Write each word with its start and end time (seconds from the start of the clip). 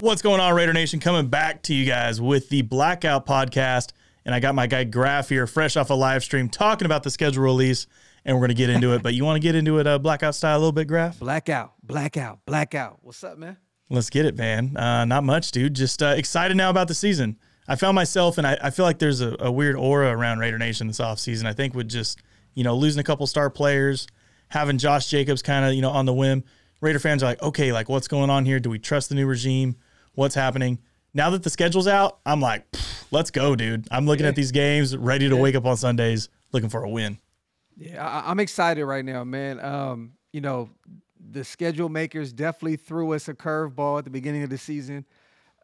What's 0.00 0.22
going 0.22 0.40
on, 0.40 0.54
Raider 0.54 0.72
Nation? 0.72 0.98
Coming 0.98 1.28
back 1.28 1.60
to 1.64 1.74
you 1.74 1.84
guys 1.84 2.22
with 2.22 2.48
the 2.48 2.62
Blackout 2.62 3.26
podcast. 3.26 3.92
And 4.24 4.34
I 4.34 4.40
got 4.40 4.54
my 4.54 4.66
guy 4.66 4.84
Graf 4.84 5.28
here, 5.28 5.46
fresh 5.46 5.76
off 5.76 5.90
a 5.90 5.94
live 5.94 6.24
stream, 6.24 6.48
talking 6.48 6.86
about 6.86 7.02
the 7.02 7.10
schedule 7.10 7.42
release. 7.42 7.86
And 8.24 8.34
we're 8.34 8.40
going 8.40 8.48
to 8.48 8.54
get 8.54 8.70
into 8.70 8.94
it. 8.94 9.02
But 9.02 9.12
you 9.12 9.26
want 9.26 9.36
to 9.36 9.46
get 9.46 9.54
into 9.54 9.78
it 9.78 9.86
uh, 9.86 9.98
blackout 9.98 10.34
style 10.34 10.56
a 10.56 10.58
little 10.58 10.72
bit, 10.72 10.88
Graf? 10.88 11.18
Blackout, 11.18 11.74
blackout, 11.82 12.38
blackout. 12.46 13.00
What's 13.02 13.22
up, 13.22 13.36
man? 13.36 13.58
Let's 13.90 14.08
get 14.08 14.24
it, 14.24 14.38
man. 14.38 14.74
Uh, 14.74 15.04
not 15.04 15.22
much, 15.22 15.50
dude. 15.50 15.74
Just 15.74 16.02
uh, 16.02 16.14
excited 16.16 16.56
now 16.56 16.70
about 16.70 16.88
the 16.88 16.94
season. 16.94 17.36
I 17.68 17.76
found 17.76 17.94
myself, 17.94 18.38
and 18.38 18.46
I, 18.46 18.56
I 18.62 18.70
feel 18.70 18.86
like 18.86 19.00
there's 19.00 19.20
a, 19.20 19.36
a, 19.38 19.52
weird 19.52 19.76
aura 19.76 20.16
around 20.16 20.38
Raider 20.38 20.58
Nation 20.58 20.86
this 20.86 20.98
offseason. 20.98 21.44
I 21.44 21.52
think 21.52 21.74
with 21.74 21.88
just, 21.88 22.22
you 22.54 22.64
know, 22.64 22.74
losing 22.74 23.00
a 23.00 23.04
couple 23.04 23.26
star 23.26 23.50
players, 23.50 24.06
having 24.48 24.78
Josh 24.78 25.08
Jacobs 25.08 25.42
kind 25.42 25.66
of, 25.66 25.74
you 25.74 25.82
know, 25.82 25.90
on 25.90 26.06
the 26.06 26.14
whim, 26.14 26.42
Raider 26.80 26.98
fans 26.98 27.22
are 27.22 27.26
like, 27.26 27.42
okay, 27.42 27.70
like 27.70 27.90
what's 27.90 28.08
going 28.08 28.30
on 28.30 28.46
here? 28.46 28.58
Do 28.60 28.70
we 28.70 28.78
trust 28.78 29.10
the 29.10 29.14
new 29.14 29.26
regime? 29.26 29.76
What's 30.14 30.34
happening. 30.34 30.78
Now 31.12 31.30
that 31.30 31.42
the 31.42 31.50
schedule's 31.50 31.86
out, 31.88 32.20
I'm 32.24 32.40
like, 32.40 32.64
let's 33.10 33.30
go, 33.30 33.56
dude. 33.56 33.88
I'm 33.90 34.06
looking 34.06 34.24
yeah. 34.24 34.30
at 34.30 34.36
these 34.36 34.52
games, 34.52 34.96
ready 34.96 35.28
to 35.28 35.34
yeah. 35.34 35.40
wake 35.40 35.54
up 35.54 35.66
on 35.66 35.76
Sundays, 35.76 36.28
looking 36.52 36.68
for 36.68 36.84
a 36.84 36.88
win. 36.88 37.18
Yeah, 37.76 38.06
I, 38.06 38.30
am 38.30 38.40
excited 38.40 38.84
right 38.84 39.04
now, 39.04 39.24
man. 39.24 39.58
Um, 39.60 40.12
you 40.32 40.40
know, 40.40 40.70
the 41.18 41.44
schedule 41.44 41.88
makers 41.88 42.32
definitely 42.32 42.76
threw 42.76 43.14
us 43.14 43.28
a 43.28 43.34
curveball 43.34 43.98
at 43.98 44.04
the 44.04 44.10
beginning 44.10 44.42
of 44.42 44.50
the 44.50 44.58
season. 44.58 45.06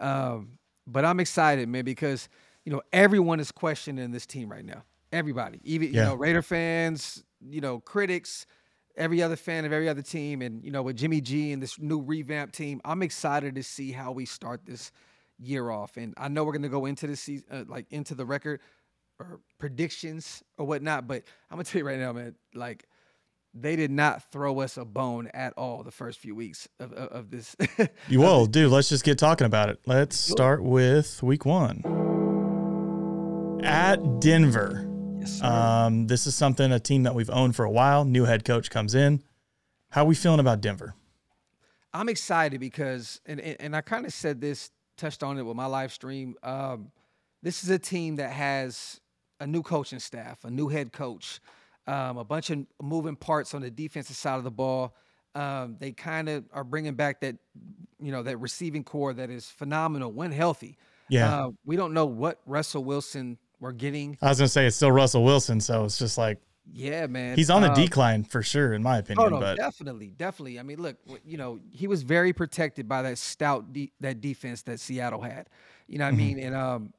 Um, 0.01 0.59
but 0.87 1.05
I'm 1.05 1.21
excited, 1.21 1.69
man, 1.69 1.85
because 1.85 2.29
you 2.65 2.73
know 2.73 2.83
everyone 2.93 3.41
is 3.41 3.53
questioning 3.53 4.11
this 4.11 4.27
team 4.27 4.51
right 4.51 4.65
now. 4.65 4.85
Everybody, 5.13 5.61
even 5.65 5.93
yeah. 5.93 6.01
you 6.01 6.09
know 6.09 6.15
Raider 6.15 6.43
fans, 6.43 7.23
you 7.49 7.61
know 7.61 7.81
critics, 7.81 8.47
every 8.97 9.23
other 9.23 9.37
fan 9.37 9.65
of 9.65 9.73
every 9.73 9.89
other 9.89 10.03
team, 10.03 10.43
and 10.43 10.65
you 10.65 10.71
know 10.71 10.83
with 10.83 10.97
Jimmy 10.97 11.21
G 11.21 11.53
and 11.53 11.63
this 11.63 11.79
new 11.79 12.01
revamped 12.01 12.55
team, 12.55 12.81
I'm 12.85 13.03
excited 13.03 13.55
to 13.57 13.63
see 13.63 13.93
how 13.93 14.13
we 14.13 14.25
start 14.27 14.63
this 14.65 14.93
year 15.39 15.71
off. 15.71 15.97
And 15.97 16.15
I 16.17 16.29
know 16.29 16.45
we're 16.45 16.53
gonna 16.53 16.69
go 16.69 16.87
into 16.87 17.07
the 17.07 17.17
season, 17.17 17.47
uh, 17.51 17.65
like 17.67 17.87
into 17.91 18.15
the 18.15 18.25
record 18.25 18.61
or 19.19 19.41
predictions 19.59 20.43
or 20.59 20.67
whatnot, 20.67 21.07
but 21.07 21.25
I'm 21.51 21.57
gonna 21.57 21.65
tell 21.65 21.81
you 21.81 21.87
right 21.87 21.99
now, 21.99 22.13
man, 22.13 22.35
like 22.55 22.87
they 23.55 23.77
did 23.77 23.91
not 23.91 24.31
throw 24.31 24.61
us 24.61 24.77
a 24.77 24.85
bone 24.85 25.31
at 25.33 25.55
all 25.57 25.83
the 25.83 25.91
first 25.91 26.19
few 26.19 26.35
weeks 26.35 26.69
of, 26.79 26.93
of, 26.93 27.09
of 27.09 27.31
this. 27.31 27.57
you 28.09 28.21
will, 28.21 28.47
dude. 28.47 28.71
Let's 28.71 28.89
just 28.89 29.05
get 29.05 29.19
talking 29.19 29.47
about 29.47 29.71
it. 29.71 29.81
Let's 29.87 30.19
start 30.19 30.63
with 30.63 31.23
week 31.23 31.47
one 31.47 31.83
at 33.65 34.21
Denver. 34.21 34.96
Yes, 35.27 35.43
um, 35.43 36.07
this 36.07 36.27
is 36.29 36.37
something 36.37 36.71
a 36.71 36.79
team 36.79 37.03
that 37.03 37.15
we've 37.15 37.31
owned 37.31 37.57
for 37.57 37.65
a 37.65 37.71
while. 37.71 38.05
New 38.05 38.25
head 38.25 38.45
coach 38.45 38.71
comes 38.71 38.95
in. 38.95 39.25
How 39.91 40.03
are 40.03 40.07
we 40.07 40.15
feeling 40.15 40.39
about 40.39 40.61
Denver? 40.61 40.95
I'm 41.93 42.09
excited 42.09 42.61
because, 42.61 43.21
and 43.27 43.41
and 43.41 43.75
I 43.75 43.81
kind 43.81 44.07
of 44.07 44.13
said 44.13 44.41
this, 44.41 44.71
touched 44.97 45.25
on 45.25 45.37
it 45.37 45.43
with 45.43 45.57
my 45.57 45.67
live 45.67 45.93
stream. 45.93 46.37
Um, 46.45 46.93
this 47.43 47.65
is 47.65 47.71
a 47.71 47.79
team 47.79 48.17
that 48.17 48.31
has 48.31 49.01
a 49.41 49.47
new 49.47 49.63
coaching 49.63 49.99
staff, 49.99 50.45
a 50.45 50.51
new 50.51 50.69
head 50.69 50.93
coach, 50.93 51.41
um, 51.89 52.19
a 52.19 52.25
bunch 52.25 52.51
of 52.51 52.65
moving 52.81 53.17
parts 53.17 53.53
on 53.53 53.63
the 53.63 53.71
defensive 53.71 54.17
side 54.17 54.39
of 54.39 54.45
the 54.45 54.51
ball. 54.51 54.95
Um, 55.35 55.77
they 55.81 55.91
kind 55.91 56.29
of 56.29 56.45
are 56.53 56.65
bringing 56.65 56.95
back 56.95 57.21
that, 57.23 57.37
you 58.01 58.13
know, 58.13 58.23
that 58.23 58.39
receiving 58.39 58.85
core 58.85 59.13
that 59.13 59.29
is 59.29 59.47
phenomenal 59.47 60.13
when 60.13 60.31
healthy. 60.31 60.79
Yeah. 61.09 61.47
Uh, 61.47 61.51
we 61.65 61.77
don't 61.77 61.93
know 61.93 62.07
what 62.07 62.41
Russell 62.47 62.85
Wilson 62.85 63.39
we're 63.61 63.73
getting. 63.73 64.19
I 64.23 64.29
was 64.29 64.39
gonna 64.39 64.49
say 64.49 64.67
it's 64.67 64.77
still 64.77 64.93
Russell 64.93 65.25
Wilson, 65.25 65.61
so 65.61 65.85
it's 65.85 65.99
just 65.99 66.19
like 66.19 66.41
yeah, 66.73 67.07
man. 67.07 67.37
He's 67.37 67.51
on 67.51 67.63
the 67.63 67.69
um, 67.69 67.75
decline 67.75 68.25
for 68.25 68.43
sure, 68.43 68.73
in 68.73 68.83
my 68.83 68.99
opinion. 68.99 69.27
Oh 69.27 69.37
no, 69.37 69.41
but. 69.41 69.57
definitely, 69.57 70.09
definitely. 70.17 70.59
I 70.59 70.63
mean, 70.63 70.81
look, 70.81 70.97
you 71.25 71.37
know, 71.37 71.61
he 71.71 71.87
was 71.87 72.03
very 72.03 72.33
protected 72.33 72.89
by 72.89 73.03
that 73.03 73.19
stout 73.19 73.73
de- 73.73 73.93
that 74.01 74.21
defense 74.21 74.63
that 74.63 74.81
Seattle 74.81 75.23
had. 75.23 75.49
You 75.87 75.99
know 75.99 76.07
what 76.07 76.15
mm-hmm. 76.15 76.23
I 76.23 76.27
mean? 76.27 76.39
And 76.41 76.55
um, 76.55 76.93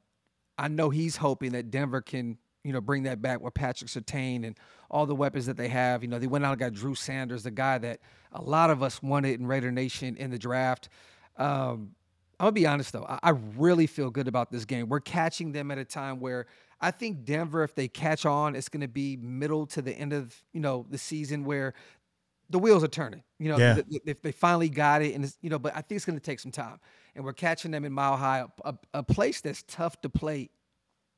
I 0.56 0.68
know 0.68 0.90
he's 0.90 1.16
hoping 1.16 1.52
that 1.52 1.70
Denver 1.70 2.00
can, 2.00 2.38
you 2.64 2.72
know, 2.72 2.80
bring 2.80 3.02
that 3.04 3.20
back 3.20 3.40
with 3.40 3.54
Patrick 3.54 3.90
Surtain 3.90 4.46
and 4.46 4.58
all 4.90 5.04
the 5.04 5.14
weapons 5.14 5.46
that 5.46 5.56
they 5.56 5.68
have. 5.68 6.02
You 6.02 6.08
know, 6.08 6.18
they 6.18 6.26
went 6.26 6.44
out 6.44 6.52
and 6.52 6.60
got 6.60 6.72
Drew 6.72 6.94
Sanders, 6.94 7.42
the 7.42 7.50
guy 7.50 7.78
that 7.78 8.00
a 8.32 8.42
lot 8.42 8.70
of 8.70 8.82
us 8.82 9.02
wanted 9.02 9.38
in 9.38 9.46
Raider 9.46 9.70
Nation 9.70 10.16
in 10.16 10.30
the 10.30 10.38
draft. 10.38 10.88
Um, 11.36 11.92
I'm 12.40 12.46
gonna 12.46 12.52
be 12.52 12.66
honest 12.66 12.92
though, 12.92 13.06
I, 13.08 13.18
I 13.22 13.30
really 13.30 13.86
feel 13.86 14.10
good 14.10 14.28
about 14.28 14.50
this 14.50 14.64
game. 14.64 14.88
We're 14.88 15.00
catching 15.00 15.52
them 15.52 15.70
at 15.70 15.78
a 15.78 15.84
time 15.84 16.20
where 16.20 16.46
I 16.80 16.90
think 16.90 17.24
Denver, 17.24 17.64
if 17.64 17.74
they 17.74 17.88
catch 17.88 18.24
on, 18.24 18.54
it's 18.54 18.68
going 18.68 18.82
to 18.82 18.88
be 18.88 19.16
middle 19.16 19.66
to 19.68 19.82
the 19.82 19.92
end 19.92 20.12
of 20.12 20.40
you 20.52 20.60
know 20.60 20.86
the 20.90 20.98
season 20.98 21.44
where 21.44 21.74
the 22.50 22.58
wheels 22.58 22.84
are 22.84 22.88
turning. 22.88 23.22
You 23.38 23.50
know, 23.50 23.58
yeah. 23.58 23.78
if 24.04 24.22
they 24.22 24.32
finally 24.32 24.68
got 24.68 25.02
it, 25.02 25.14
and 25.14 25.32
you 25.42 25.50
know, 25.50 25.58
but 25.58 25.72
I 25.74 25.80
think 25.80 25.96
it's 25.96 26.04
going 26.04 26.18
to 26.18 26.24
take 26.24 26.40
some 26.40 26.52
time. 26.52 26.78
And 27.14 27.24
we're 27.24 27.32
catching 27.32 27.72
them 27.72 27.84
in 27.84 27.92
Mile 27.92 28.16
High, 28.16 28.44
a, 28.64 28.74
a, 28.94 29.02
place 29.02 29.40
that's 29.40 29.64
tough 29.66 30.00
to 30.02 30.08
play 30.08 30.50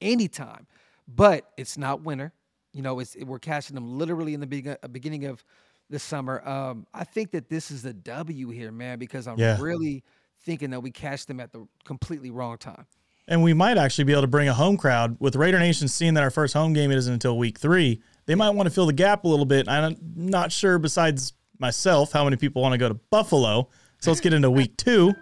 anytime, 0.01 0.67
but 1.07 1.51
it's 1.59 1.77
not 1.77 2.03
winter. 2.03 2.33
You 2.73 2.81
know, 2.81 3.01
it's 3.01 3.17
we're 3.21 3.39
catching 3.39 3.75
them 3.75 3.99
literally 3.99 4.33
in 4.33 4.41
the 4.41 4.47
be- 4.47 4.67
uh, 4.67 4.89
beginning 4.89 5.27
of 5.27 5.45
the 5.91 5.99
summer. 5.99 6.47
Um, 6.49 6.87
I 6.95 7.05
think 7.05 7.33
that 7.33 7.51
this 7.51 7.71
is 7.71 7.85
a 7.85 7.93
W 7.93 8.49
here, 8.49 8.73
man, 8.73 8.99
because 8.99 9.27
I'm 9.27 9.39
yeah. 9.39 9.59
really 9.61 10.05
thinking 10.45 10.71
that 10.71 10.81
we 10.81 10.91
catch 10.91 11.27
them 11.27 11.41
at 11.41 11.53
the 11.53 11.67
completely 11.85 12.31
wrong 12.31 12.59
time 12.59 12.87
and 13.31 13.45
we 13.45 13.55
might 13.55 13.79
actually 13.79 14.05
be 14.05 14.13
able 14.13 14.23
to 14.23 14.29
bring 14.29 14.49
a 14.49 14.55
home 14.55 14.77
crowd 14.77 15.17
with 15.21 15.37
Raider 15.37 15.61
Nation 15.61 15.87
seeing 15.87 16.15
that 16.15 16.25
our 16.25 16.31
first 16.31 16.53
home 16.53 16.73
game 16.73 16.91
isn't 16.91 17.13
until 17.13 17.39
week 17.39 17.59
three. 17.59 18.03
They 18.27 18.35
might 18.35 18.51
want 18.51 18.67
to 18.67 18.75
fill 18.75 18.87
the 18.87 18.93
gap 18.93 19.25
a 19.25 19.29
little 19.29 19.47
bit. 19.47 19.69
I'm 19.69 19.97
not 20.17 20.51
sure, 20.51 20.79
besides 20.79 21.33
myself, 21.59 22.11
how 22.11 22.25
many 22.25 22.37
people 22.37 22.61
want 22.61 22.73
to 22.73 22.79
go 22.79 22.89
to 22.89 22.95
Buffalo. 22.95 23.69
So 24.01 24.11
let's 24.11 24.21
get 24.21 24.33
into 24.33 24.51
week 24.51 24.77
two. 24.77 25.15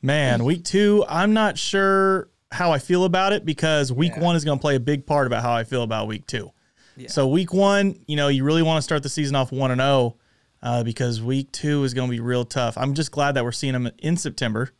Man, 0.00 0.44
week 0.44 0.64
two, 0.64 1.04
I'm 1.06 1.34
not 1.34 1.58
sure 1.58 2.30
how 2.50 2.72
I 2.72 2.78
feel 2.78 3.04
about 3.04 3.34
it 3.34 3.44
because 3.44 3.92
week 3.92 4.12
yeah. 4.16 4.22
one 4.22 4.36
is 4.36 4.44
going 4.44 4.58
to 4.58 4.62
play 4.62 4.76
a 4.76 4.80
big 4.80 5.06
part 5.06 5.26
about 5.26 5.42
how 5.42 5.52
I 5.52 5.64
feel 5.64 5.82
about 5.82 6.06
week 6.06 6.26
two. 6.26 6.50
Yeah. 6.96 7.08
So 7.08 7.28
week 7.28 7.52
one, 7.52 8.00
you 8.06 8.16
know, 8.16 8.28
you 8.28 8.42
really 8.42 8.62
want 8.62 8.78
to 8.78 8.82
start 8.82 9.02
the 9.02 9.08
season 9.08 9.36
off 9.36 9.52
one 9.52 9.70
and 9.70 9.80
zero 9.80 9.90
oh, 9.90 10.16
uh, 10.62 10.82
because 10.82 11.22
week 11.22 11.52
two 11.52 11.84
is 11.84 11.94
going 11.94 12.08
to 12.08 12.16
be 12.16 12.20
real 12.20 12.44
tough. 12.44 12.76
I'm 12.76 12.94
just 12.94 13.10
glad 13.10 13.32
that 13.32 13.44
we're 13.44 13.52
seeing 13.52 13.72
them 13.72 13.90
in 13.98 14.16
September 14.16 14.70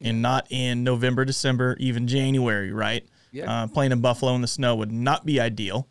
and 0.00 0.22
not 0.22 0.46
in 0.50 0.84
November, 0.84 1.24
December, 1.24 1.76
even 1.80 2.06
January, 2.06 2.72
right? 2.72 3.04
Yeah. 3.32 3.62
Uh, 3.62 3.66
playing 3.66 3.92
in 3.92 4.00
Buffalo 4.00 4.34
in 4.34 4.42
the 4.42 4.48
snow 4.48 4.76
would 4.76 4.92
not 4.92 5.26
be 5.26 5.40
ideal. 5.40 5.88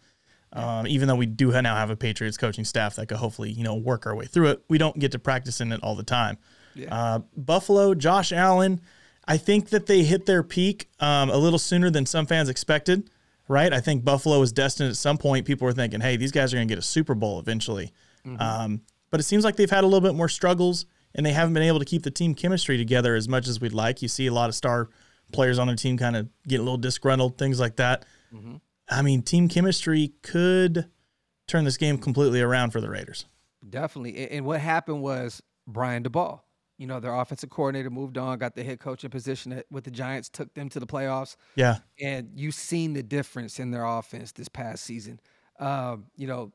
Um, 0.54 0.88
even 0.88 1.08
though 1.08 1.16
we 1.16 1.26
do 1.26 1.52
now 1.62 1.76
have 1.76 1.90
a 1.90 1.96
Patriots 1.96 2.38
coaching 2.38 2.64
staff 2.64 2.96
that 2.96 3.08
could 3.08 3.18
hopefully, 3.18 3.52
you 3.52 3.64
know, 3.64 3.76
work 3.76 4.08
our 4.08 4.16
way 4.16 4.26
through 4.26 4.48
it, 4.48 4.64
we 4.70 4.78
don't 4.78 4.98
get 4.98 5.12
to 5.12 5.20
practice 5.20 5.60
in 5.60 5.72
it 5.72 5.82
all 5.84 5.96
the 5.96 6.04
time. 6.04 6.38
Yeah. 6.74 6.96
Uh, 6.96 7.20
Buffalo, 7.36 7.94
Josh 7.94 8.32
Allen, 8.32 8.80
I 9.28 9.38
think 9.38 9.70
that 9.70 9.88
they 9.88 10.04
hit 10.04 10.26
their 10.26 10.44
peak 10.44 10.90
um, 11.00 11.30
a 11.30 11.38
little 11.38 11.60
sooner 11.60 11.90
than 11.90 12.06
some 12.06 12.26
fans 12.26 12.48
expected, 12.48 13.10
right? 13.50 13.74
I 13.74 13.82
think 13.82 14.06
Buffalo 14.06 14.40
was 14.40 14.54
destined 14.54 14.90
at 14.90 14.96
some 14.96 15.18
point. 15.18 15.46
People 15.46 15.66
were 15.66 15.74
thinking, 15.74 16.00
hey, 16.00 16.16
these 16.16 16.32
guys 16.32 16.54
are 16.54 16.58
going 16.58 16.68
to 16.68 16.72
get 16.72 16.80
a 16.80 16.86
Super 16.86 17.14
Bowl 17.14 17.40
eventually. 17.40 17.92
Mm-hmm. 18.26 18.42
Um, 18.42 18.82
but 19.10 19.20
it 19.20 19.24
seems 19.24 19.44
like 19.44 19.56
they've 19.56 19.70
had 19.70 19.84
a 19.84 19.88
little 19.88 20.08
bit 20.08 20.16
more 20.16 20.30
struggles 20.30 20.86
and 21.16 21.26
they 21.26 21.32
haven't 21.32 21.54
been 21.54 21.64
able 21.64 21.80
to 21.80 21.86
keep 21.86 22.04
the 22.04 22.12
team 22.12 22.36
chemistry 22.36 22.78
together 22.78 23.16
as 23.16 23.28
much 23.28 23.48
as 23.48 23.60
we'd 23.60 23.74
like. 23.74 24.02
You 24.02 24.08
see 24.08 24.28
a 24.28 24.34
lot 24.34 24.50
of 24.50 24.56
star 24.56 24.90
players 25.32 25.60
on 25.60 25.68
their 25.68 25.76
team 25.76 25.98
kind 25.98 26.16
of 26.16 26.30
get 26.48 26.60
a 26.60 26.64
little 26.64 26.78
disgruntled, 26.78 27.38
things 27.38 27.60
like 27.60 27.76
that. 27.78 28.06
Mm-hmm. 28.34 28.56
I 28.90 29.02
mean, 29.02 29.22
team 29.22 29.48
chemistry 29.50 30.14
could 30.22 30.90
turn 31.48 31.66
this 31.66 31.78
game 31.78 31.98
completely 31.98 32.42
around 32.42 32.72
for 32.72 32.82
the 32.82 32.90
Raiders. 32.90 33.26
Definitely. 33.68 34.30
And 34.30 34.46
what 34.46 34.62
happened 34.62 35.02
was 35.02 35.42
Brian 35.66 36.04
Daboll, 36.04 36.42
you 36.78 36.88
know, 36.88 37.00
their 37.00 37.14
offensive 37.14 37.50
coordinator 37.50 37.90
moved 37.90 38.18
on, 38.18 38.38
got 38.38 38.56
the 38.56 38.64
head 38.64 38.80
coaching 38.80 39.10
position 39.10 39.62
with 39.72 39.84
the 39.84 39.92
Giants, 39.92 40.30
took 40.30 40.54
them 40.54 40.70
to 40.70 40.80
the 40.80 40.88
playoffs. 40.88 41.36
Yeah. 41.56 41.80
And 42.02 42.30
you've 42.36 42.56
seen 42.56 42.94
the 42.94 43.04
difference 43.04 43.60
in 43.60 43.72
their 43.72 43.84
offense 43.84 44.32
this 44.32 44.48
past 44.48 44.84
season. 44.84 45.20
Um, 45.60 46.06
you 46.16 46.28
know, 46.28 46.52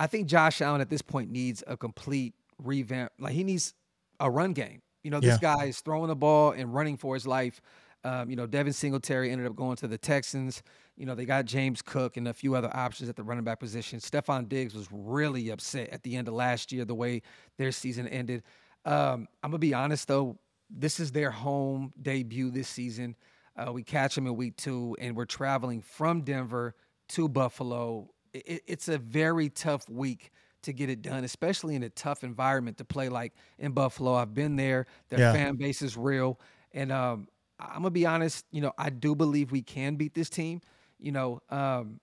I 0.00 0.06
think 0.06 0.26
Josh 0.26 0.62
Allen 0.62 0.80
at 0.80 0.88
this 0.88 1.02
point 1.02 1.30
needs 1.30 1.62
a 1.66 1.76
complete 1.76 2.34
revamp. 2.58 3.12
Like 3.18 3.34
he 3.34 3.44
needs 3.44 3.74
a 4.18 4.30
run 4.30 4.54
game. 4.54 4.80
You 5.04 5.10
know, 5.10 5.20
this 5.20 5.38
yeah. 5.42 5.56
guy 5.56 5.64
is 5.66 5.80
throwing 5.80 6.08
the 6.08 6.16
ball 6.16 6.52
and 6.52 6.72
running 6.74 6.96
for 6.96 7.12
his 7.12 7.26
life. 7.26 7.60
Um, 8.02 8.30
you 8.30 8.36
know, 8.36 8.46
Devin 8.46 8.72
Singletary 8.72 9.30
ended 9.30 9.46
up 9.46 9.54
going 9.54 9.76
to 9.76 9.86
the 9.86 9.98
Texans. 9.98 10.62
You 10.96 11.04
know, 11.04 11.14
they 11.14 11.26
got 11.26 11.44
James 11.44 11.82
Cook 11.82 12.16
and 12.16 12.28
a 12.28 12.32
few 12.32 12.54
other 12.54 12.74
options 12.74 13.10
at 13.10 13.16
the 13.16 13.22
running 13.22 13.44
back 13.44 13.60
position. 13.60 13.98
Stefon 13.98 14.48
Diggs 14.48 14.74
was 14.74 14.88
really 14.90 15.50
upset 15.50 15.90
at 15.90 16.02
the 16.02 16.16
end 16.16 16.28
of 16.28 16.34
last 16.34 16.72
year, 16.72 16.86
the 16.86 16.94
way 16.94 17.20
their 17.58 17.70
season 17.70 18.08
ended. 18.08 18.42
Um, 18.86 19.28
I'm 19.42 19.50
gonna 19.50 19.58
be 19.58 19.74
honest 19.74 20.08
though, 20.08 20.38
this 20.70 20.98
is 20.98 21.12
their 21.12 21.30
home 21.30 21.92
debut 22.00 22.50
this 22.50 22.68
season. 22.68 23.16
Uh, 23.54 23.72
we 23.72 23.82
catch 23.82 24.14
them 24.14 24.26
in 24.26 24.34
week 24.34 24.56
two, 24.56 24.96
and 24.98 25.14
we're 25.14 25.26
traveling 25.26 25.82
from 25.82 26.22
Denver 26.22 26.74
to 27.10 27.28
Buffalo. 27.28 28.08
It, 28.32 28.62
it's 28.66 28.88
a 28.88 28.98
very 28.98 29.48
tough 29.48 29.88
week 29.88 30.32
to 30.62 30.72
get 30.72 30.90
it 30.90 31.02
done, 31.02 31.24
especially 31.24 31.74
in 31.74 31.82
a 31.82 31.90
tough 31.90 32.22
environment 32.22 32.78
to 32.78 32.84
play 32.84 33.08
like 33.08 33.32
in 33.58 33.72
Buffalo. 33.72 34.14
I've 34.14 34.34
been 34.34 34.56
there. 34.56 34.86
Their 35.08 35.20
yeah. 35.20 35.32
fan 35.32 35.56
base 35.56 35.82
is 35.82 35.96
real. 35.96 36.38
And 36.72 36.92
um, 36.92 37.28
I'm 37.58 37.76
gonna 37.76 37.90
be 37.90 38.06
honest, 38.06 38.44
you 38.50 38.60
know, 38.60 38.72
I 38.76 38.90
do 38.90 39.14
believe 39.14 39.52
we 39.52 39.62
can 39.62 39.96
beat 39.96 40.14
this 40.14 40.30
team. 40.30 40.60
You 40.98 41.12
know, 41.12 41.40
um, 41.48 42.00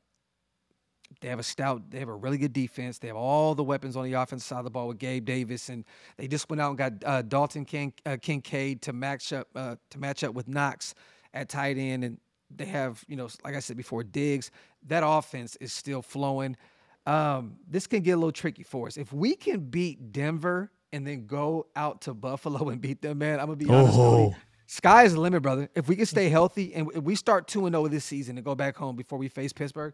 They 1.21 1.29
have 1.29 1.39
a 1.39 1.43
stout. 1.43 1.89
They 1.89 1.99
have 1.99 2.09
a 2.09 2.15
really 2.15 2.37
good 2.37 2.53
defense. 2.53 2.99
They 2.99 3.07
have 3.07 3.15
all 3.15 3.55
the 3.55 3.63
weapons 3.63 3.95
on 3.95 4.03
the 4.03 4.13
offensive 4.13 4.45
side 4.47 4.59
of 4.59 4.65
the 4.65 4.71
ball 4.71 4.87
with 4.87 4.97
Gabe 4.99 5.23
Davis, 5.25 5.69
and 5.69 5.85
they 6.17 6.27
just 6.27 6.49
went 6.49 6.61
out 6.61 6.69
and 6.69 6.77
got 6.77 6.93
uh, 7.05 7.21
Dalton 7.21 7.63
King, 7.63 7.93
uh, 8.05 8.17
Kincaid 8.21 8.81
to 8.81 8.93
match 8.93 9.31
up 9.33 9.47
uh, 9.55 9.75
to 9.91 9.99
match 9.99 10.23
up 10.23 10.33
with 10.33 10.47
Knox 10.47 10.93
at 11.33 11.47
tight 11.47 11.77
end, 11.77 12.03
and 12.03 12.17
they 12.55 12.65
have 12.65 13.03
you 13.07 13.15
know, 13.15 13.29
like 13.43 13.55
I 13.55 13.59
said 13.59 13.77
before, 13.77 14.03
Diggs. 14.03 14.51
That 14.87 15.03
offense 15.05 15.55
is 15.57 15.73
still 15.73 16.01
flowing. 16.01 16.57
Um, 17.05 17.57
this 17.69 17.87
can 17.87 18.01
get 18.01 18.11
a 18.11 18.17
little 18.17 18.31
tricky 18.31 18.63
for 18.63 18.87
us 18.87 18.97
if 18.97 19.13
we 19.13 19.35
can 19.35 19.61
beat 19.61 20.11
Denver 20.11 20.71
and 20.91 21.07
then 21.07 21.25
go 21.25 21.67
out 21.75 22.01
to 22.01 22.13
Buffalo 22.13 22.69
and 22.69 22.81
beat 22.81 23.01
them. 23.01 23.19
Man, 23.19 23.39
I'm 23.39 23.47
gonna 23.47 23.55
be 23.55 23.69
honest. 23.69 23.97
Oh. 23.97 24.35
Sky 24.69 25.03
is 25.05 25.13
the 25.13 25.21
limit, 25.21 25.41
brother. 25.41 25.69
If 25.75 25.87
we 25.87 25.95
can 25.95 26.05
stay 26.05 26.27
healthy 26.27 26.73
and 26.73 26.87
we 26.87 27.15
start 27.15 27.47
2 27.47 27.67
and 27.67 27.73
0 27.73 27.87
this 27.87 28.03
season 28.03 28.37
and 28.37 28.43
go 28.43 28.53
back 28.53 28.75
home 28.75 28.97
before 28.97 29.17
we 29.17 29.29
face 29.29 29.53
Pittsburgh, 29.53 29.93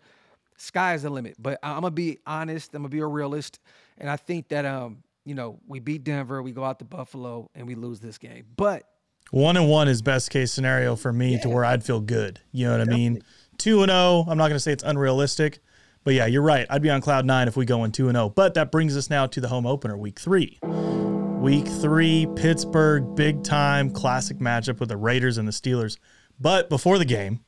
sky 0.58 0.96
is 0.96 1.04
the 1.04 1.12
limit. 1.12 1.36
But 1.38 1.60
I'm 1.62 1.82
gonna 1.82 1.92
be 1.92 2.18
honest. 2.26 2.74
I'm 2.74 2.82
gonna 2.82 2.90
be 2.90 3.00
a 3.00 3.06
realist, 3.06 3.60
and 4.00 4.10
I 4.10 4.18
think 4.18 4.48
that 4.50 4.66
um, 4.66 5.04
you 5.26 5.36
know, 5.36 5.60
we 5.68 5.80
beat 5.80 6.04
Denver, 6.04 6.42
we 6.42 6.52
go 6.52 6.64
out 6.64 6.80
to 6.80 6.86
Buffalo, 6.86 7.50
and 7.54 7.68
we 7.68 7.76
lose 7.76 8.00
this 8.00 8.18
game. 8.18 8.46
But 8.56 8.84
one 9.32 9.58
and 9.58 9.70
one 9.70 9.88
is 9.88 10.02
best 10.02 10.30
case 10.30 10.52
scenario 10.52 10.96
for 10.96 11.14
me 11.14 11.34
yeah. 11.34 11.40
to 11.42 11.50
where 11.50 11.66
I'd 11.66 11.84
feel 11.84 12.02
good. 12.02 12.40
You 12.52 12.66
know 12.66 12.72
what 12.74 12.78
Definitely. 12.80 13.06
I 13.06 13.10
mean? 13.10 13.24
Two 13.58 13.82
and 13.82 13.90
zero. 13.90 14.00
Oh, 14.00 14.26
I'm 14.28 14.38
not 14.38 14.48
gonna 14.48 14.60
say 14.60 14.72
it's 14.74 14.84
unrealistic, 14.84 15.60
but 16.04 16.14
yeah, 16.14 16.26
you're 16.26 16.42
right. 16.42 16.66
I'd 16.70 16.82
be 16.82 16.90
on 16.90 17.02
cloud 17.02 17.26
nine 17.26 17.48
if 17.48 17.56
we 17.56 17.66
go 17.66 17.84
in 17.84 17.92
two 17.92 18.08
and 18.10 18.16
zero. 18.16 18.26
Oh. 18.26 18.30
But 18.30 18.54
that 18.56 18.72
brings 18.72 18.98
us 18.98 19.10
now 19.10 19.26
to 19.28 19.42
the 19.42 19.48
home 19.48 19.66
opener, 19.66 19.98
week 19.98 20.20
three. 20.20 20.60
Week 20.64 21.68
three, 21.68 22.28
Pittsburgh, 22.36 23.16
big 23.16 23.44
time 23.44 23.90
classic 23.90 24.38
matchup 24.38 24.80
with 24.80 24.90
the 24.90 24.98
Raiders 24.98 25.38
and 25.38 25.48
the 25.48 25.52
Steelers. 25.52 25.98
But 26.40 26.70
before 26.70 26.98
the 26.98 27.06
game, 27.06 27.42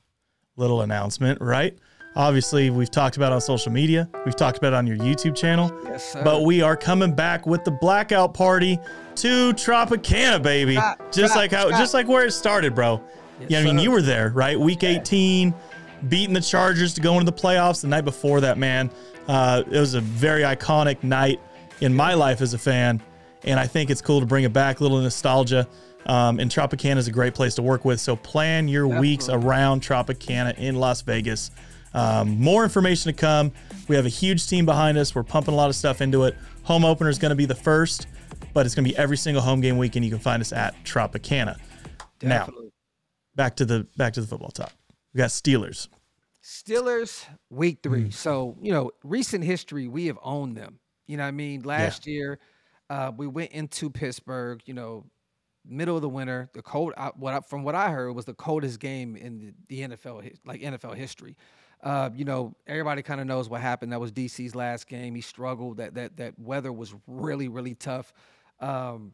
little 0.58 0.82
announcement, 0.82 1.40
right? 1.42 1.78
Obviously, 2.18 2.70
we've 2.70 2.92
talked 2.92 3.18
about 3.18 3.34
on 3.34 3.42
social 3.42 3.74
media. 3.74 4.10
We've 4.26 4.36
talked 4.36 4.58
about 4.58 4.74
on 4.74 4.88
your 4.88 4.98
YouTube 4.98 5.36
channel. 5.36 5.70
Yes, 5.84 6.14
sir. 6.14 6.24
But 6.24 6.44
we 6.44 6.62
are 6.62 6.78
coming 6.78 7.14
back 7.14 7.46
with 7.46 7.66
the 7.66 7.72
blackout 7.72 8.34
party 8.34 8.80
to 9.16 9.52
Tropicana, 9.54 10.42
baby. 10.42 10.76
Stop, 10.76 11.12
just 11.12 11.34
stop, 11.34 11.36
like 11.36 11.52
how, 11.52 11.68
stop. 11.68 11.80
just 11.80 11.94
like 11.94 12.08
where 12.08 12.26
it 12.26 12.32
started, 12.32 12.74
bro. 12.74 13.04
Yes, 13.42 13.52
yeah, 13.52 13.60
I 13.60 13.64
mean, 13.64 13.78
sir. 13.78 13.84
you 13.84 13.92
were 13.92 14.02
there, 14.02 14.30
right? 14.30 14.58
Week 14.58 14.86
18, 14.86 15.54
beating 16.08 16.34
the 16.34 16.42
Chargers 16.42 16.94
to 16.96 17.02
go 17.02 17.14
into 17.14 17.26
the 17.26 17.38
playoffs 17.38 17.82
the 17.82 17.88
night 17.88 18.06
before 18.06 18.42
that, 18.42 18.58
man. 18.58 18.90
Uh, 19.28 19.64
it 19.66 19.80
was 19.80 19.94
a 19.94 20.02
very 20.02 20.44
iconic 20.44 21.04
night 21.04 21.40
in 21.82 21.94
my 21.94 22.14
life 22.14 22.42
as 22.42 22.54
a 22.54 22.58
fan, 22.58 23.02
and 23.44 23.60
I 23.60 23.68
think 23.68 23.90
it's 23.90 24.02
cool 24.02 24.20
to 24.20 24.26
bring 24.26 24.44
it 24.44 24.54
back, 24.54 24.80
a 24.80 24.84
little 24.84 25.00
nostalgia. 25.00 25.68
Um, 26.06 26.40
and 26.40 26.52
Tropicana 26.52 26.98
is 26.98 27.08
a 27.08 27.12
great 27.12 27.34
place 27.34 27.56
to 27.56 27.64
work 27.64 27.84
with. 27.84 28.00
So 28.00 28.16
plan 28.16 28.68
your 28.68 28.86
Absolutely. 28.86 29.10
weeks 29.10 29.30
around 29.30 29.82
Tropicana 29.82 30.56
in 30.58 30.76
Las 30.76 31.02
Vegas. 31.02 31.50
Um, 31.96 32.40
more 32.40 32.64
information 32.64 33.12
to 33.12 33.18
come. 33.18 33.52
We 33.88 33.96
have 33.96 34.06
a 34.06 34.10
huge 34.10 34.48
team 34.48 34.66
behind 34.66 34.98
us. 34.98 35.16
We're 35.16 35.24
pumping 35.24 35.54
a 35.54 35.58
lot 35.58 35.70
of 35.70 35.76
stuff 35.76 36.02
into 36.02 36.26
it. 36.26 36.36
Home 36.64 36.86
opener 36.86 37.10
is 37.10 37.18
going 37.18 37.30
to 37.30 37.36
be 37.36 37.46
the 37.46 37.56
first, 37.56 38.08
but 38.54 38.66
it's 38.66 38.76
going 38.76 38.86
to 38.86 38.92
be 38.92 38.98
every 38.98 39.18
single 39.18 39.42
home 39.42 39.62
game 39.62 39.78
week, 39.78 39.96
and 39.96 40.06
you 40.06 40.12
can 40.12 40.20
find 40.20 40.42
us 40.42 40.52
at 40.54 40.76
Tropicana. 40.84 41.58
Definitely. 42.20 42.66
Now, 42.66 42.72
back 43.36 43.56
to 43.56 43.66
the 43.66 43.88
back 43.98 44.14
to 44.14 44.22
the 44.22 44.28
football 44.28 44.50
talk. 44.50 44.74
We 45.16 45.20
got 45.20 45.30
Steelers. 45.30 45.88
Steelers 46.44 47.24
week 47.50 47.80
three. 47.82 48.08
Mm. 48.08 48.14
So 48.14 48.58
you 48.62 48.74
know, 48.74 48.92
recent 49.02 49.46
history, 49.46 49.88
we 49.88 50.08
have 50.08 50.20
owned 50.22 50.58
them. 50.58 50.80
You 51.08 51.16
know, 51.16 51.24
what 51.24 51.30
I 51.30 51.32
mean, 51.32 51.62
last 51.62 52.06
yeah. 52.06 52.14
year, 52.14 52.40
uh, 52.90 53.14
we 53.16 53.26
went 53.26 53.54
into 53.54 53.90
Pittsburgh. 53.90 54.62
You 54.66 54.74
know, 54.74 55.06
middle 55.66 55.96
of 55.96 56.02
the 56.02 56.10
winter, 56.10 56.50
the 56.54 56.62
cold. 56.62 56.94
Uh, 56.98 57.12
what 57.16 57.34
I, 57.34 57.40
from 57.40 57.64
what 57.64 57.76
I 57.76 57.92
heard 57.92 58.12
was 58.12 58.26
the 58.26 58.34
coldest 58.34 58.82
game 58.82 59.16
in 59.16 59.54
the, 59.70 59.88
the 59.88 59.96
NFL, 59.96 60.36
like 60.44 60.60
NFL 60.60 60.96
history. 60.96 61.38
Uh, 61.82 62.10
you 62.14 62.26
know, 62.26 62.54
everybody 62.68 63.02
kind 63.02 63.22
of 63.22 63.28
knows 63.28 63.48
what 63.48 63.62
happened. 63.62 63.94
That 63.94 64.02
was 64.02 64.12
DC's 64.12 64.54
last 64.54 64.86
game. 64.90 65.16
He 65.16 65.22
struggled. 65.22 65.78
That 65.78 65.94
that 65.96 66.18
that 66.18 66.38
weather 66.38 66.74
was 66.74 66.94
really 67.08 67.48
really 67.48 67.74
tough. 67.74 68.12
Um, 68.60 69.14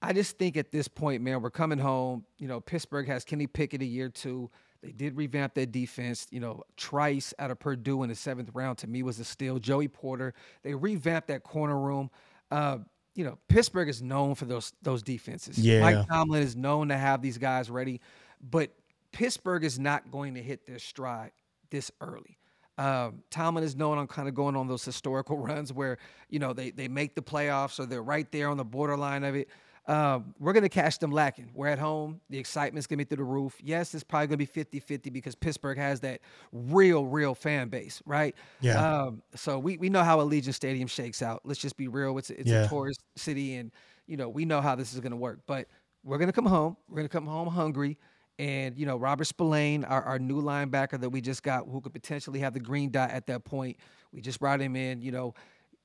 I 0.00 0.12
just 0.12 0.38
think 0.38 0.56
at 0.56 0.70
this 0.70 0.86
point, 0.86 1.22
man, 1.22 1.42
we're 1.42 1.50
coming 1.50 1.80
home. 1.80 2.24
You 2.38 2.46
know, 2.46 2.60
Pittsburgh 2.60 3.08
has 3.08 3.24
Kenny 3.24 3.48
Pickett 3.48 3.82
a 3.82 3.84
year 3.84 4.10
two. 4.10 4.48
They 4.82 4.92
did 4.92 5.16
revamp 5.16 5.54
their 5.54 5.66
defense. 5.66 6.26
You 6.30 6.40
know, 6.40 6.62
Trice 6.76 7.34
out 7.38 7.50
of 7.50 7.58
Purdue 7.58 8.02
in 8.02 8.08
the 8.08 8.14
seventh 8.14 8.50
round 8.54 8.78
to 8.78 8.86
me 8.86 9.02
was 9.02 9.18
a 9.18 9.24
steal. 9.24 9.58
Joey 9.58 9.88
Porter. 9.88 10.34
They 10.62 10.74
revamped 10.74 11.28
that 11.28 11.42
corner 11.42 11.78
room. 11.78 12.10
Uh, 12.50 12.78
you 13.14 13.24
know, 13.24 13.38
Pittsburgh 13.48 13.88
is 13.88 14.00
known 14.00 14.34
for 14.36 14.44
those 14.44 14.72
those 14.82 15.02
defenses. 15.02 15.58
Yeah. 15.58 15.80
Mike 15.80 16.08
Tomlin 16.08 16.42
is 16.42 16.54
known 16.54 16.88
to 16.88 16.96
have 16.96 17.20
these 17.20 17.38
guys 17.38 17.68
ready, 17.68 18.00
but 18.40 18.70
Pittsburgh 19.10 19.64
is 19.64 19.78
not 19.78 20.10
going 20.10 20.34
to 20.34 20.42
hit 20.42 20.66
their 20.66 20.78
stride 20.78 21.32
this 21.70 21.90
early. 22.00 22.38
Um, 22.78 23.24
Tomlin 23.30 23.64
is 23.64 23.74
known 23.74 23.98
on 23.98 24.06
kind 24.06 24.28
of 24.28 24.34
going 24.34 24.54
on 24.54 24.68
those 24.68 24.84
historical 24.84 25.36
runs 25.38 25.72
where 25.72 25.98
you 26.30 26.38
know 26.38 26.52
they 26.52 26.70
they 26.70 26.86
make 26.86 27.16
the 27.16 27.22
playoffs 27.22 27.80
or 27.80 27.86
they're 27.86 28.02
right 28.02 28.30
there 28.30 28.48
on 28.48 28.56
the 28.56 28.64
borderline 28.64 29.24
of 29.24 29.34
it. 29.34 29.48
Um, 29.88 30.34
we're 30.38 30.52
going 30.52 30.64
to 30.64 30.68
catch 30.68 30.98
them 30.98 31.10
lacking. 31.10 31.50
We're 31.54 31.68
at 31.68 31.78
home. 31.78 32.20
The 32.28 32.38
excitement's 32.38 32.86
going 32.86 32.98
to 32.98 33.04
be 33.06 33.08
through 33.08 33.24
the 33.24 33.30
roof. 33.30 33.56
Yes, 33.62 33.94
it's 33.94 34.04
probably 34.04 34.26
going 34.26 34.34
to 34.34 34.36
be 34.36 34.46
50 34.46 34.80
50 34.80 35.08
because 35.08 35.34
Pittsburgh 35.34 35.78
has 35.78 36.00
that 36.00 36.20
real, 36.52 37.06
real 37.06 37.34
fan 37.34 37.68
base, 37.68 38.02
right? 38.04 38.34
Yeah. 38.60 38.74
Um, 38.74 39.22
so 39.34 39.58
we, 39.58 39.78
we 39.78 39.88
know 39.88 40.04
how 40.04 40.18
Allegiant 40.18 40.52
Stadium 40.52 40.88
shakes 40.88 41.22
out. 41.22 41.40
Let's 41.44 41.58
just 41.58 41.78
be 41.78 41.88
real. 41.88 42.18
It's, 42.18 42.28
it's 42.28 42.50
yeah. 42.50 42.64
a 42.64 42.68
tourist 42.68 43.02
city, 43.16 43.56
and, 43.56 43.72
you 44.06 44.18
know, 44.18 44.28
we 44.28 44.44
know 44.44 44.60
how 44.60 44.74
this 44.74 44.92
is 44.92 45.00
going 45.00 45.12
to 45.12 45.16
work. 45.16 45.40
But 45.46 45.68
we're 46.04 46.18
going 46.18 46.28
to 46.28 46.34
come 46.34 46.46
home. 46.46 46.76
We're 46.88 46.96
going 46.96 47.08
to 47.08 47.12
come 47.12 47.26
home 47.26 47.48
hungry. 47.48 47.98
And, 48.38 48.76
you 48.78 48.84
know, 48.84 48.96
Robert 48.96 49.24
Spillane, 49.24 49.84
our, 49.84 50.02
our 50.02 50.18
new 50.18 50.42
linebacker 50.42 51.00
that 51.00 51.10
we 51.10 51.22
just 51.22 51.42
got, 51.42 51.66
who 51.66 51.80
could 51.80 51.94
potentially 51.94 52.40
have 52.40 52.52
the 52.52 52.60
green 52.60 52.90
dot 52.90 53.10
at 53.10 53.26
that 53.26 53.44
point, 53.44 53.78
we 54.12 54.20
just 54.20 54.38
brought 54.38 54.60
him 54.60 54.76
in. 54.76 55.00
You 55.00 55.12
know, 55.12 55.34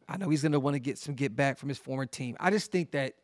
I 0.08 0.18
know 0.18 0.30
he's 0.30 0.42
going 0.42 0.52
to 0.52 0.60
want 0.60 0.76
to 0.76 0.80
get 0.80 0.98
some 0.98 1.16
get 1.16 1.36
back 1.36 1.58
from 1.58 1.70
his 1.70 1.78
former 1.78 2.06
team. 2.06 2.36
I 2.40 2.52
just 2.52 2.72
think 2.72 2.92
that 2.92 3.16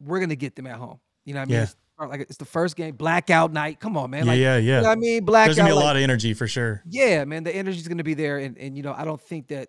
we're 0.00 0.18
going 0.18 0.30
to 0.30 0.36
get 0.36 0.56
them 0.56 0.66
at 0.66 0.76
home. 0.76 0.98
You 1.24 1.34
know 1.34 1.40
what 1.40 1.48
I 1.48 1.50
mean? 1.50 1.56
Yeah. 1.56 1.62
It's, 1.64 1.76
uh, 1.98 2.08
like 2.08 2.20
it's 2.20 2.36
the 2.36 2.44
first 2.44 2.76
game, 2.76 2.94
blackout 2.94 3.52
night. 3.52 3.80
Come 3.80 3.96
on, 3.96 4.10
man. 4.10 4.26
Yeah, 4.26 4.32
like, 4.32 4.40
yeah, 4.40 4.56
yeah. 4.58 4.76
You 4.76 4.82
know 4.82 4.90
I 4.90 4.94
mean? 4.96 5.24
Blackout. 5.24 5.46
There's 5.46 5.56
gonna 5.56 5.68
be 5.68 5.72
a 5.72 5.76
like, 5.76 5.84
lot 5.84 5.96
of 5.96 6.02
energy 6.02 6.34
for 6.34 6.46
sure. 6.46 6.82
Yeah, 6.88 7.24
man. 7.24 7.42
The 7.42 7.54
energy's 7.54 7.88
gonna 7.88 8.04
be 8.04 8.14
there, 8.14 8.38
and 8.38 8.58
and 8.58 8.76
you 8.76 8.82
know, 8.82 8.94
I 8.96 9.04
don't 9.04 9.20
think 9.20 9.48
that. 9.48 9.68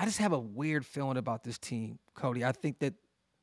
I 0.00 0.04
just 0.04 0.18
have 0.18 0.32
a 0.32 0.38
weird 0.38 0.86
feeling 0.86 1.16
about 1.16 1.42
this 1.42 1.58
team, 1.58 1.98
Cody. 2.14 2.44
I 2.44 2.52
think 2.52 2.78
that 2.78 2.94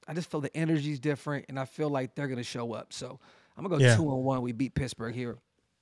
I 0.07 0.13
just 0.13 0.31
feel 0.31 0.39
the 0.39 0.55
energy's 0.55 1.01
different, 1.01 1.47
and 1.49 1.59
I 1.59 1.65
feel 1.65 1.89
like 1.89 2.15
they're 2.15 2.29
gonna 2.29 2.43
show 2.43 2.71
up. 2.71 2.93
So 2.93 3.19
I'm 3.57 3.63
gonna 3.65 3.77
go 3.77 3.83
yeah. 3.83 3.97
two 3.97 4.09
and 4.09 4.23
one. 4.23 4.41
We 4.41 4.53
beat 4.53 4.73
Pittsburgh 4.73 5.13
here, 5.13 5.37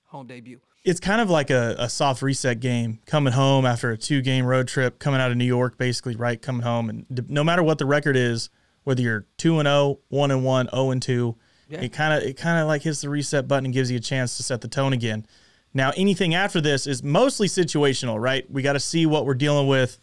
home 0.05 0.25
debut. 0.25 0.59
It's 0.83 0.99
kind 0.99 1.21
of 1.21 1.29
like 1.29 1.51
a, 1.51 1.75
a 1.77 1.87
soft 1.87 2.23
reset 2.23 2.59
game 2.59 2.99
coming 3.05 3.33
home 3.33 3.65
after 3.65 3.91
a 3.91 3.97
two 3.97 4.21
game 4.23 4.45
road 4.45 4.67
trip, 4.67 4.97
coming 4.97 5.21
out 5.21 5.29
of 5.29 5.37
New 5.37 5.45
York, 5.45 5.77
basically, 5.77 6.15
right? 6.15 6.41
Coming 6.41 6.63
home, 6.63 6.89
and 6.89 7.05
no 7.29 7.43
matter 7.43 7.61
what 7.61 7.77
the 7.77 7.85
record 7.85 8.17
is, 8.17 8.49
whether 8.83 9.01
you're 9.01 9.25
two 9.37 9.59
and 9.59 9.67
0, 9.67 9.99
1 10.09 10.31
and 10.31 10.43
1, 10.43 10.69
0 10.69 10.91
and 10.91 11.01
2, 11.01 11.35
yeah. 11.69 11.81
it 11.81 11.93
kind 11.93 12.13
of 12.13 12.27
it 12.27 12.37
kind 12.37 12.59
of 12.59 12.67
like 12.67 12.83
hits 12.83 13.01
the 13.01 13.09
reset 13.09 13.47
button 13.47 13.65
and 13.65 13.73
gives 13.73 13.89
you 13.89 13.97
a 13.97 14.01
chance 14.01 14.37
to 14.37 14.43
set 14.43 14.61
the 14.61 14.67
tone 14.67 14.93
again. 14.93 15.25
Now, 15.73 15.91
anything 15.97 16.35
after 16.35 16.61
this 16.61 16.85
is 16.85 17.01
mostly 17.01 17.47
situational, 17.47 18.21
right? 18.21 18.49
We 18.49 18.61
got 18.61 18.73
to 18.73 18.79
see 18.79 19.05
what 19.05 19.25
we're 19.25 19.33
dealing 19.33 19.67
with, 19.67 19.97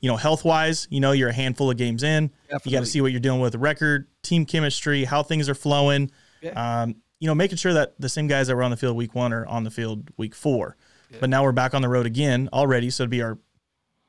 you 0.00 0.10
know, 0.10 0.16
health 0.16 0.44
wise. 0.44 0.88
You 0.90 1.00
know, 1.00 1.12
you're 1.12 1.28
a 1.28 1.34
handful 1.34 1.70
of 1.70 1.76
games 1.76 2.02
in. 2.02 2.28
Definitely. 2.48 2.70
You 2.70 2.76
got 2.76 2.84
to 2.84 2.90
see 2.90 3.00
what 3.00 3.12
you're 3.12 3.20
dealing 3.20 3.40
with, 3.40 3.54
record, 3.54 4.08
team 4.22 4.44
chemistry, 4.44 5.04
how 5.04 5.22
things 5.22 5.48
are 5.48 5.54
flowing. 5.54 6.10
Yeah. 6.40 6.82
Um, 6.82 6.96
you 7.20 7.28
know, 7.28 7.36
making 7.36 7.58
sure 7.58 7.72
that 7.72 7.94
the 8.00 8.08
same 8.08 8.26
guys 8.26 8.48
that 8.48 8.56
were 8.56 8.64
on 8.64 8.72
the 8.72 8.76
field 8.76 8.96
week 8.96 9.14
one 9.14 9.32
are 9.32 9.46
on 9.46 9.62
the 9.62 9.70
field 9.70 10.10
week 10.16 10.34
four. 10.34 10.76
Yeah. 11.10 11.18
But 11.20 11.30
now 11.30 11.44
we're 11.44 11.52
back 11.52 11.72
on 11.72 11.82
the 11.82 11.88
road 11.88 12.06
again 12.06 12.48
already. 12.52 12.90
So 12.90 13.04
it'd 13.04 13.10
be 13.10 13.22
our 13.22 13.38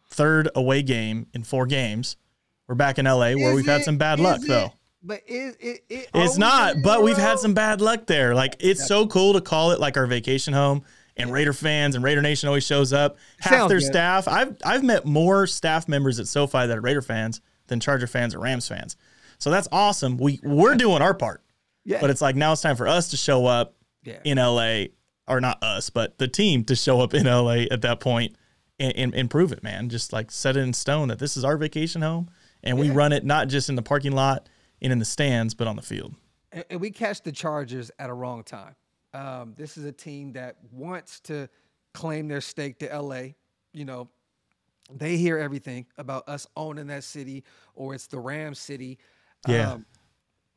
third 0.10 0.50
away 0.56 0.82
game 0.82 1.28
in 1.32 1.44
four 1.44 1.68
games. 1.68 2.18
We're 2.68 2.76
back 2.76 2.98
in 3.00 3.06
LA 3.06 3.34
where 3.34 3.50
is 3.50 3.56
we've 3.56 3.68
it, 3.68 3.72
had 3.72 3.84
some 3.84 3.98
bad 3.98 4.20
luck 4.20 4.42
it, 4.42 4.48
though. 4.48 4.72
But 5.02 5.22
is 5.28 5.56
it, 5.60 5.84
it 5.90 6.10
It's 6.14 6.38
not, 6.38 6.78
but 6.82 7.04
we've 7.04 7.18
had 7.18 7.40
some 7.40 7.54
bad 7.54 7.82
luck 7.82 8.06
there. 8.08 8.34
Like 8.34 8.56
it's 8.60 8.88
so 8.88 9.06
cool 9.08 9.34
to 9.34 9.42
call 9.42 9.72
it 9.72 9.80
like 9.80 9.98
our 9.98 10.08
vacation 10.08 10.54
home 10.54 10.84
and 11.18 11.32
Raider 11.32 11.54
fans 11.54 11.96
and 11.96 12.04
Raider 12.04 12.22
Nation 12.22 12.48
always 12.48 12.66
shows 12.66 12.94
up. 12.94 13.18
Half 13.40 13.54
Sounds 13.54 13.70
their 13.70 13.80
good. 13.80 13.86
staff. 13.86 14.28
I've 14.28 14.58
I've 14.66 14.84
met 14.84 15.06
more 15.06 15.46
staff 15.48 15.88
members 15.88 16.20
at 16.20 16.28
SoFi 16.28 16.68
that 16.68 16.78
are 16.78 16.82
Raider 16.82 17.02
fans 17.02 17.42
than 17.68 17.80
Charger 17.80 18.08
fans 18.08 18.34
or 18.34 18.40
Rams 18.40 18.68
fans. 18.68 18.96
So 19.38 19.52
that's 19.52 19.68
awesome. 19.72 20.18
We 20.18 20.40
we're 20.44 20.76
doing 20.76 21.02
our 21.02 21.14
part. 21.14 21.44
Yeah. 21.86 22.00
But 22.00 22.10
it's 22.10 22.22
like 22.22 22.36
now 22.36 22.54
it's 22.54 22.62
time 22.62 22.78
for 22.78 22.88
us 22.88 23.10
to 23.10 23.18
show 23.18 23.46
up 23.46 23.76
yeah. 24.04 24.20
in 24.24 24.38
LA, 24.38 24.86
or 25.28 25.42
not 25.42 25.62
us, 25.62 25.90
but 25.90 26.18
the 26.18 26.28
team 26.28 26.64
to 26.66 26.76
show 26.76 27.02
up 27.02 27.14
in 27.14 27.26
LA 27.26 27.66
at 27.72 27.82
that 27.82 28.00
point 28.00 28.36
and, 28.80 28.96
and, 28.96 29.14
and 29.14 29.30
prove 29.30 29.52
it, 29.52 29.64
man. 29.64 29.90
Just 29.90 30.14
like 30.14 30.32
set 30.32 30.56
it 30.56 30.62
in 30.62 30.74
stone 30.74 31.10
that 31.10 31.20
this 31.20 31.36
is 31.36 31.44
our 31.44 31.58
vacation 31.58 32.02
home, 32.02 32.30
and 32.64 32.78
yeah. 32.78 32.84
we 32.84 32.90
run 32.90 33.12
it 33.12 33.24
not 33.26 33.48
just 33.48 33.70
in 33.70 33.76
the 33.76 33.82
parking 33.82 34.14
lot 34.14 34.48
and 34.82 34.92
in 34.92 35.00
the 35.00 35.06
stands, 35.06 35.54
but 35.54 35.68
on 35.68 35.76
the 35.76 35.82
field. 35.82 36.14
And, 36.52 36.66
and 36.70 36.82
we 36.82 36.92
catch 36.92 37.22
the 37.22 37.32
Chargers 37.32 37.92
at 38.00 38.10
a 38.10 38.14
wrong 38.14 38.44
time. 38.44 38.76
Um, 39.14 39.54
this 39.56 39.78
is 39.78 39.86
a 39.86 39.92
team 39.92 40.34
that 40.34 40.58
wants 40.72 41.20
to 41.22 41.48
claim 41.94 42.28
their 42.28 42.42
stake 42.42 42.80
to 42.80 43.00
LA. 43.00 43.34
You 43.74 43.86
know, 43.86 44.10
they 44.92 45.18
hear 45.18 45.38
everything 45.38 45.86
about 45.98 46.28
us 46.28 46.48
owning 46.56 46.88
that 46.88 47.04
city, 47.04 47.44
or 47.76 47.94
it's 47.94 48.08
the 48.08 48.20
Ram 48.20 48.54
city. 48.56 48.98
Yeah. 49.48 49.74
Um, 49.74 49.86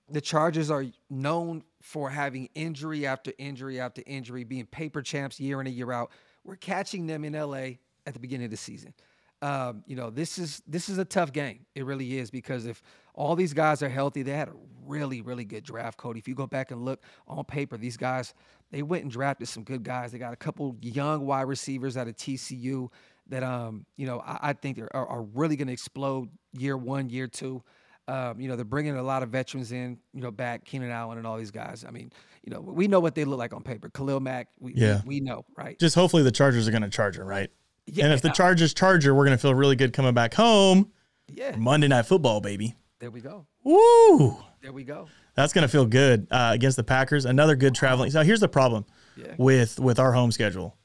the 0.09 0.21
Chargers 0.21 0.71
are 0.71 0.85
known 1.11 1.65
for 1.83 2.09
having 2.09 2.49
injury 2.55 3.07
after 3.07 3.33
injury 3.39 3.81
after 3.81 4.03
injury, 4.07 4.45
being 4.45 4.67
paper 4.67 5.03
champs 5.03 5.41
year 5.41 5.61
in 5.61 5.67
and 5.67 5.75
year 5.75 5.93
out. 5.93 6.13
We're 6.45 6.57
catching 6.57 7.07
them 7.07 7.25
in 7.25 7.33
LA 7.33 7.79
at 8.07 8.15
the 8.15 8.21
beginning 8.21 8.45
of 8.45 8.51
the 8.53 8.57
season. 8.57 8.95
Um, 9.43 9.85
you 9.87 9.97
know, 9.97 10.11
this 10.11 10.39
is 10.39 10.63
this 10.67 10.89
is 10.89 10.99
a 10.99 11.05
tough 11.05 11.33
game. 11.33 11.67
It 11.75 11.85
really 11.85 12.19
is 12.19 12.31
because 12.31 12.67
if 12.67 12.83
all 13.15 13.37
these 13.37 13.53
guys 13.53 13.83
are 13.83 13.89
healthy, 13.89 14.23
they 14.23 14.33
had 14.33 14.49
a 14.49 14.55
really 14.87 15.21
really 15.21 15.45
good 15.45 15.65
draft. 15.65 15.99
Cody, 15.99 16.19
if 16.19 16.27
you 16.27 16.35
go 16.35 16.47
back 16.47 16.71
and 16.71 16.85
look 16.85 17.03
on 17.29 17.45
paper, 17.45 17.77
these 17.77 17.97
guys 17.97 18.35
they 18.71 18.83
went 18.83 19.03
and 19.03 19.13
drafted 19.13 19.49
some 19.49 19.63
good 19.63 19.83
guys. 19.83 20.13
They 20.13 20.19
got 20.19 20.33
a 20.33 20.37
couple 20.37 20.77
young 20.81 21.27
wide 21.27 21.43
receivers 21.43 21.97
out 21.97 22.09
of 22.09 22.17
TCU 22.17 22.89
that 23.29 23.43
um 23.43 23.85
you 23.97 24.07
know 24.07 24.21
I, 24.21 24.39
I 24.43 24.53
think 24.55 24.79
are, 24.79 24.95
are 24.95 25.23
really 25.23 25.57
going 25.57 25.69
to 25.69 25.73
explode 25.73 26.31
year 26.53 26.77
one, 26.77 27.11
year 27.11 27.27
two. 27.27 27.63
Um, 28.09 28.41
you 28.41 28.47
know, 28.49 28.55
they're 28.55 28.65
bringing 28.65 28.97
a 28.97 29.03
lot 29.03 29.25
of 29.25 29.31
veterans 29.31 29.73
in, 29.73 29.99
you 30.15 30.23
know, 30.23 30.31
back 30.31 30.65
Keenan 30.65 30.91
Allen 30.93 31.19
and 31.19 31.27
all 31.27 31.37
these 31.37 31.51
guys. 31.51 31.85
I 31.87 31.91
mean, 31.91 32.13
you 32.45 32.53
know, 32.53 32.61
we 32.61 32.87
know 32.87 33.01
what 33.01 33.17
they 33.17 33.25
look 33.25 33.41
like 33.41 33.53
on 33.53 33.65
paper. 33.65 33.91
Khalil 33.91 34.21
Mack, 34.21 34.47
we, 34.61 34.75
yeah. 34.75 35.01
we, 35.05 35.19
we 35.19 35.21
know, 35.21 35.45
right? 35.57 35.77
Just 35.77 35.97
hopefully 35.97 36.23
the 36.23 36.31
Chargers 36.31 36.69
are 36.69 36.71
going 36.71 36.85
to 36.85 36.89
charge 36.89 37.17
her, 37.17 37.25
right? 37.25 37.51
Yeah. 37.87 38.05
And 38.05 38.13
if 38.13 38.23
the 38.23 38.31
Chargers 38.31 38.75
charger, 38.75 39.15
we're 39.15 39.25
going 39.25 39.37
to 39.37 39.41
feel 39.41 39.55
really 39.55 39.77
good 39.77 39.93
coming 39.93 40.15
back 40.15 40.35
home. 40.35 40.91
Yeah. 41.29 41.57
Monday 41.57 41.89
Night 41.89 42.07
Football, 42.07 42.41
baby. 42.41 42.75
There 42.99 43.11
we 43.11 43.21
go. 43.21 43.47
Woo. 43.65 44.37
There 44.63 44.73
we 44.73 44.85
go. 44.85 45.09
That's 45.35 45.53
going 45.53 45.63
to 45.63 45.69
feel 45.69 45.87
good 45.87 46.27
uh, 46.31 46.51
against 46.55 46.77
the 46.77 46.85
Packers. 46.85 47.25
Another 47.25 47.57
good 47.57 47.75
traveling. 47.75 48.11
So 48.11 48.23
here's 48.23 48.41
the 48.41 48.49
problem 48.49 48.87
yeah. 49.17 49.35
with 49.39 49.79
with 49.79 49.99
our 49.99 50.13
home 50.13 50.33
schedule. 50.33 50.77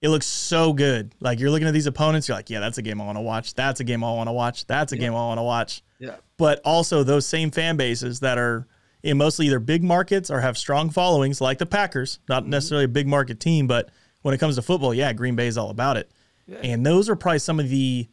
It 0.00 0.08
looks 0.08 0.26
so 0.26 0.72
good. 0.72 1.14
Like 1.20 1.40
you're 1.40 1.50
looking 1.50 1.66
at 1.66 1.74
these 1.74 1.86
opponents, 1.86 2.28
you're 2.28 2.36
like, 2.36 2.50
yeah, 2.50 2.60
that's 2.60 2.78
a 2.78 2.82
game 2.82 3.00
I 3.00 3.04
want 3.04 3.18
to 3.18 3.22
watch. 3.22 3.54
That's 3.54 3.80
a 3.80 3.84
game 3.84 4.04
I 4.04 4.12
want 4.12 4.28
to 4.28 4.32
watch. 4.32 4.66
That's 4.66 4.92
a 4.92 4.96
yeah. 4.96 5.00
game 5.00 5.12
I 5.12 5.18
want 5.18 5.38
to 5.38 5.42
watch. 5.42 5.82
Yeah. 5.98 6.16
But 6.36 6.60
also 6.64 7.02
those 7.02 7.26
same 7.26 7.50
fan 7.50 7.76
bases 7.76 8.20
that 8.20 8.38
are 8.38 8.68
in 9.02 9.18
mostly 9.18 9.46
either 9.46 9.58
big 9.58 9.82
markets 9.82 10.30
or 10.30 10.40
have 10.40 10.56
strong 10.56 10.90
followings, 10.90 11.40
like 11.40 11.58
the 11.58 11.66
Packers. 11.66 12.20
Not 12.28 12.42
mm-hmm. 12.42 12.50
necessarily 12.50 12.84
a 12.84 12.88
big 12.88 13.08
market 13.08 13.40
team, 13.40 13.66
but 13.66 13.90
when 14.22 14.34
it 14.34 14.38
comes 14.38 14.54
to 14.54 14.62
football, 14.62 14.94
yeah, 14.94 15.12
Green 15.12 15.34
Bay 15.34 15.48
is 15.48 15.58
all 15.58 15.70
about 15.70 15.96
it. 15.96 16.10
Yeah. 16.48 16.58
And 16.62 16.84
those 16.84 17.08
are 17.08 17.16
probably 17.16 17.38
some 17.38 17.60
of 17.60 17.68
the, 17.68 18.08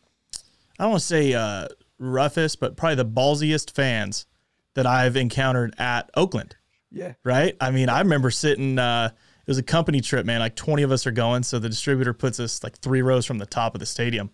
I 0.77 0.83
don't 0.83 0.91
want 0.91 1.01
to 1.01 1.07
say 1.07 1.33
uh, 1.33 1.67
roughest, 1.97 2.59
but 2.59 2.77
probably 2.77 2.95
the 2.95 3.05
ballsiest 3.05 3.71
fans 3.71 4.27
that 4.75 4.85
I've 4.85 5.15
encountered 5.15 5.73
at 5.79 6.11
Oakland. 6.15 6.55
Yeah. 6.91 7.13
Right. 7.23 7.55
I 7.59 7.71
mean, 7.71 7.89
I 7.89 7.99
remember 7.99 8.29
sitting. 8.29 8.77
Uh, 8.77 9.09
it 9.13 9.49
was 9.49 9.57
a 9.57 9.63
company 9.63 10.01
trip, 10.01 10.25
man. 10.25 10.39
Like 10.39 10.55
20 10.55 10.83
of 10.83 10.91
us 10.91 11.07
are 11.07 11.11
going, 11.11 11.43
so 11.43 11.59
the 11.59 11.69
distributor 11.69 12.13
puts 12.13 12.39
us 12.39 12.63
like 12.63 12.77
three 12.77 13.01
rows 13.01 13.25
from 13.25 13.37
the 13.37 13.45
top 13.45 13.73
of 13.73 13.79
the 13.79 13.85
stadium 13.85 14.29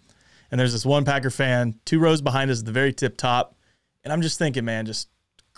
and 0.52 0.60
there's 0.60 0.74
this 0.74 0.86
one 0.86 1.06
Packer 1.06 1.30
fan 1.30 1.80
two 1.86 2.00
rows 2.00 2.22
behind 2.22 2.52
us 2.52 2.60
at 2.60 2.66
the 2.66 2.72
very 2.72 2.94
tip 2.94 3.18
top. 3.18 3.56
And 4.04 4.12
I'm 4.12 4.22
just 4.22 4.38
thinking, 4.38 4.66
man, 4.66 4.86
just 4.86 5.08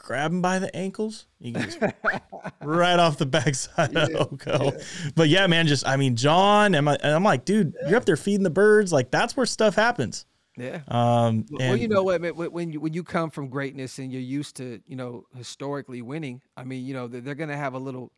grab 0.03 0.31
him 0.31 0.41
by 0.41 0.59
the 0.59 0.73
ankles. 0.75 1.25
You 1.39 1.53
can 1.53 1.63
just 1.63 1.79
right 2.61 2.99
off 2.99 3.17
the 3.17 3.25
backside 3.25 3.93
yeah, 3.93 4.03
of 4.03 4.15
Oko. 4.33 4.65
Yeah. 4.65 4.83
But 5.15 5.29
yeah, 5.29 5.47
man, 5.47 5.65
just 5.65 5.87
I 5.87 5.97
mean, 5.97 6.15
John, 6.15 6.75
and, 6.75 6.87
and 6.87 7.03
I'm 7.03 7.23
like, 7.23 7.45
dude, 7.45 7.73
yeah. 7.81 7.89
you're 7.89 7.97
up 7.97 8.05
there 8.05 8.17
feeding 8.17 8.43
the 8.43 8.51
birds. 8.51 8.93
Like 8.93 9.09
that's 9.09 9.35
where 9.35 9.47
stuff 9.47 9.75
happens. 9.75 10.27
Yeah. 10.55 10.81
Um. 10.87 11.45
Well, 11.49 11.61
and, 11.61 11.81
you 11.81 11.87
know 11.87 12.03
what? 12.03 12.21
When 12.53 12.71
you 12.71 12.79
when 12.79 12.93
you 12.93 13.03
come 13.03 13.31
from 13.31 13.49
greatness 13.49 13.97
and 13.97 14.11
you're 14.11 14.21
used 14.21 14.57
to 14.57 14.79
you 14.85 14.95
know 14.95 15.25
historically 15.35 16.03
winning, 16.03 16.41
I 16.55 16.63
mean, 16.63 16.85
you 16.85 16.93
know 16.93 17.07
they're, 17.07 17.21
they're 17.21 17.35
gonna 17.35 17.57
have 17.57 17.73
a 17.73 17.79
little 17.79 18.11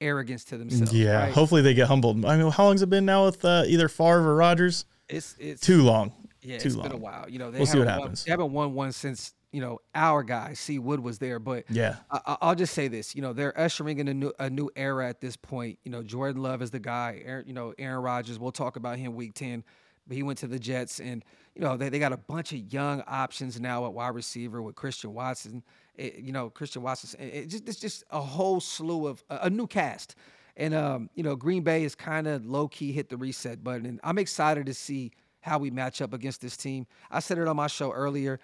arrogance 0.00 0.44
to 0.44 0.56
themselves. 0.56 0.94
Yeah. 0.94 1.24
Right? 1.24 1.32
Hopefully 1.32 1.60
they 1.60 1.74
get 1.74 1.88
humbled. 1.88 2.24
I 2.24 2.36
mean, 2.36 2.50
how 2.50 2.64
long's 2.64 2.82
it 2.82 2.88
been 2.88 3.04
now 3.04 3.26
with 3.26 3.44
uh, 3.44 3.64
either 3.66 3.88
Favre 3.88 4.30
or 4.30 4.36
Rodgers? 4.36 4.86
It's 5.08 5.36
it's 5.38 5.60
too 5.60 5.82
long. 5.82 6.12
Yeah, 6.40 6.58
Too 6.58 6.68
it's 6.68 6.76
long. 6.76 6.88
been 6.88 6.96
a 6.96 7.00
while. 7.00 7.30
You 7.30 7.38
know, 7.38 7.52
they 7.52 7.58
we'll 7.58 7.66
see 7.66 7.78
what 7.78 7.86
won, 7.86 8.00
happens. 8.00 8.24
They 8.24 8.32
haven't 8.32 8.52
won 8.52 8.74
one 8.74 8.90
since 8.90 9.32
you 9.52 9.60
know 9.60 9.78
our 9.94 10.22
guy 10.22 10.54
C 10.54 10.78
Wood 10.78 11.00
was 11.00 11.18
there. 11.18 11.38
But 11.38 11.64
yeah, 11.68 11.96
I, 12.10 12.48
will 12.48 12.54
just 12.54 12.74
say 12.74 12.88
this. 12.88 13.14
You 13.14 13.22
know, 13.22 13.32
they're 13.32 13.58
ushering 13.58 13.98
in 13.98 14.08
a 14.08 14.14
new 14.14 14.32
a 14.38 14.50
new 14.50 14.70
era 14.74 15.08
at 15.08 15.20
this 15.20 15.36
point. 15.36 15.78
You 15.84 15.92
know, 15.92 16.02
Jordan 16.02 16.42
Love 16.42 16.62
is 16.62 16.70
the 16.70 16.80
guy. 16.80 17.22
Aaron, 17.24 17.46
you 17.46 17.52
know, 17.52 17.74
Aaron 17.78 18.02
Rodgers. 18.02 18.38
We'll 18.38 18.52
talk 18.52 18.76
about 18.76 18.98
him 18.98 19.14
week 19.14 19.34
ten. 19.34 19.62
But 20.08 20.16
he 20.16 20.24
went 20.24 20.38
to 20.40 20.48
the 20.48 20.58
Jets, 20.58 20.98
and 20.98 21.24
you 21.54 21.60
know 21.60 21.76
they, 21.76 21.88
they 21.88 21.98
got 21.98 22.12
a 22.12 22.16
bunch 22.16 22.52
of 22.52 22.72
young 22.72 23.02
options 23.06 23.60
now 23.60 23.86
at 23.86 23.92
wide 23.92 24.14
receiver 24.14 24.60
with 24.60 24.74
Christian 24.74 25.14
Watson. 25.14 25.62
It, 25.94 26.16
you 26.16 26.32
know, 26.32 26.50
Christian 26.50 26.82
Watson. 26.82 27.20
It 27.20 27.46
just 27.46 27.68
it's 27.68 27.78
just 27.78 28.02
a 28.10 28.20
whole 28.20 28.60
slew 28.60 29.06
of 29.06 29.22
a, 29.30 29.40
a 29.42 29.50
new 29.50 29.66
cast. 29.66 30.16
And 30.56 30.74
um, 30.74 31.08
you 31.14 31.22
know, 31.22 31.36
Green 31.36 31.62
Bay 31.62 31.84
is 31.84 31.94
kind 31.94 32.26
of 32.26 32.44
low 32.44 32.68
key 32.68 32.92
hit 32.92 33.10
the 33.10 33.16
reset 33.16 33.62
button, 33.62 33.86
and 33.86 34.00
I'm 34.02 34.18
excited 34.18 34.66
to 34.66 34.74
see 34.74 35.12
how 35.40 35.58
we 35.58 35.70
match 35.70 36.00
up 36.00 36.12
against 36.12 36.40
this 36.40 36.56
team. 36.56 36.86
I 37.10 37.20
said 37.20 37.38
it 37.38 37.48
on 37.48 37.56
my 37.56 37.66
show 37.66 37.92
earlier 37.92 38.40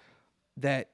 that 0.57 0.89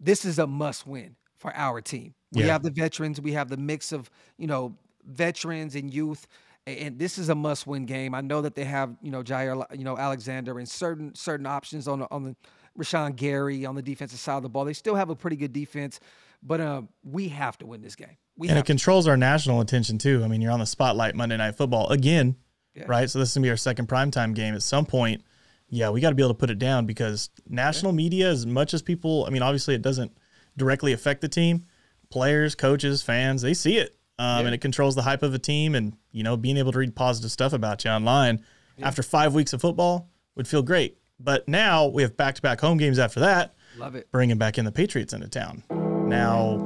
this 0.00 0.24
is 0.24 0.38
a 0.38 0.46
must 0.46 0.86
win 0.86 1.16
for 1.38 1.54
our 1.54 1.80
team. 1.80 2.14
We 2.32 2.42
yeah. 2.42 2.52
have 2.52 2.62
the 2.62 2.70
veterans, 2.70 3.20
we 3.20 3.32
have 3.32 3.48
the 3.48 3.56
mix 3.56 3.92
of, 3.92 4.10
you 4.38 4.46
know, 4.46 4.76
veterans 5.04 5.74
and 5.74 5.92
youth 5.92 6.26
and 6.66 6.98
this 6.98 7.16
is 7.16 7.28
a 7.28 7.34
must-win 7.34 7.86
game. 7.86 8.12
I 8.12 8.20
know 8.22 8.42
that 8.42 8.56
they 8.56 8.64
have, 8.64 8.96
you 9.00 9.12
know, 9.12 9.22
Jaire, 9.22 9.64
you 9.78 9.84
know, 9.84 9.96
Alexander 9.96 10.58
and 10.58 10.68
certain 10.68 11.14
certain 11.14 11.46
options 11.46 11.86
on 11.86 12.00
the, 12.00 12.08
on 12.10 12.24
the 12.24 12.36
Rashan 12.76 13.14
Gary 13.14 13.64
on 13.64 13.76
the 13.76 13.82
defensive 13.82 14.18
side 14.18 14.38
of 14.38 14.42
the 14.42 14.48
ball. 14.48 14.64
They 14.64 14.72
still 14.72 14.96
have 14.96 15.08
a 15.08 15.14
pretty 15.14 15.36
good 15.36 15.52
defense, 15.52 16.00
but 16.42 16.60
um, 16.60 16.88
we 17.04 17.28
have 17.28 17.56
to 17.58 17.66
win 17.66 17.82
this 17.82 17.94
game. 17.94 18.16
We 18.36 18.48
and 18.48 18.58
it 18.58 18.66
controls 18.66 19.06
our 19.06 19.16
national 19.16 19.60
attention 19.60 19.98
too. 19.98 20.22
I 20.24 20.28
mean, 20.28 20.40
you're 20.40 20.50
on 20.50 20.58
the 20.58 20.66
spotlight 20.66 21.14
Monday 21.14 21.36
Night 21.36 21.54
Football 21.56 21.88
again 21.90 22.34
yeah. 22.76 22.84
right? 22.86 23.08
So 23.08 23.18
this 23.18 23.30
is 23.30 23.34
gonna 23.34 23.44
be 23.44 23.50
our 23.50 23.56
second 23.56 23.88
primetime 23.88 24.34
game. 24.34 24.54
At 24.54 24.62
some 24.62 24.86
point, 24.86 25.22
yeah, 25.68 25.90
we 25.90 26.00
got 26.00 26.10
to 26.10 26.14
be 26.14 26.22
able 26.22 26.34
to 26.34 26.38
put 26.38 26.50
it 26.50 26.58
down 26.58 26.86
because 26.86 27.30
national 27.48 27.92
yeah. 27.92 27.96
media, 27.96 28.30
as 28.30 28.46
much 28.46 28.72
as 28.74 28.82
people, 28.82 29.24
I 29.26 29.30
mean, 29.30 29.42
obviously 29.42 29.74
it 29.74 29.82
doesn't 29.82 30.16
directly 30.56 30.92
affect 30.92 31.20
the 31.20 31.28
team. 31.28 31.66
Players, 32.08 32.54
coaches, 32.54 33.02
fans, 33.02 33.42
they 33.42 33.52
see 33.52 33.78
it, 33.78 33.96
um, 34.18 34.40
yeah. 34.40 34.46
and 34.46 34.54
it 34.54 34.60
controls 34.60 34.94
the 34.94 35.02
hype 35.02 35.24
of 35.24 35.34
a 35.34 35.38
team. 35.38 35.74
And 35.74 35.96
you 36.12 36.22
know, 36.22 36.36
being 36.36 36.56
able 36.56 36.72
to 36.72 36.78
read 36.78 36.94
positive 36.94 37.32
stuff 37.32 37.52
about 37.52 37.84
you 37.84 37.90
online 37.90 38.44
after 38.80 39.02
five 39.02 39.34
weeks 39.34 39.52
of 39.52 39.60
football 39.60 40.08
would 40.36 40.46
feel 40.46 40.62
great. 40.62 40.98
But 41.18 41.48
now 41.48 41.86
we 41.86 42.02
have 42.02 42.16
back-to-back 42.16 42.60
home 42.60 42.78
games 42.78 42.98
after 42.98 43.20
that. 43.20 43.54
Love 43.76 43.94
it. 43.94 44.10
Bringing 44.12 44.38
back 44.38 44.58
in 44.58 44.64
the 44.64 44.72
Patriots 44.72 45.14
into 45.14 45.28
town. 45.28 45.64
Now, 46.08 46.58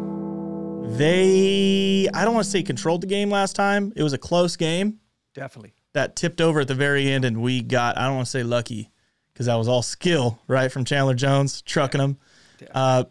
they, 0.89 2.09
I 2.13 2.25
don't 2.25 2.35
want 2.35 2.45
to 2.45 2.51
say 2.51 2.63
controlled 2.63 3.01
the 3.01 3.07
game 3.07 3.31
last 3.31 3.55
time. 3.55 3.93
It 3.95 4.03
was 4.03 4.13
a 4.13 4.19
close 4.19 4.57
game. 4.57 4.99
Definitely 5.35 5.73
that 5.93 6.17
tipped 6.17 6.41
over 6.41 6.61
at 6.61 6.69
the 6.69 6.75
very 6.75 7.11
end, 7.11 7.25
and 7.25 7.43
we 7.43 7.63
got 7.63 7.99
I 7.99 8.07
don't 8.07 8.17
want 8.17 8.27
to 8.27 8.31
say 8.31 8.43
lucky 8.43 8.91
because 9.33 9.47
that 9.47 9.57
was 9.57 9.69
all 9.69 9.83
skill, 9.83 10.41
right, 10.49 10.71
from 10.71 10.85
Chandler 10.85 11.15
Jones 11.15 11.63
trucking 11.63 12.01
them. 12.01 12.19
Uh, 12.73 13.05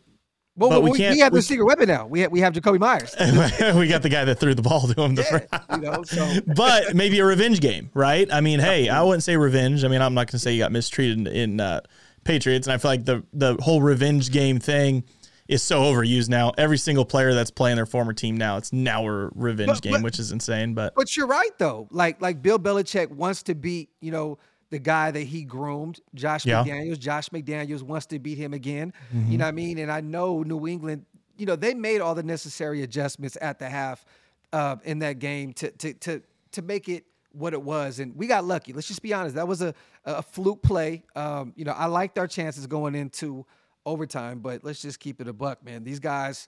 well, 0.56 0.70
but 0.70 0.84
we, 0.84 0.92
we, 0.92 0.98
can't, 0.98 1.16
we 1.16 1.20
have 1.22 1.32
we, 1.32 1.40
the 1.40 1.42
secret 1.42 1.66
weapon 1.66 1.88
now. 1.88 2.06
We 2.06 2.20
have, 2.20 2.32
we 2.32 2.42
have 2.42 2.54
Jakobi 2.54 2.80
Meyers. 2.80 3.16
we 3.78 3.88
got 3.88 4.02
the 4.02 4.10
guy 4.10 4.26
that 4.26 4.40
threw 4.40 4.54
the 4.54 4.62
ball 4.62 4.88
to 4.88 5.02
him. 5.02 5.16
Yeah, 5.16 5.46
you 5.74 5.82
know, 5.82 6.04
so. 6.04 6.30
but 6.56 6.94
maybe 6.94 7.20
a 7.20 7.26
revenge 7.26 7.62
game, 7.62 7.90
right? 7.94 8.32
I 8.32 8.42
mean, 8.42 8.60
hey, 8.60 8.90
I 8.90 9.02
wouldn't 9.02 9.24
say 9.24 9.38
revenge. 9.38 9.86
I 9.86 9.88
mean, 9.88 10.02
I'm 10.02 10.14
not 10.14 10.28
going 10.28 10.34
to 10.34 10.40
say 10.40 10.52
you 10.52 10.60
got 10.60 10.74
mistreated 10.74 11.18
in, 11.20 11.28
in 11.28 11.60
uh, 11.62 11.80
Patriots, 12.26 12.68
and 12.68 12.74
I 12.74 12.78
feel 12.78 12.92
like 12.92 13.06
the 13.06 13.24
the 13.32 13.56
whole 13.62 13.82
revenge 13.82 14.32
game 14.32 14.60
thing 14.60 15.06
is 15.50 15.63
so 15.63 15.82
overused 15.82 16.29
now. 16.29 16.53
Every 16.58 16.77
single 16.77 17.03
player 17.03 17.34
that's 17.34 17.50
playing 17.50 17.75
their 17.75 17.88
former 17.88 18.13
team 18.13 18.38
now, 18.38 18.58
it's 18.58 18.72
now 18.72 19.06
a 19.06 19.29
revenge 19.34 19.68
but, 19.68 19.82
game, 19.82 19.94
but, 19.94 20.03
which 20.03 20.20
is 20.20 20.32
insane. 20.32 20.75
But 20.75 20.94
but 20.96 21.18
you're 21.18 21.27
right 21.27 21.58
though. 21.58 21.88
Like 21.91 22.22
like 22.22 22.41
Bill 22.41 22.60
Belichick 22.60 23.10
wants 23.10 23.44
to 23.44 23.56
beat 23.56 23.89
you 24.00 24.12
know 24.12 24.38
the 24.70 24.77
guy 24.77 25.10
that 25.10 25.24
he 25.24 25.44
groomed, 25.44 26.00
Josh 26.13 26.46
yeah. 26.46 26.63
McDaniels. 26.63 27.00
Josh 27.00 27.29
McDaniels 27.29 27.82
wants 27.82 28.06
to 28.08 28.20
beat 28.20 28.38
him 28.38 28.53
again. 28.53 28.94
Mm-hmm. 29.13 29.32
You 29.32 29.38
know 29.39 29.46
what 29.46 29.50
I 29.50 29.53
mean? 29.53 29.79
And 29.79 29.91
I 29.91 30.01
know 30.01 30.44
New 30.44 30.68
England. 30.68 31.06
You 31.38 31.48
know 31.48 31.56
they 31.56 31.74
made 31.74 32.00
all 32.00 32.13
the 32.13 32.24
necessary 32.24 32.84
adjustments 32.84 33.36
at 33.41 33.58
the 33.58 33.68
half 33.68 34.06
uh, 34.53 34.75
in 34.84 35.00
that 35.00 35.18
game 35.18 35.53
to 35.53 35.72
to 35.72 35.94
to 35.96 36.22
to 36.51 36.62
make 36.62 36.88
it 36.88 37.06
what 37.32 37.53
it 37.53 37.62
was, 37.62 38.00
and 38.00 38.15
we 38.15 38.27
got 38.27 38.46
lucky. 38.46 38.72
Let's 38.72 38.88
just 38.88 39.01
be 39.01 39.13
honest. 39.13 39.36
That 39.36 39.48
was 39.48 39.63
a 39.63 39.74
a 40.06 40.22
fluke 40.22 40.62
play. 40.62 41.01
Um, 41.15 41.53
you 41.56 41.65
know, 41.65 41.72
I 41.72 41.88
liked 41.88 42.20
our 42.20 42.27
chances 42.27 42.68
going 42.68 42.94
into 42.94 43.48
overtime, 43.86 44.40
but 44.40 44.64
let's 44.64 44.82
just 44.82 45.00
keep 45.00 45.22
it 45.22 45.28
a 45.28 45.34
buck, 45.34 45.64
man. 45.64 45.84
These 45.84 46.00
guys, 46.00 46.48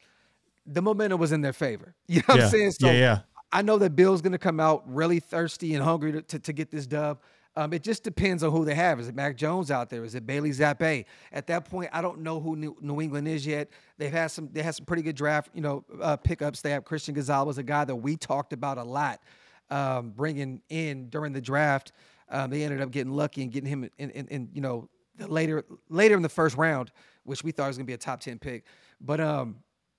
the 0.65 0.81
momentum 0.81 1.19
was 1.19 1.31
in 1.31 1.41
their 1.41 1.53
favor. 1.53 1.95
You 2.07 2.17
know 2.19 2.23
what 2.27 2.37
yeah. 2.39 2.45
I'm 2.45 2.51
saying? 2.51 2.71
So 2.71 2.87
yeah, 2.87 2.93
yeah. 2.93 3.19
I 3.51 3.61
know 3.61 3.77
that 3.77 3.95
Bill's 3.95 4.21
going 4.21 4.31
to 4.31 4.37
come 4.37 4.59
out 4.59 4.83
really 4.85 5.19
thirsty 5.19 5.75
and 5.75 5.83
hungry 5.83 6.11
to, 6.13 6.21
to, 6.21 6.39
to 6.39 6.53
get 6.53 6.71
this 6.71 6.87
dub. 6.87 7.19
Um, 7.55 7.73
it 7.73 7.83
just 7.83 8.03
depends 8.03 8.43
on 8.43 8.51
who 8.51 8.63
they 8.63 8.75
have. 8.75 8.99
Is 8.99 9.09
it 9.09 9.15
Mac 9.15 9.35
Jones 9.35 9.71
out 9.71 9.89
there? 9.89 10.05
Is 10.05 10.15
it 10.15 10.25
Bailey 10.25 10.51
Zappe? 10.51 11.03
At 11.33 11.47
that 11.47 11.65
point, 11.65 11.89
I 11.91 12.01
don't 12.01 12.19
know 12.19 12.39
who 12.39 12.55
New, 12.55 12.77
New 12.79 13.01
England 13.01 13.27
is 13.27 13.45
yet. 13.45 13.69
They've 13.97 14.11
had 14.11 14.27
some. 14.27 14.47
They 14.53 14.61
had 14.61 14.75
some 14.75 14.85
pretty 14.85 15.03
good 15.03 15.17
draft, 15.17 15.49
you 15.53 15.61
know, 15.61 15.83
uh, 16.01 16.15
pickups. 16.15 16.61
They 16.61 16.71
have 16.71 16.85
Christian 16.85 17.13
Gonzalez, 17.13 17.57
a 17.57 17.63
guy 17.63 17.83
that 17.83 17.95
we 17.95 18.15
talked 18.15 18.53
about 18.53 18.77
a 18.77 18.83
lot, 18.83 19.21
um, 19.69 20.11
bringing 20.11 20.61
in 20.69 21.09
during 21.09 21.33
the 21.33 21.41
draft. 21.41 21.91
Um, 22.29 22.49
they 22.49 22.63
ended 22.63 22.79
up 22.79 22.91
getting 22.91 23.11
lucky 23.11 23.41
and 23.43 23.51
getting 23.51 23.69
him 23.69 23.89
in, 23.97 24.09
in, 24.11 24.27
in, 24.27 24.49
you 24.53 24.61
know, 24.61 24.87
later 25.19 25.65
later 25.89 26.15
in 26.15 26.21
the 26.21 26.29
first 26.29 26.55
round 26.55 26.91
which 27.23 27.43
we 27.43 27.51
thought 27.51 27.67
was 27.67 27.77
going 27.77 27.85
to 27.85 27.89
be 27.89 27.93
a 27.93 27.97
top 27.97 28.19
10 28.21 28.39
pick. 28.39 28.65
But 28.99 29.19
um, 29.19 29.57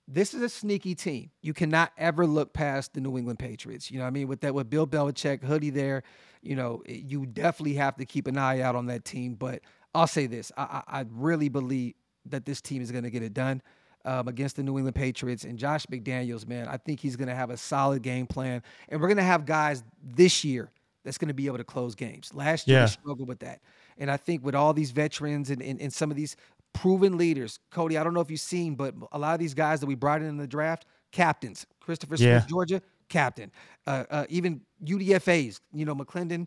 this 0.09 0.35
is 0.35 0.43
a 0.43 0.49
sneaky 0.49 0.95
team. 0.95 1.31
You 1.43 1.55
cannot 1.55 1.93
ever 1.97 2.26
look 2.26 2.52
past 2.52 2.95
the 2.95 3.00
New 3.00 3.17
England 3.17 3.38
Patriots. 3.38 3.91
You 3.91 3.99
know 3.99 4.05
what 4.05 4.09
I 4.09 4.12
mean? 4.12 4.29
With 4.29 4.41
that, 4.43 4.55
with 4.55 4.69
Bill 4.71 4.87
Belichick, 4.87 5.43
hoodie 5.45 5.71
there, 5.71 6.02
you 6.43 6.57
know, 6.57 6.83
you 6.87 7.26
definitely 7.26 7.75
have 7.75 7.97
to 7.97 8.05
keep 8.05 8.26
an 8.26 8.37
eye 8.37 8.61
out 8.61 8.75
on 8.76 8.87
that 8.87 9.05
team. 9.05 9.35
But 9.35 9.61
I'll 9.95 10.07
say 10.07 10.26
this 10.26 10.50
I, 10.57 10.83
I 10.87 11.05
really 11.11 11.49
believe 11.49 11.95
that 12.26 12.45
this 12.45 12.61
team 12.61 12.83
is 12.83 12.91
going 12.93 13.05
to 13.05 13.11
get 13.11 13.23
it 13.23 13.35
done. 13.35 13.62
Um, 14.05 14.26
against 14.26 14.57
the 14.57 14.64
New 14.64 14.76
England 14.79 14.97
Patriots 14.97 15.45
and 15.45 15.57
Josh 15.57 15.87
McDaniels, 15.87 16.45
man, 16.49 16.67
I 16.67 16.76
think 16.76 16.99
he's 16.99 17.14
going 17.14 17.29
to 17.29 17.37
have 17.37 17.50
a 17.50 17.57
solid 17.57 18.02
game 18.02 18.26
plan, 18.26 18.61
and 18.88 19.00
we're 19.00 19.07
going 19.07 19.17
to 19.19 19.23
have 19.23 19.47
guys 19.47 19.85
this 20.02 20.43
year 20.43 20.73
that's 21.05 21.19
going 21.19 21.29
to 21.29 21.35
be 21.35 21.47
able 21.47 21.59
to 21.59 21.64
close 21.64 21.95
games. 21.95 22.35
Last 22.35 22.67
year, 22.67 22.79
Yeah. 22.79 22.85
we 22.85 22.88
struggled 22.88 23.29
with 23.29 23.38
that. 23.41 23.61
And 23.99 24.11
I 24.11 24.17
think 24.17 24.45
with 24.45 24.57
all 24.57 24.73
these 24.73 24.91
veterans 24.91 25.50
and, 25.50 25.62
and, 25.62 25.81
and 25.81 25.93
some 25.93 26.11
of 26.11 26.17
these 26.17 26.35
proven 26.73 27.17
leaders, 27.19 27.59
Cody, 27.71 27.99
I 27.99 28.05
don't 28.05 28.14
know 28.14 28.21
if 28.21 28.31
you've 28.31 28.41
seen, 28.41 28.75
but 28.75 28.95
a 29.12 29.19
lot 29.19 29.35
of 29.35 29.41
these 29.41 29.55
guys 29.55 29.81
that 29.81 29.87
we 29.87 29.95
brought 29.95 30.21
in 30.23 30.29
in 30.29 30.37
the 30.37 30.47
draft, 30.47 30.87
captains. 31.11 31.67
Christopher 31.81 32.17
Smith, 32.17 32.29
Yeah. 32.29 32.47
Georgia, 32.49 32.83
captain. 33.09 33.50
Uh, 33.87 34.05
uh, 34.11 34.26
even 34.29 34.62
UDFAs, 34.85 35.61
you 35.73 35.85
know, 35.85 35.95
McClendon, 35.95 36.47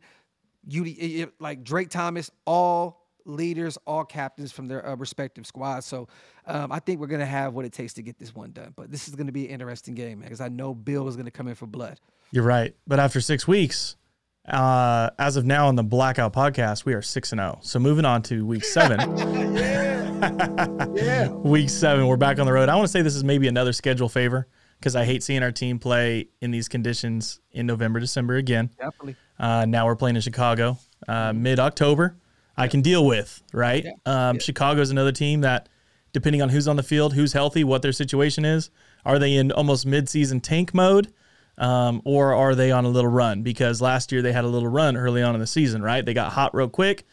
UD, 0.67 1.29
like 1.39 1.63
Drake 1.63 1.89
Thomas, 1.89 2.31
all 2.45 3.01
leaders, 3.25 3.77
all 3.85 4.03
captains 4.05 4.51
from 4.51 4.67
their 4.67 4.85
uh, 4.87 4.95
respective 4.95 5.45
squads. 5.45 5.85
So 5.85 6.07
um, 6.45 6.71
I 6.71 6.79
think 6.79 6.99
we're 6.99 7.07
going 7.07 7.19
to 7.19 7.25
have 7.25 7.53
what 7.53 7.65
it 7.65 7.71
takes 7.73 7.93
to 7.95 8.01
get 8.01 8.17
this 8.19 8.33
one 8.33 8.51
done. 8.51 8.73
But 8.75 8.91
this 8.91 9.07
is 9.07 9.15
going 9.15 9.27
to 9.27 9.33
be 9.33 9.45
an 9.45 9.51
interesting 9.51 9.95
game, 9.95 10.19
man, 10.19 10.27
because 10.27 10.41
I 10.41 10.47
know 10.49 10.73
Bill 10.73 11.07
is 11.07 11.15
going 11.15 11.25
to 11.25 11.31
come 11.31 11.47
in 11.47 11.55
for 11.55 11.65
blood. 11.67 11.99
You're 12.31 12.43
right. 12.43 12.75
But 12.87 12.99
after 12.99 13.21
six 13.21 13.47
weeks, 13.47 13.95
uh, 14.47 15.09
as 15.17 15.37
of 15.37 15.45
now 15.45 15.67
on 15.67 15.75
the 15.75 15.83
Blackout 15.83 16.33
podcast, 16.33 16.85
we 16.85 16.93
are 16.93 17.01
six 17.01 17.31
and 17.31 17.39
zero. 17.39 17.59
So 17.61 17.79
moving 17.79 18.05
on 18.05 18.21
to 18.23 18.45
week 18.45 18.63
seven. 18.63 18.99
Yeah. 19.55 19.84
week 21.43 21.69
seven, 21.69 22.07
we're 22.07 22.17
back 22.17 22.39
on 22.39 22.45
the 22.45 22.53
road. 22.53 22.69
I 22.69 22.75
want 22.75 22.85
to 22.85 22.91
say 22.91 23.01
this 23.01 23.15
is 23.15 23.23
maybe 23.23 23.47
another 23.47 23.73
schedule 23.73 24.09
favor 24.09 24.47
because 24.79 24.95
I 24.95 25.05
hate 25.05 25.23
seeing 25.23 25.43
our 25.43 25.51
team 25.51 25.77
play 25.77 26.29
in 26.41 26.51
these 26.51 26.67
conditions 26.67 27.39
in 27.51 27.67
November, 27.67 27.99
December 27.99 28.35
again. 28.35 28.71
Definitely. 28.77 29.15
Uh, 29.37 29.65
now 29.65 29.85
we're 29.85 29.95
playing 29.95 30.15
in 30.15 30.21
Chicago, 30.21 30.77
uh, 31.07 31.33
mid 31.33 31.59
October. 31.59 32.17
I 32.57 32.67
can 32.67 32.81
deal 32.81 33.05
with, 33.05 33.43
right? 33.53 33.85
Yeah. 33.85 34.29
Um, 34.29 34.39
Chicago's 34.39 34.89
another 34.89 35.11
team 35.11 35.41
that, 35.41 35.69
depending 36.13 36.41
on 36.41 36.49
who's 36.49 36.67
on 36.67 36.75
the 36.75 36.83
field, 36.83 37.13
who's 37.13 37.33
healthy, 37.33 37.63
what 37.63 37.81
their 37.81 37.91
situation 37.91 38.45
is, 38.45 38.69
are 39.05 39.19
they 39.19 39.35
in 39.35 39.51
almost 39.51 39.85
mid-season 39.85 40.41
tank 40.41 40.73
mode, 40.73 41.13
um, 41.57 42.01
or 42.03 42.33
are 42.33 42.55
they 42.55 42.71
on 42.71 42.85
a 42.85 42.89
little 42.89 43.11
run? 43.11 43.43
Because 43.43 43.81
last 43.81 44.11
year 44.11 44.21
they 44.21 44.31
had 44.31 44.45
a 44.45 44.47
little 44.47 44.69
run 44.69 44.97
early 44.97 45.21
on 45.21 45.35
in 45.35 45.41
the 45.41 45.47
season, 45.47 45.83
right? 45.83 46.03
They 46.03 46.13
got 46.13 46.31
hot 46.31 46.55
real 46.55 46.69
quick, 46.69 47.05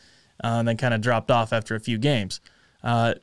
uh, 0.43 0.57
and 0.59 0.69
then 0.69 0.77
kind 0.77 0.95
of 0.95 1.01
dropped 1.01 1.31
off 1.31 1.53
after 1.53 1.75
a 1.75 1.81
few 1.81 1.99
games. 1.99 2.41
Uh, 2.83 3.15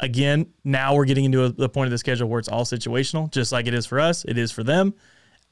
again, 0.00 0.46
now 0.64 0.94
we're 0.94 1.04
getting 1.04 1.24
into 1.24 1.44
a, 1.44 1.48
the 1.50 1.68
point 1.68 1.86
of 1.86 1.90
the 1.90 1.98
schedule 1.98 2.28
where 2.28 2.38
it's 2.38 2.48
all 2.48 2.64
situational, 2.64 3.30
just 3.30 3.52
like 3.52 3.66
it 3.66 3.74
is 3.74 3.86
for 3.86 4.00
us, 4.00 4.24
it 4.26 4.38
is 4.38 4.50
for 4.50 4.62
them. 4.62 4.94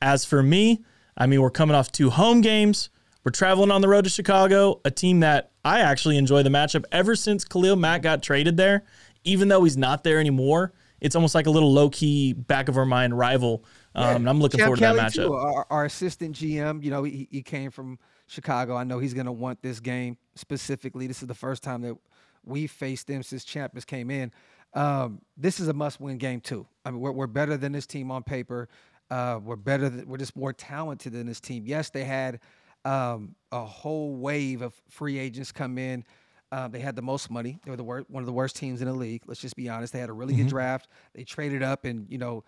As 0.00 0.25
for 0.25 0.42
me, 0.42 0.82
I 1.16 1.26
mean, 1.26 1.40
we're 1.42 1.50
coming 1.50 1.76
off 1.76 1.92
two 1.92 2.11
home 2.11 2.40
games. 2.40 2.90
We're 3.25 3.30
traveling 3.30 3.71
on 3.71 3.82
the 3.82 3.88
road 3.88 4.04
to 4.04 4.11
Chicago, 4.11 4.80
a 4.85 4.90
team 4.90 5.21
that 5.21 5.52
I 5.64 5.80
actually 5.80 6.16
enjoy 6.16 6.42
the 6.42 6.50
matchup 6.50 6.85
ever 6.90 7.14
since 7.14 7.44
Khalil 7.44 7.76
Mack 7.76 8.02
got 8.02 8.23
traded 8.23 8.56
there. 8.56 8.85
Even 9.25 9.47
though 9.47 9.62
he's 9.62 9.76
not 9.76 10.02
there 10.02 10.18
anymore, 10.18 10.73
it's 11.00 11.14
almost 11.14 11.35
like 11.35 11.47
a 11.47 11.50
little 11.50 11.73
low 11.73 11.88
key, 11.90 12.32
back 12.32 12.68
of 12.68 12.76
our 12.76 12.85
mind 12.85 13.16
rival. 13.16 13.64
Um, 13.94 14.16
and 14.16 14.28
I'm 14.28 14.40
looking 14.40 14.59
Champ 14.59 14.66
forward 14.66 14.76
to 14.78 14.97
that 14.97 15.12
matchup. 15.12 15.26
too, 15.26 15.35
our, 15.35 15.66
our 15.71 15.85
assistant 15.85 16.35
GM, 16.35 16.82
you 16.82 16.90
know, 16.90 17.04
he, 17.04 17.28
he 17.30 17.42
came 17.42 17.71
from 17.71 18.00
Chicago. 18.26 18.75
I 18.75 18.82
know 18.82 18.99
he's 18.99 19.14
going 19.14 19.26
to 19.26 19.32
want 19.32 19.62
this 19.62 19.78
game 19.78 20.16
specifically. 20.35 21.06
This 21.06 21.23
is 21.23 21.28
the 21.28 21.35
first 21.35 21.62
time 21.62 21.82
that 21.82 21.97
we 22.45 22.67
faced 22.67 23.07
them 23.07 23.23
since 23.23 23.45
Champions 23.45 23.85
came 23.85 24.11
in. 24.11 24.33
Um, 24.75 25.21
this 25.37 25.61
is 25.61 25.69
a 25.69 25.73
must-win 25.73 26.19
game 26.19 26.41
too. 26.41 26.67
I 26.85 26.91
mean, 26.91 27.01
we're, 27.01 27.13
we're 27.13 27.27
better 27.27 27.57
than 27.57 27.73
this 27.73 27.87
team 27.87 28.11
on 28.11 28.23
paper. 28.23 28.69
Uh, 29.11 29.39
we're 29.43 29.57
better. 29.57 29.89
Than, 29.89 30.09
we're 30.09 30.19
just 30.19 30.37
more 30.37 30.53
talented 30.53 31.13
than 31.13 31.27
this 31.27 31.41
team. 31.41 31.65
Yes, 31.67 31.91
they 31.91 32.05
had 32.05 32.41
um, 32.85 33.35
a 33.51 33.65
whole 33.65 34.17
wave 34.17 34.63
of 34.63 34.75
free 34.89 35.19
agents 35.19 35.53
come 35.53 35.77
in. 35.79 36.05
Uh, 36.51 36.69
they 36.69 36.81
had 36.81 36.97
the 36.97 37.03
most 37.03 37.31
money. 37.31 37.59
They 37.65 37.71
were 37.71 37.77
the 37.77 37.85
wor- 37.85 38.05
one 38.09 38.23
of 38.23 38.27
the 38.27 38.33
worst 38.33 38.57
teams 38.57 38.81
in 38.81 38.87
the 38.87 38.95
league. 38.95 39.23
Let's 39.27 39.41
just 39.41 39.57
be 39.57 39.69
honest. 39.69 39.93
They 39.93 40.01
had 40.01 40.11
a 40.11 40.15
really 40.15 40.35
good 40.35 40.49
draft. 40.49 40.89
They 41.15 41.25
traded 41.25 41.63
up 41.63 41.85
and 41.85 42.07
you 42.11 42.19
know 42.19 42.45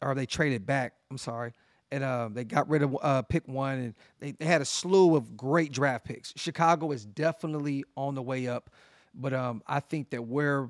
or 0.00 0.14
they 0.14 0.26
traded 0.26 0.66
back. 0.66 0.94
I'm 1.10 1.18
sorry. 1.18 1.52
And 1.90 2.04
uh, 2.04 2.28
they 2.30 2.44
got 2.44 2.68
rid 2.68 2.82
of 2.82 2.96
uh, 3.00 3.22
pick 3.22 3.48
one, 3.48 3.78
and 3.78 3.94
they, 4.20 4.32
they 4.32 4.44
had 4.44 4.60
a 4.60 4.66
slew 4.66 5.16
of 5.16 5.36
great 5.36 5.72
draft 5.72 6.04
picks. 6.04 6.34
Chicago 6.36 6.92
is 6.92 7.06
definitely 7.06 7.84
on 7.96 8.14
the 8.14 8.22
way 8.22 8.46
up, 8.46 8.70
but 9.14 9.32
um, 9.32 9.62
I 9.66 9.80
think 9.80 10.10
that 10.10 10.22
we're 10.22 10.68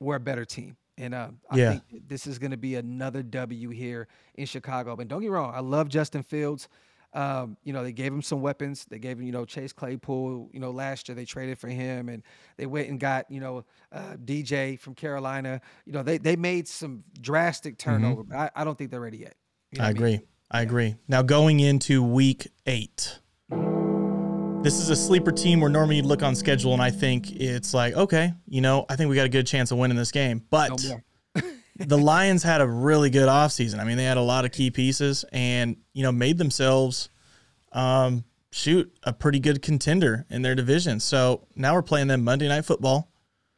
we're 0.00 0.16
a 0.16 0.20
better 0.20 0.44
team, 0.44 0.76
and 0.98 1.14
uh, 1.14 1.28
I 1.50 1.56
Yeah. 1.56 1.70
think 1.72 2.08
this 2.08 2.26
is 2.26 2.38
going 2.38 2.52
to 2.52 2.56
be 2.56 2.76
another 2.76 3.22
W 3.22 3.68
here 3.70 4.08
in 4.34 4.46
Chicago. 4.46 4.96
But 4.96 5.08
don't 5.08 5.20
get 5.20 5.26
me 5.26 5.32
wrong, 5.34 5.52
I 5.54 5.60
love 5.60 5.88
Justin 5.88 6.22
Fields. 6.22 6.68
Um, 7.12 7.56
you 7.64 7.72
know, 7.72 7.82
they 7.82 7.92
gave 7.92 8.12
him 8.12 8.22
some 8.22 8.40
weapons. 8.40 8.84
They 8.88 9.00
gave 9.00 9.18
him, 9.18 9.24
you 9.24 9.32
know, 9.32 9.44
Chase 9.44 9.72
Claypool. 9.72 10.48
You 10.52 10.60
know, 10.60 10.70
last 10.70 11.08
year 11.08 11.16
they 11.16 11.24
traded 11.24 11.58
for 11.58 11.66
him, 11.68 12.08
and 12.08 12.22
they 12.56 12.66
went 12.66 12.88
and 12.88 13.00
got, 13.00 13.28
you 13.30 13.40
know, 13.40 13.64
uh, 13.90 14.14
DJ 14.24 14.78
from 14.78 14.94
Carolina. 14.94 15.60
You 15.86 15.92
know, 15.92 16.04
they 16.04 16.18
they 16.18 16.36
made 16.36 16.68
some 16.68 17.02
drastic 17.20 17.78
turnover, 17.78 18.22
but 18.22 18.36
I, 18.36 18.50
I 18.54 18.64
don't 18.64 18.78
think 18.78 18.90
they're 18.92 19.00
ready 19.00 19.18
yet. 19.18 19.34
You 19.72 19.78
know 19.78 19.84
I 19.84 19.88
what 19.88 19.94
mean? 19.94 20.04
agree. 20.04 20.20
I 20.52 20.62
agree. 20.62 20.96
Now 21.08 21.22
going 21.22 21.58
into 21.60 22.02
week 22.02 22.48
eight, 22.66 23.18
this 24.62 24.78
is 24.78 24.90
a 24.90 24.96
sleeper 24.96 25.32
team 25.32 25.60
where 25.60 25.70
normally 25.70 25.96
you'd 25.96 26.04
look 26.06 26.22
on 26.22 26.34
schedule 26.34 26.74
and 26.74 26.82
I 26.82 26.90
think 26.90 27.32
it's 27.32 27.72
like, 27.72 27.94
okay, 27.94 28.34
you 28.46 28.60
know, 28.60 28.84
I 28.90 28.96
think 28.96 29.08
we 29.08 29.16
got 29.16 29.24
a 29.24 29.30
good 29.30 29.46
chance 29.46 29.70
of 29.70 29.78
winning 29.78 29.96
this 29.96 30.12
game. 30.12 30.44
But 30.50 30.84
No 31.34 31.42
the 31.78 31.96
Lions 31.96 32.42
had 32.42 32.60
a 32.60 32.66
really 32.66 33.08
good 33.08 33.26
offseason. 33.28 33.78
I 33.80 33.84
mean, 33.84 33.96
they 33.96 34.04
had 34.04 34.18
a 34.18 34.22
lot 34.22 34.44
of 34.44 34.52
key 34.52 34.70
pieces 34.70 35.24
and, 35.32 35.76
you 35.94 36.02
know, 36.02 36.12
made 36.12 36.36
themselves 36.36 37.08
um, 37.72 38.22
shoot 38.52 38.92
a 39.02 39.14
pretty 39.14 39.40
good 39.40 39.62
contender 39.62 40.26
in 40.28 40.42
their 40.42 40.54
division. 40.54 41.00
So 41.00 41.46
now 41.56 41.72
we're 41.74 41.82
playing 41.82 42.08
them 42.08 42.22
Monday 42.22 42.46
night 42.48 42.66
football 42.66 43.10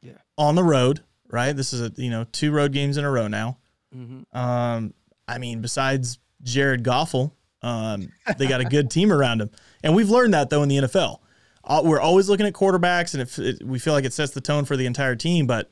Yeah. 0.02 0.12
on 0.38 0.54
the 0.54 0.62
road, 0.64 1.00
right? 1.28 1.52
This 1.54 1.72
is 1.72 1.80
a 1.80 1.92
you 1.96 2.10
know, 2.10 2.24
two 2.30 2.52
road 2.52 2.72
games 2.72 2.96
in 2.96 3.04
a 3.04 3.10
row 3.10 3.26
now. 3.26 3.58
Mm-hmm. 3.94 4.38
Um, 4.38 4.94
I 5.26 5.38
mean, 5.38 5.60
besides 5.62 6.20
Jared 6.44 6.84
Goffel, 6.84 7.32
um, 7.62 8.08
they 8.38 8.46
got 8.46 8.60
a 8.60 8.64
good 8.64 8.90
team 8.90 9.12
around 9.12 9.40
him, 9.40 9.50
and 9.82 9.94
we've 9.94 10.10
learned 10.10 10.34
that 10.34 10.50
though 10.50 10.62
in 10.62 10.68
the 10.68 10.76
NFL. 10.78 11.18
Uh, 11.64 11.80
we're 11.84 12.00
always 12.00 12.28
looking 12.28 12.46
at 12.46 12.52
quarterbacks, 12.54 13.14
and 13.14 13.22
if 13.22 13.38
it, 13.38 13.62
we 13.64 13.78
feel 13.78 13.92
like 13.92 14.04
it 14.04 14.12
sets 14.12 14.32
the 14.32 14.40
tone 14.40 14.64
for 14.64 14.76
the 14.76 14.84
entire 14.86 15.14
team, 15.14 15.46
but 15.46 15.70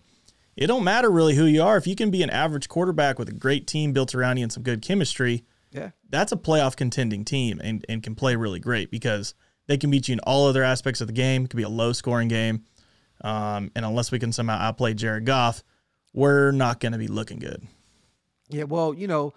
it 0.56 0.66
don't 0.68 0.84
matter 0.84 1.10
really 1.10 1.34
who 1.34 1.46
you 1.46 1.62
are. 1.62 1.76
If 1.76 1.86
you 1.86 1.96
can 1.96 2.10
be 2.10 2.22
an 2.22 2.30
average 2.30 2.68
quarterback 2.68 3.18
with 3.18 3.28
a 3.28 3.32
great 3.32 3.66
team 3.66 3.92
built 3.92 4.14
around 4.14 4.36
you 4.36 4.44
and 4.44 4.52
some 4.52 4.62
good 4.62 4.82
chemistry, 4.82 5.44
Yeah. 5.72 5.90
that's 6.08 6.30
a 6.32 6.36
playoff 6.36 6.76
contending 6.76 7.24
team 7.24 7.60
and, 7.64 7.84
and 7.88 8.02
can 8.04 8.14
play 8.14 8.36
really 8.36 8.60
great 8.60 8.90
because 8.92 9.34
they 9.66 9.76
can 9.78 9.90
beat 9.90 10.08
you 10.08 10.12
in 10.12 10.20
all 10.20 10.46
other 10.46 10.62
aspects 10.62 11.00
of 11.00 11.06
the 11.08 11.12
game. 11.12 11.44
It 11.44 11.50
could 11.50 11.56
be 11.56 11.62
a 11.64 11.68
low 11.68 11.92
scoring 11.92 12.28
game. 12.28 12.64
Um, 13.22 13.70
and 13.74 13.84
unless 13.84 14.12
we 14.12 14.18
can 14.18 14.32
somehow 14.32 14.58
outplay 14.58 14.94
Jared 14.94 15.24
Goff, 15.26 15.62
we're 16.12 16.52
not 16.52 16.78
going 16.80 16.92
to 16.92 16.98
be 16.98 17.08
looking 17.08 17.38
good. 17.38 17.66
Yeah, 18.48 18.64
well, 18.64 18.94
you 18.94 19.06
know, 19.08 19.34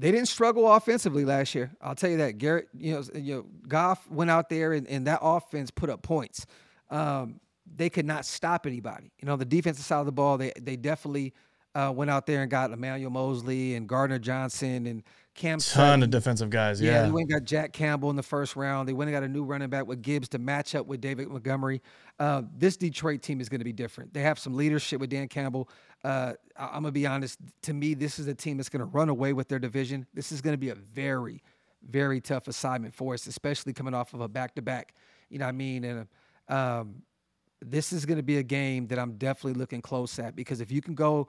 they 0.00 0.10
didn't 0.10 0.28
struggle 0.28 0.72
offensively 0.72 1.26
last 1.26 1.54
year. 1.54 1.70
I'll 1.82 1.94
tell 1.94 2.10
you 2.10 2.16
that. 2.18 2.38
Garrett, 2.38 2.68
you 2.76 2.94
know, 2.94 3.02
you 3.14 3.34
know, 3.34 3.46
Goff 3.68 4.10
went 4.10 4.30
out 4.30 4.48
there 4.48 4.72
and, 4.72 4.86
and 4.88 5.06
that 5.06 5.18
offense 5.20 5.70
put 5.70 5.90
up 5.90 6.02
points. 6.02 6.46
Um, 6.88 7.38
they 7.76 7.90
could 7.90 8.06
not 8.06 8.24
stop 8.24 8.66
anybody. 8.66 9.12
You 9.20 9.26
know, 9.26 9.36
the 9.36 9.44
defensive 9.44 9.84
side 9.84 10.00
of 10.00 10.06
the 10.06 10.12
ball, 10.12 10.38
they 10.38 10.52
they 10.58 10.76
definitely 10.76 11.34
uh, 11.74 11.92
went 11.94 12.10
out 12.10 12.26
there 12.26 12.40
and 12.42 12.50
got 12.50 12.70
Emmanuel 12.70 13.10
Moseley 13.10 13.74
and 13.74 13.86
Gardner 13.86 14.18
Johnson 14.18 14.86
and 14.86 15.02
Cam. 15.40 15.58
Ton 15.58 16.02
of 16.04 16.10
defensive 16.10 16.50
guys. 16.50 16.80
Yeah, 16.80 16.92
Yeah. 16.92 17.02
they 17.02 17.10
went 17.10 17.30
and 17.30 17.40
got 17.40 17.44
Jack 17.44 17.72
Campbell 17.72 18.10
in 18.10 18.16
the 18.16 18.22
first 18.22 18.54
round. 18.54 18.88
They 18.88 18.92
went 18.92 19.08
and 19.10 19.16
got 19.16 19.24
a 19.24 19.28
new 19.28 19.42
running 19.42 19.68
back 19.68 19.86
with 19.86 20.02
Gibbs 20.02 20.28
to 20.30 20.38
match 20.38 20.74
up 20.76 20.86
with 20.86 21.00
David 21.00 21.28
Montgomery. 21.28 21.82
Uh, 22.18 22.42
this 22.56 22.76
Detroit 22.76 23.22
team 23.22 23.40
is 23.40 23.48
going 23.48 23.58
to 23.60 23.64
be 23.64 23.72
different. 23.72 24.14
They 24.14 24.20
have 24.22 24.38
some 24.38 24.54
leadership 24.54 25.00
with 25.00 25.10
Dan 25.10 25.26
Campbell. 25.26 25.68
Uh, 26.04 26.34
I- 26.56 26.66
I'm 26.66 26.82
gonna 26.82 26.92
be 26.92 27.06
honest. 27.06 27.38
To 27.62 27.72
me, 27.74 27.94
this 27.94 28.18
is 28.18 28.26
a 28.28 28.34
team 28.34 28.56
that's 28.58 28.68
going 28.68 28.80
to 28.80 28.84
run 28.86 29.08
away 29.08 29.32
with 29.32 29.48
their 29.48 29.58
division. 29.58 30.06
This 30.14 30.30
is 30.30 30.40
going 30.40 30.54
to 30.54 30.58
be 30.58 30.68
a 30.68 30.74
very, 30.76 31.42
very 31.82 32.20
tough 32.20 32.46
assignment 32.46 32.94
for 32.94 33.14
us, 33.14 33.26
especially 33.26 33.72
coming 33.72 33.94
off 33.94 34.14
of 34.14 34.20
a 34.20 34.28
back-to-back. 34.28 34.94
You 35.30 35.38
know 35.38 35.46
what 35.46 35.50
I 35.50 35.52
mean? 35.52 35.84
And 35.84 36.08
um, 36.48 37.02
this 37.62 37.92
is 37.92 38.04
going 38.06 38.16
to 38.18 38.22
be 38.22 38.36
a 38.38 38.42
game 38.42 38.86
that 38.88 38.98
I'm 38.98 39.12
definitely 39.16 39.58
looking 39.58 39.80
close 39.80 40.18
at 40.18 40.36
because 40.36 40.60
if 40.60 40.70
you 40.70 40.80
can 40.82 40.94
go 40.94 41.28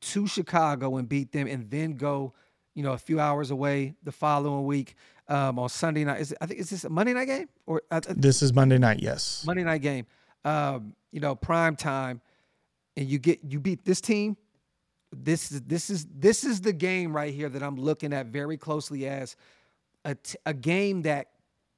to 0.00 0.26
Chicago 0.26 0.96
and 0.96 1.08
beat 1.08 1.32
them, 1.32 1.46
and 1.46 1.70
then 1.70 1.94
go, 1.94 2.34
you 2.74 2.82
know, 2.82 2.92
a 2.92 2.98
few 2.98 3.20
hours 3.20 3.50
away 3.50 3.94
the 4.02 4.12
following 4.12 4.64
week 4.66 4.94
um, 5.28 5.58
on 5.58 5.68
Sunday 5.68 6.04
night. 6.04 6.20
Is 6.20 6.32
it, 6.32 6.38
I 6.40 6.46
think 6.46 6.60
is 6.60 6.70
this 6.70 6.84
a 6.84 6.90
Monday 6.90 7.12
night 7.14 7.26
game 7.26 7.48
or 7.66 7.82
uh, 7.90 8.00
uh, 8.08 8.14
This 8.16 8.42
is 8.42 8.52
Monday 8.52 8.78
night. 8.78 9.00
Yes. 9.00 9.44
Monday 9.46 9.64
night 9.64 9.82
game? 9.82 10.06
Um, 10.44 10.94
you 11.12 11.20
know, 11.20 11.34
prime 11.34 11.76
time, 11.76 12.20
and 12.96 13.08
you 13.08 13.18
get 13.18 13.40
you 13.44 13.60
beat 13.60 13.84
this 13.84 14.00
team. 14.00 14.36
This 15.16 15.52
is 15.52 15.62
this 15.62 15.90
is 15.90 16.06
this 16.14 16.44
is 16.44 16.60
the 16.60 16.72
game 16.72 17.14
right 17.14 17.32
here 17.32 17.48
that 17.48 17.62
I'm 17.62 17.76
looking 17.76 18.12
at 18.12 18.26
very 18.26 18.56
closely 18.56 19.06
as 19.06 19.36
a, 20.04 20.14
t- 20.16 20.36
a 20.44 20.52
game 20.52 21.02
that 21.02 21.28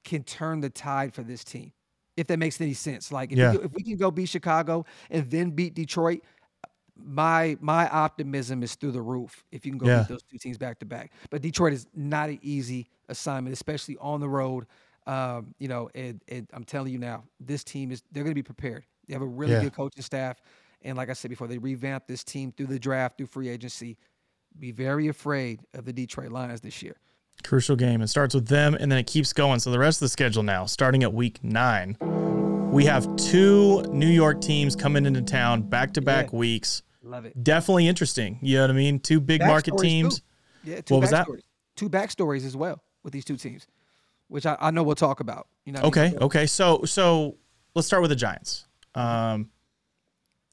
can 0.04 0.22
turn 0.24 0.60
the 0.60 0.70
tide 0.70 1.12
for 1.14 1.22
this 1.22 1.44
team. 1.44 1.72
If 2.16 2.28
that 2.28 2.38
makes 2.38 2.58
any 2.62 2.72
sense, 2.72 3.12
like 3.12 3.30
if, 3.30 3.38
Yeah. 3.38 3.52
we, 3.52 3.58
if 3.58 3.72
we 3.74 3.82
can 3.82 3.96
go 3.98 4.10
beat 4.10 4.30
Chicago 4.30 4.86
and 5.10 5.30
then 5.30 5.50
beat 5.50 5.74
Detroit, 5.74 6.22
my 7.04 7.56
my 7.60 7.88
optimism 7.88 8.62
is 8.62 8.74
through 8.74 8.92
the 8.92 9.02
roof 9.02 9.44
if 9.52 9.64
you 9.66 9.72
can 9.72 9.78
go 9.78 9.86
Yeah. 9.86 10.00
beat 10.00 10.08
those 10.08 10.22
two 10.22 10.38
teams 10.38 10.58
back 10.58 10.78
to 10.80 10.86
back. 10.86 11.12
But 11.30 11.42
Detroit 11.42 11.72
is 11.72 11.86
not 11.94 12.28
an 12.30 12.38
easy 12.42 12.88
assignment, 13.08 13.52
especially 13.52 13.96
on 14.00 14.20
the 14.20 14.28
road. 14.28 14.66
Um, 15.06 15.54
you 15.58 15.68
know, 15.68 15.88
and, 15.94 16.20
and 16.28 16.48
I'm 16.52 16.64
telling 16.64 16.92
you 16.92 16.98
now, 16.98 17.22
this 17.38 17.62
team 17.62 17.92
is 17.92 18.02
they're 18.10 18.24
going 18.24 18.32
to 18.32 18.34
be 18.34 18.42
prepared. 18.42 18.84
They 19.06 19.14
have 19.14 19.22
a 19.22 19.26
really 19.26 19.52
Yeah. 19.52 19.60
good 19.60 19.74
coaching 19.74 20.02
staff, 20.02 20.40
and 20.82 20.96
like 20.96 21.08
I 21.08 21.12
said 21.12 21.28
before, 21.28 21.46
they 21.46 21.58
revamped 21.58 22.08
this 22.08 22.24
team 22.24 22.50
through 22.50 22.66
the 22.66 22.78
draft, 22.78 23.18
through 23.18 23.26
free 23.26 23.48
agency. 23.48 23.96
Be 24.58 24.72
very 24.72 25.06
afraid 25.08 25.60
of 25.74 25.84
the 25.84 25.92
Detroit 25.92 26.32
Lions 26.32 26.60
this 26.62 26.82
year. 26.82 26.96
Crucial 27.44 27.76
game. 27.76 28.00
It 28.00 28.08
starts 28.08 28.34
with 28.34 28.48
them 28.48 28.74
and 28.74 28.90
then 28.90 28.98
it 28.98 29.06
keeps 29.06 29.32
going. 29.34 29.60
So 29.60 29.70
the 29.70 29.78
rest 29.78 29.98
of 29.98 30.06
the 30.06 30.08
schedule 30.08 30.42
now, 30.42 30.64
starting 30.64 31.02
at 31.02 31.12
week 31.12 31.44
nine, 31.44 31.96
we 32.72 32.86
have 32.86 33.14
two 33.16 33.82
New 33.92 34.08
York 34.08 34.40
teams 34.40 34.74
coming 34.74 35.04
into 35.06 35.20
town 35.22 35.62
back 35.62 35.92
to 35.94 36.00
back 36.00 36.32
weeks. 36.32 36.82
Love 37.06 37.24
it. 37.24 37.42
Definitely 37.42 37.86
interesting. 37.86 38.38
You 38.42 38.56
know 38.56 38.62
what 38.62 38.70
I 38.70 38.74
mean? 38.74 38.98
Two 38.98 39.20
big 39.20 39.40
market 39.40 39.78
teams. 39.78 40.20
Too. 40.20 40.70
Yeah, 40.70 40.80
two 40.80 40.94
what 40.94 41.02
was 41.02 41.10
that? 41.10 41.28
Two 41.76 41.88
backstories 41.88 42.44
as 42.44 42.56
well 42.56 42.82
with 43.04 43.12
these 43.12 43.24
two 43.24 43.36
teams, 43.36 43.66
which 44.26 44.44
I, 44.44 44.56
I 44.60 44.70
know 44.72 44.82
we'll 44.82 44.96
talk 44.96 45.20
about. 45.20 45.46
You 45.64 45.72
know. 45.72 45.82
Okay. 45.82 46.06
I 46.06 46.10
mean? 46.10 46.18
Okay. 46.22 46.46
So 46.46 46.82
so 46.84 47.36
let's 47.74 47.86
start 47.86 48.02
with 48.02 48.10
the 48.10 48.16
Giants. 48.16 48.66
Um, 48.96 49.50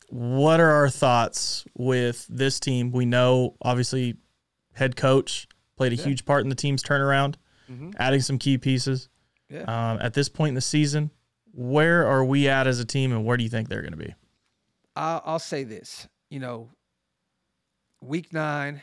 what 0.09 0.59
are 0.59 0.69
our 0.69 0.89
thoughts 0.89 1.65
with 1.75 2.27
this 2.29 2.59
team? 2.59 2.91
We 2.91 3.05
know 3.05 3.55
obviously 3.61 4.17
head 4.73 4.95
coach 4.95 5.47
played 5.75 5.93
a 5.93 5.95
yeah. 5.95 6.03
huge 6.03 6.23
part 6.23 6.43
in 6.43 6.49
the 6.49 6.55
team's 6.55 6.83
turnaround, 6.83 7.35
mm-hmm. 7.71 7.91
adding 7.97 8.21
some 8.21 8.37
key 8.37 8.59
pieces. 8.59 9.09
Yeah. 9.49 9.63
Um, 9.63 9.97
at 10.01 10.13
this 10.13 10.29
point 10.29 10.49
in 10.49 10.55
the 10.55 10.61
season, 10.61 11.09
where 11.51 12.05
are 12.05 12.23
we 12.23 12.47
at 12.47 12.67
as 12.67 12.79
a 12.79 12.85
team, 12.85 13.11
and 13.11 13.25
where 13.25 13.37
do 13.37 13.43
you 13.43 13.49
think 13.49 13.69
they're 13.69 13.81
going 13.81 13.91
to 13.93 13.97
be? 13.97 14.13
I'll, 14.95 15.21
I'll 15.25 15.39
say 15.39 15.63
this. 15.63 16.07
You 16.33 16.39
know, 16.39 16.69
week 18.01 18.33
nine, 18.33 18.81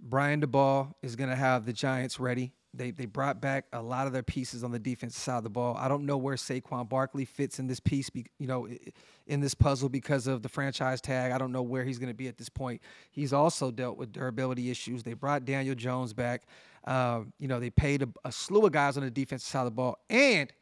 Brian 0.00 0.40
Daboll 0.40 0.94
is 1.00 1.14
going 1.14 1.30
to 1.30 1.36
have 1.36 1.64
the 1.64 1.72
Giants 1.72 2.18
ready. 2.18 2.50
They 2.74 2.90
they 2.90 3.06
brought 3.06 3.40
back 3.40 3.66
a 3.72 3.80
lot 3.80 4.08
of 4.08 4.12
their 4.12 4.24
pieces 4.24 4.64
on 4.64 4.72
the 4.72 4.80
defensive 4.80 5.22
side 5.22 5.36
of 5.36 5.44
the 5.44 5.48
ball. 5.48 5.76
I 5.78 5.86
don't 5.86 6.06
know 6.06 6.16
where 6.16 6.34
Saquon 6.34 6.88
Barkley 6.88 7.24
fits 7.24 7.60
in 7.60 7.68
this 7.68 7.78
piece, 7.78 8.10
be, 8.10 8.26
you 8.40 8.48
know, 8.48 8.66
in 9.28 9.38
this 9.38 9.54
puzzle 9.54 9.88
because 9.88 10.26
of 10.26 10.42
the 10.42 10.48
franchise 10.48 11.00
tag. 11.00 11.30
I 11.30 11.38
don't 11.38 11.52
know 11.52 11.62
where 11.62 11.84
he's 11.84 12.00
going 12.00 12.10
to 12.10 12.16
be 12.16 12.26
at 12.26 12.36
this 12.36 12.48
point. 12.48 12.82
He's 13.12 13.32
also 13.32 13.70
dealt 13.70 13.96
with 13.96 14.10
durability 14.10 14.68
issues. 14.68 15.04
They 15.04 15.14
brought 15.14 15.44
Daniel 15.44 15.76
Jones 15.76 16.12
back. 16.12 16.48
Um, 16.84 17.32
you 17.38 17.46
know, 17.46 17.60
they 17.60 17.70
paid 17.70 18.02
a, 18.02 18.08
a 18.24 18.32
slew 18.32 18.66
of 18.66 18.72
guys 18.72 18.96
on 18.96 19.04
the 19.04 19.10
defensive 19.12 19.46
side 19.46 19.60
of 19.60 19.66
the 19.66 19.70
ball, 19.70 19.98
and 20.10 20.52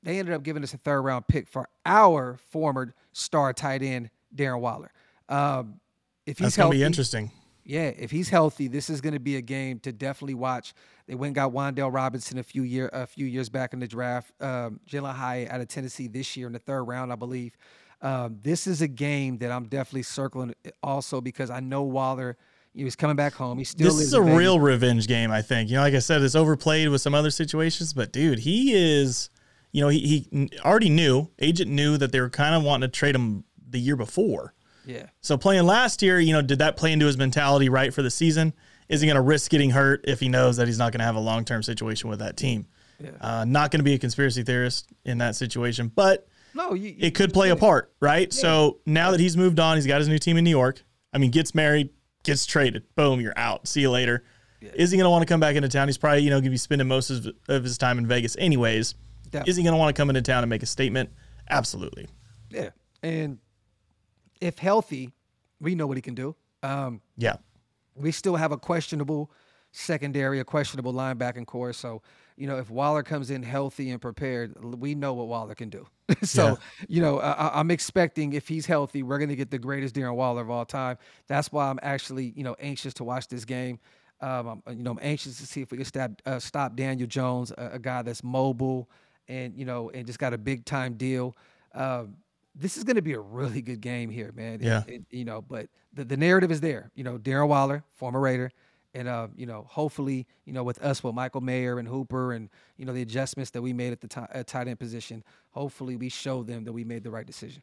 they 0.00 0.20
ended 0.20 0.32
up 0.32 0.44
giving 0.44 0.62
us 0.62 0.74
a 0.74 0.78
third 0.78 1.02
round 1.02 1.26
pick 1.26 1.48
for 1.48 1.68
our 1.84 2.38
former 2.52 2.94
star 3.12 3.52
tight 3.52 3.82
end 3.82 4.10
Darren 4.32 4.60
Waller. 4.60 4.92
Um, 5.28 5.80
if 6.26 6.38
he's 6.38 6.46
That's 6.46 6.56
gonna 6.56 6.70
be 6.70 6.82
interesting 6.82 7.30
yeah, 7.68 7.92
if 7.98 8.10
he's 8.10 8.30
healthy, 8.30 8.66
this 8.66 8.88
is 8.88 9.02
going 9.02 9.12
to 9.12 9.20
be 9.20 9.36
a 9.36 9.42
game 9.42 9.78
to 9.80 9.92
definitely 9.92 10.34
watch. 10.34 10.72
They 11.06 11.14
went 11.14 11.28
and 11.28 11.34
got 11.34 11.52
Wan'Dale 11.52 11.92
Robinson 11.92 12.38
a 12.38 12.42
few 12.42 12.62
year 12.62 12.88
a 12.94 13.06
few 13.06 13.26
years 13.26 13.50
back 13.50 13.74
in 13.74 13.78
the 13.78 13.86
draft. 13.86 14.32
Um, 14.40 14.80
Jalin 14.88 15.14
Hyatt 15.14 15.50
out 15.50 15.60
of 15.60 15.68
Tennessee 15.68 16.08
this 16.08 16.34
year 16.34 16.46
in 16.46 16.54
the 16.54 16.58
third 16.58 16.84
round, 16.84 17.12
I 17.12 17.16
believe. 17.16 17.58
Um, 18.00 18.38
this 18.42 18.66
is 18.66 18.80
a 18.80 18.88
game 18.88 19.36
that 19.38 19.52
I'm 19.52 19.66
definitely 19.66 20.04
circling 20.04 20.54
also 20.82 21.20
because 21.20 21.50
I 21.50 21.60
know 21.60 21.82
Waller. 21.82 22.38
He 22.72 22.84
was 22.84 22.96
coming 22.96 23.16
back 23.16 23.34
home. 23.34 23.58
He 23.58 23.64
still. 23.64 23.84
This 23.84 24.00
is 24.00 24.14
a 24.14 24.22
real 24.22 24.58
revenge 24.58 25.06
game, 25.06 25.30
I 25.30 25.42
think. 25.42 25.68
You 25.68 25.76
know, 25.76 25.82
like 25.82 25.94
I 25.94 25.98
said, 25.98 26.22
it's 26.22 26.34
overplayed 26.34 26.88
with 26.88 27.02
some 27.02 27.14
other 27.14 27.30
situations, 27.30 27.92
but 27.92 28.12
dude, 28.12 28.38
he 28.38 28.72
is. 28.72 29.28
You 29.72 29.82
know, 29.82 29.88
he 29.88 30.26
he 30.30 30.50
already 30.64 30.88
knew. 30.88 31.28
Agent 31.38 31.70
knew 31.70 31.98
that 31.98 32.12
they 32.12 32.20
were 32.20 32.30
kind 32.30 32.54
of 32.54 32.62
wanting 32.62 32.88
to 32.88 32.96
trade 32.96 33.14
him 33.14 33.44
the 33.68 33.78
year 33.78 33.96
before. 33.96 34.54
Yeah. 34.88 35.06
So 35.20 35.36
playing 35.36 35.64
last 35.64 36.00
year, 36.00 36.18
you 36.18 36.32
know, 36.32 36.40
did 36.40 36.60
that 36.60 36.78
play 36.78 36.92
into 36.92 37.04
his 37.04 37.18
mentality 37.18 37.68
right 37.68 37.92
for 37.92 38.00
the 38.00 38.10
season? 38.10 38.54
Is 38.88 39.02
he 39.02 39.06
going 39.06 39.16
to 39.16 39.22
risk 39.22 39.50
getting 39.50 39.68
hurt 39.68 40.06
if 40.08 40.18
he 40.18 40.30
knows 40.30 40.56
that 40.56 40.66
he's 40.66 40.78
not 40.78 40.92
going 40.92 41.00
to 41.00 41.04
have 41.04 41.14
a 41.14 41.20
long 41.20 41.44
term 41.44 41.62
situation 41.62 42.08
with 42.08 42.20
that 42.20 42.38
team? 42.38 42.66
Yeah. 42.98 43.10
Uh, 43.20 43.44
not 43.44 43.70
going 43.70 43.80
to 43.80 43.84
be 43.84 43.92
a 43.92 43.98
conspiracy 43.98 44.42
theorist 44.42 44.88
in 45.04 45.18
that 45.18 45.36
situation, 45.36 45.92
but 45.94 46.26
no, 46.54 46.72
you, 46.72 46.88
you, 46.88 46.96
it 47.00 47.14
could 47.14 47.34
play 47.34 47.50
a 47.50 47.56
part, 47.56 47.92
right? 48.00 48.34
Yeah. 48.34 48.40
So 48.40 48.78
now 48.86 49.10
that 49.10 49.20
he's 49.20 49.36
moved 49.36 49.60
on, 49.60 49.76
he's 49.76 49.86
got 49.86 49.98
his 49.98 50.08
new 50.08 50.18
team 50.18 50.38
in 50.38 50.44
New 50.44 50.50
York. 50.50 50.82
I 51.12 51.18
mean, 51.18 51.30
gets 51.30 51.54
married, 51.54 51.90
gets 52.24 52.46
traded, 52.46 52.82
boom, 52.96 53.20
you're 53.20 53.36
out. 53.36 53.68
See 53.68 53.82
you 53.82 53.90
later. 53.90 54.24
Yeah. 54.62 54.70
Is 54.74 54.90
he 54.90 54.96
going 54.96 55.04
to 55.04 55.10
want 55.10 55.22
to 55.22 55.30
come 55.32 55.38
back 55.38 55.54
into 55.54 55.68
town? 55.68 55.86
He's 55.86 55.98
probably 55.98 56.22
you 56.22 56.30
know 56.30 56.36
going 56.36 56.44
to 56.44 56.50
be 56.50 56.56
spending 56.56 56.88
most 56.88 57.10
of, 57.10 57.28
of 57.48 57.62
his 57.62 57.76
time 57.76 57.98
in 57.98 58.06
Vegas 58.06 58.36
anyways. 58.38 58.94
Definitely. 59.24 59.50
Is 59.50 59.56
he 59.56 59.62
going 59.62 59.74
to 59.74 59.78
want 59.78 59.94
to 59.94 60.00
come 60.00 60.08
into 60.08 60.22
town 60.22 60.42
and 60.42 60.48
make 60.48 60.62
a 60.62 60.66
statement? 60.66 61.10
Absolutely. 61.50 62.08
Yeah, 62.50 62.70
and 63.02 63.38
if 64.40 64.58
healthy, 64.58 65.12
we 65.60 65.74
know 65.74 65.86
what 65.86 65.96
he 65.96 66.02
can 66.02 66.14
do. 66.14 66.34
Um, 66.62 67.00
yeah. 67.16 67.36
We 67.94 68.12
still 68.12 68.36
have 68.36 68.52
a 68.52 68.56
questionable 68.56 69.30
secondary, 69.72 70.40
a 70.40 70.44
questionable 70.44 70.92
linebacking 70.92 71.46
core. 71.46 71.72
So, 71.72 72.02
you 72.36 72.46
know, 72.46 72.56
if 72.56 72.70
Waller 72.70 73.02
comes 73.02 73.30
in 73.30 73.42
healthy 73.42 73.90
and 73.90 74.00
prepared, 74.00 74.54
we 74.62 74.94
know 74.94 75.14
what 75.14 75.28
Waller 75.28 75.54
can 75.54 75.68
do. 75.68 75.86
so, 76.22 76.46
yeah. 76.46 76.56
you 76.88 77.02
know, 77.02 77.20
I, 77.20 77.60
am 77.60 77.70
expecting 77.70 78.32
if 78.32 78.48
he's 78.48 78.66
healthy, 78.66 79.02
we're 79.02 79.18
going 79.18 79.28
to 79.28 79.36
get 79.36 79.50
the 79.50 79.58
greatest 79.58 79.94
Darren 79.94 80.14
Waller 80.14 80.42
of 80.42 80.50
all 80.50 80.64
time. 80.64 80.96
That's 81.26 81.52
why 81.52 81.68
I'm 81.68 81.78
actually, 81.82 82.32
you 82.36 82.44
know, 82.44 82.56
anxious 82.60 82.94
to 82.94 83.04
watch 83.04 83.28
this 83.28 83.44
game. 83.44 83.78
Um, 84.20 84.62
I'm, 84.66 84.76
you 84.78 84.82
know, 84.82 84.92
I'm 84.92 84.98
anxious 85.02 85.38
to 85.38 85.46
see 85.46 85.62
if 85.62 85.70
we 85.70 85.78
can 85.78 85.84
stop, 85.84 86.10
uh, 86.26 86.38
stop 86.38 86.74
Daniel 86.74 87.06
Jones, 87.06 87.52
a, 87.56 87.70
a, 87.74 87.78
guy 87.78 88.02
that's 88.02 88.24
mobile 88.24 88.90
and, 89.28 89.54
you 89.56 89.64
know, 89.64 89.90
and 89.90 90.06
just 90.06 90.18
got 90.18 90.32
a 90.32 90.38
big 90.38 90.64
time 90.64 90.94
deal. 90.94 91.36
Um, 91.72 92.16
this 92.58 92.76
is 92.76 92.84
going 92.84 92.96
to 92.96 93.02
be 93.02 93.12
a 93.12 93.20
really 93.20 93.62
good 93.62 93.80
game 93.80 94.10
here, 94.10 94.32
man. 94.34 94.58
Yeah. 94.60 94.82
You 95.10 95.24
know, 95.24 95.40
but 95.40 95.68
the, 95.92 96.04
the 96.04 96.16
narrative 96.16 96.50
is 96.50 96.60
there. 96.60 96.90
You 96.94 97.04
know, 97.04 97.18
Darren 97.18 97.48
Waller, 97.48 97.84
former 97.94 98.20
Raider, 98.20 98.50
and 98.94 99.06
uh, 99.06 99.28
you 99.36 99.46
know, 99.46 99.66
hopefully, 99.68 100.26
you 100.44 100.52
know, 100.52 100.64
with 100.64 100.82
us 100.82 101.02
with 101.02 101.14
Michael 101.14 101.40
Mayer 101.40 101.78
and 101.78 101.86
Hooper, 101.86 102.32
and 102.32 102.48
you 102.76 102.84
know, 102.84 102.92
the 102.92 103.02
adjustments 103.02 103.50
that 103.52 103.62
we 103.62 103.72
made 103.72 103.92
at 103.92 104.00
the 104.00 104.08
t- 104.08 104.20
at 104.32 104.46
tight 104.46 104.68
end 104.68 104.78
position, 104.78 105.22
hopefully, 105.50 105.96
we 105.96 106.08
show 106.08 106.42
them 106.42 106.64
that 106.64 106.72
we 106.72 106.84
made 106.84 107.04
the 107.04 107.10
right 107.10 107.26
decision. 107.26 107.62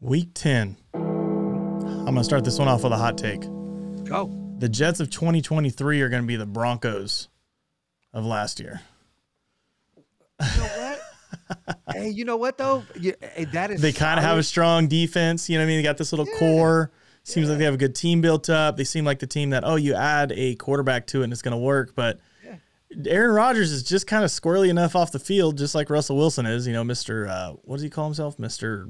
Week 0.00 0.30
ten. 0.34 0.76
I'm 0.94 2.04
gonna 2.06 2.24
start 2.24 2.44
this 2.44 2.58
one 2.58 2.68
off 2.68 2.84
with 2.84 2.92
a 2.92 2.96
hot 2.96 3.18
take. 3.18 3.42
Go. 4.04 4.30
The 4.58 4.68
Jets 4.68 5.00
of 5.00 5.10
2023 5.10 6.00
are 6.02 6.08
going 6.08 6.22
to 6.22 6.26
be 6.26 6.36
the 6.36 6.44
Broncos 6.46 7.28
of 8.12 8.26
last 8.26 8.60
year. 8.60 8.82
What? 10.34 10.79
Hey, 11.92 12.08
you 12.08 12.24
know 12.24 12.36
what 12.36 12.58
though? 12.58 12.84
You, 12.98 13.14
hey, 13.20 13.44
that 13.46 13.70
is 13.70 13.80
they 13.80 13.92
kind 13.92 14.18
of 14.18 14.24
have 14.24 14.38
a 14.38 14.42
strong 14.42 14.88
defense. 14.88 15.48
You 15.48 15.58
know 15.58 15.64
what 15.64 15.66
I 15.66 15.68
mean? 15.68 15.78
They 15.78 15.82
got 15.82 15.98
this 15.98 16.12
little 16.12 16.26
yeah. 16.26 16.38
core. 16.38 16.92
Seems 17.22 17.46
yeah. 17.46 17.50
like 17.50 17.58
they 17.58 17.64
have 17.64 17.74
a 17.74 17.78
good 17.78 17.94
team 17.94 18.20
built 18.20 18.48
up. 18.48 18.76
They 18.76 18.84
seem 18.84 19.04
like 19.04 19.18
the 19.18 19.26
team 19.26 19.50
that 19.50 19.64
oh, 19.64 19.76
you 19.76 19.94
add 19.94 20.32
a 20.32 20.54
quarterback 20.56 21.06
to 21.08 21.20
it 21.20 21.24
and 21.24 21.32
it's 21.32 21.42
going 21.42 21.52
to 21.52 21.58
work. 21.58 21.94
But 21.94 22.18
yeah. 22.44 22.56
Aaron 23.06 23.34
Rodgers 23.34 23.72
is 23.72 23.82
just 23.82 24.06
kind 24.06 24.24
of 24.24 24.30
squirrely 24.30 24.68
enough 24.68 24.96
off 24.96 25.12
the 25.12 25.18
field, 25.18 25.58
just 25.58 25.74
like 25.74 25.90
Russell 25.90 26.16
Wilson 26.16 26.46
is. 26.46 26.66
You 26.66 26.72
know, 26.72 26.84
Mister 26.84 27.28
uh, 27.28 27.52
what 27.62 27.76
does 27.76 27.82
he 27.82 27.90
call 27.90 28.06
himself? 28.06 28.38
Mister 28.38 28.88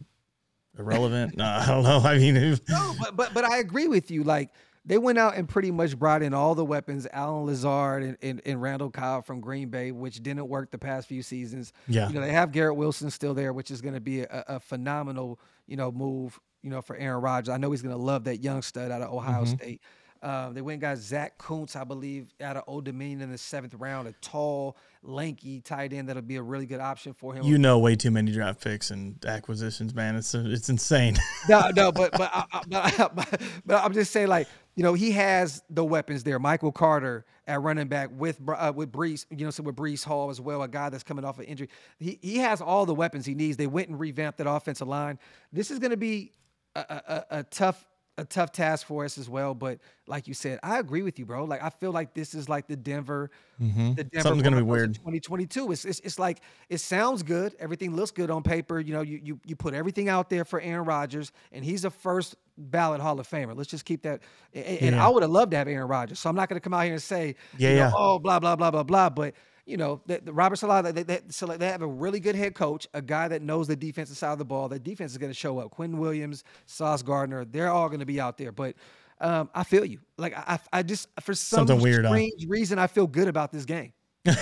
irrelevant. 0.79 1.37
no, 1.39 1.45
I 1.45 1.67
don't 1.67 1.83
know. 1.83 1.99
I 1.99 2.19
mean, 2.19 2.59
no, 2.69 2.95
but 3.01 3.17
but 3.17 3.35
but 3.35 3.45
I 3.45 3.59
agree 3.59 3.89
with 3.89 4.11
you. 4.11 4.23
Like 4.23 4.51
they 4.85 4.99
went 4.99 5.19
out 5.19 5.37
and 5.37 5.49
pretty 5.49 5.71
much 5.71 5.99
brought 5.99 6.23
in 6.23 6.33
all 6.33 6.55
the 6.55 6.65
weapons, 6.65 7.07
Allen 7.13 7.47
Lazard 7.47 8.03
and, 8.03 8.17
and, 8.23 8.41
and, 8.47 8.63
Randall 8.63 8.91
Cobb 8.91 9.27
from 9.27 9.41
Green 9.41 9.69
Bay, 9.69 9.93
which 9.93 10.23
didn't 10.23 10.49
work 10.49 10.71
the 10.71 10.79
past 10.79 11.07
few 11.07 11.23
seasons. 11.23 11.73
Yeah. 11.87 12.09
You 12.09 12.15
know, 12.15 12.23
they 12.23 12.33
have 12.33 12.51
Garrett 12.51 12.77
Wilson 12.77 13.11
still 13.11 13.35
there, 13.35 13.53
which 13.53 13.71
is 13.71 13.83
going 13.83 13.95
to 13.95 14.01
be 14.01 14.23
a, 14.23 14.45
a, 14.49 14.61
phenomenal, 14.61 15.39
you 15.67 15.77
know, 15.77 15.93
move, 15.93 16.41
you 16.63 16.71
know, 16.71 16.81
for 16.81 16.97
Aaron 16.97 17.21
Rodgers. 17.21 17.51
I 17.51 17.59
know 17.59 17.71
he's 17.71 17.83
going 17.83 17.95
to 17.95 18.01
love 18.01 18.25
that 18.25 18.43
young 18.43 18.63
stud 18.63 18.91
out 18.91 19.03
of 19.03 19.13
Ohio 19.13 19.45
mm-hmm. 19.45 19.55
State. 19.55 19.81
Um, 20.23 20.53
they 20.53 20.61
went 20.61 20.75
and 20.75 20.81
got 20.83 20.99
Zach 20.99 21.39
Kuntz, 21.39 21.77
I 21.77 21.85
believe, 21.85 22.35
out 22.43 22.57
of 22.59 22.65
Old 22.67 22.85
Dominion 22.85 23.23
in 23.23 23.31
the 23.31 23.39
seventh 23.39 23.73
round, 23.75 24.07
a 24.07 24.13
tall, 24.21 24.77
lanky 25.03 25.61
tight 25.61 25.95
end 25.95 26.11
that'll 26.11 26.21
be 26.21 26.37
a 26.37 26.43
really 26.43 26.67
good 26.67 26.81
option 26.81 27.15
for 27.15 27.33
him. 27.33 27.45
You 27.45 27.57
know, 27.57 27.79
way 27.79 27.97
too 27.97 28.11
many 28.11 28.31
draft 28.31 28.63
picks 28.63 28.91
and 28.91 29.25
acquisitions, 29.25 29.95
man. 29.95 30.17
It's 30.17 30.35
it's 30.35 30.69
insane. 30.69 31.17
no, 31.49 31.71
no, 31.75 31.91
but 31.93 32.13
but, 32.13 32.31
I, 32.35 32.63
but, 32.69 33.15
but, 33.15 33.41
but 33.65 33.83
I'm 33.83 33.95
just 33.95 34.13
saying, 34.13 34.29
like 34.29 34.47
you 34.81 34.85
know, 34.85 34.95
he 34.95 35.11
has 35.11 35.63
the 35.69 35.85
weapons 35.85 36.25
there. 36.25 36.39
Michael 36.39 36.73
Carter 36.73 37.27
at 37.47 37.61
running 37.61 37.89
back 37.89 38.09
with 38.15 38.41
uh, 38.49 38.73
with 38.75 38.91
Breece, 38.91 39.27
you 39.29 39.45
know, 39.45 39.51
so 39.51 39.63
with 39.63 39.77
Breece 39.77 40.03
Hall 40.03 40.31
as 40.31 40.41
well, 40.41 40.63
a 40.63 40.69
guy 40.69 40.89
that's 40.89 41.03
coming 41.03 41.23
off 41.23 41.39
an 41.39 41.45
injury. 41.45 41.69
He 41.99 42.19
he 42.23 42.39
has 42.39 42.63
all 42.63 42.87
the 42.87 42.95
weapons 42.95 43.27
he 43.27 43.35
needs. 43.35 43.59
They 43.59 43.67
went 43.67 43.91
and 43.91 44.01
revamped 44.01 44.39
that 44.39 44.49
offensive 44.49 44.89
line. 44.89 45.19
This 45.53 45.71
is 45.71 45.81
going 45.81 45.91
to 45.91 45.99
be 45.99 46.33
a, 46.75 46.81
a, 46.81 47.25
a 47.41 47.43
tough 47.43 47.85
a 48.21 48.25
tough 48.25 48.53
task 48.53 48.87
for 48.87 49.05
us 49.05 49.17
as 49.17 49.29
well. 49.29 49.55
But 49.55 49.79
like 50.07 50.29
you 50.29 50.35
said, 50.35 50.61
I 50.63 50.79
agree 50.79 51.03
with 51.03 51.19
you, 51.19 51.25
bro. 51.25 51.45
Like 51.45 51.63
I 51.63 51.71
feel 51.71 51.91
like 51.91 52.13
this 52.13 52.35
is 52.35 52.49
like 52.49 52.67
the 52.67 52.77
Denver, 52.77 53.31
mm-hmm. 53.61 53.95
the 53.95 54.05
Denver 54.05 54.29
something's 54.29 54.43
gonna 54.43 54.57
be 54.57 54.63
weird. 54.63 54.95
2022. 54.95 55.73
It's, 55.73 55.85
it's 55.87 56.01
it's 56.01 56.19
like 56.19 56.43
it 56.69 56.79
sounds 56.79 57.23
good. 57.23 57.57
Everything 57.59 57.97
looks 57.97 58.11
good 58.11 58.31
on 58.31 58.43
paper. 58.43 58.79
You 58.79 58.93
know, 58.93 59.01
you 59.01 59.21
you 59.23 59.41
you 59.47 59.57
put 59.57 59.73
everything 59.73 60.09
out 60.11 60.29
there 60.29 60.45
for 60.45 60.61
Aaron 60.61 60.85
Rodgers, 60.85 61.33
and 61.51 61.65
he's 61.65 61.87
a 61.87 61.91
first 61.91 62.37
ballot 62.59 63.01
Hall 63.01 63.19
of 63.19 63.27
Famer. 63.27 63.57
Let's 63.57 63.71
just 63.71 63.87
keep 63.87 64.03
that. 64.03 64.21
And, 64.53 64.67
and 64.67 64.97
I 64.97 65.09
would 65.09 65.23
have 65.23 65.33
loved 65.33 65.53
to 65.53 65.57
have 65.57 65.67
Aaron 65.67 65.89
Rodgers. 65.89 66.19
So 66.19 66.29
I'm 66.29 66.37
not 66.37 66.51
gonna 66.51 66.61
come 66.61 66.75
out 66.75 66.85
here 66.85 66.93
and 66.93 67.03
say, 67.03 67.37
yeah, 67.57 67.71
yeah. 67.71 67.89
Know, 67.89 67.95
oh, 67.97 68.19
blah 68.19 68.39
blah 68.39 68.55
blah 68.55 68.71
blah 68.71 68.83
blah. 68.83 69.09
But 69.09 69.35
you 69.71 69.77
know, 69.77 70.03
the, 70.07 70.21
the 70.25 70.33
Robert 70.33 70.57
Saleh, 70.57 70.93
they, 70.93 71.05
they, 71.05 71.21
so 71.29 71.47
they 71.47 71.69
have 71.69 71.83
a 71.83 71.87
really 71.87 72.19
good 72.19 72.35
head 72.35 72.55
coach, 72.55 72.89
a 72.93 73.01
guy 73.01 73.29
that 73.29 73.41
knows 73.41 73.69
the 73.69 73.77
defensive 73.77 74.17
side 74.17 74.33
of 74.33 74.39
the 74.39 74.45
ball. 74.45 74.69
The 74.69 74.81
defense 74.81 75.13
is 75.13 75.19
going 75.19 75.31
to 75.31 75.39
show 75.39 75.61
up. 75.61 75.71
Quinn 75.71 75.97
Williams, 75.97 76.43
Sauce 76.67 77.03
Gardner, 77.03 77.45
they're 77.45 77.71
all 77.71 77.89
going 77.89 78.01
to 78.01 78.07
be 78.07 78.21
out 78.21 78.37
there. 78.37 78.51
But 78.51 78.75
um, 79.21 79.49
I 79.55 79.63
feel 79.63 79.85
you. 79.85 80.01
Like 80.19 80.37
I, 80.37 80.59
I 80.73 80.83
just 80.83 81.09
for 81.21 81.35
some 81.35 81.69
Something 81.69 81.81
weird 81.81 82.05
strange 82.05 82.43
on. 82.43 82.49
reason, 82.49 82.79
I 82.81 82.89
feel 82.89 83.07
good 83.07 83.29
about 83.29 83.53
this 83.53 83.65
game. 83.65 83.93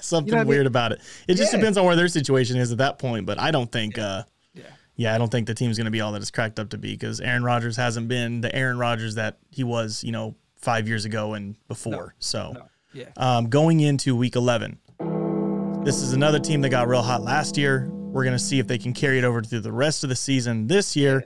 Something 0.00 0.32
you 0.32 0.40
know 0.40 0.46
weird 0.46 0.60
I 0.60 0.62
mean? 0.62 0.66
about 0.68 0.92
it. 0.92 1.00
It 1.28 1.34
just 1.34 1.52
yeah. 1.52 1.58
depends 1.58 1.76
on 1.76 1.84
where 1.84 1.94
their 1.94 2.08
situation 2.08 2.56
is 2.56 2.72
at 2.72 2.78
that 2.78 2.98
point. 2.98 3.26
But 3.26 3.38
I 3.38 3.50
don't 3.50 3.70
think. 3.70 3.98
Yeah. 3.98 4.04
Uh, 4.04 4.22
yeah. 4.54 4.62
Yeah, 4.96 5.14
I 5.14 5.18
don't 5.18 5.30
think 5.30 5.46
the 5.46 5.54
team's 5.54 5.78
going 5.78 5.86
to 5.86 5.90
be 5.90 6.02
all 6.02 6.12
that 6.12 6.20
it's 6.20 6.30
cracked 6.30 6.58
up 6.58 6.70
to 6.70 6.78
be 6.78 6.92
because 6.92 7.20
Aaron 7.20 7.42
Rodgers 7.42 7.76
hasn't 7.76 8.08
been 8.08 8.42
the 8.42 8.54
Aaron 8.54 8.76
Rodgers 8.76 9.14
that 9.14 9.38
he 9.50 9.64
was, 9.64 10.04
you 10.04 10.12
know, 10.12 10.34
five 10.56 10.86
years 10.88 11.06
ago 11.06 11.34
and 11.34 11.56
before. 11.68 11.92
No. 11.92 12.12
So. 12.18 12.52
No 12.54 12.68
Yeah. 12.92 13.06
Um, 13.16 13.48
going 13.48 13.80
into 13.80 14.16
week 14.16 14.36
11, 14.36 14.78
this 15.84 16.02
is 16.02 16.12
another 16.12 16.38
team 16.38 16.60
that 16.62 16.70
got 16.70 16.88
real 16.88 17.02
hot 17.02 17.22
last 17.22 17.56
year. 17.56 17.88
We're 17.90 18.24
going 18.24 18.36
to 18.36 18.42
see 18.42 18.58
if 18.58 18.66
they 18.66 18.78
can 18.78 18.92
carry 18.92 19.18
it 19.18 19.24
over 19.24 19.42
through 19.42 19.60
the 19.60 19.72
rest 19.72 20.02
of 20.02 20.10
the 20.10 20.16
season 20.16 20.66
this 20.66 20.96
year. 20.96 21.24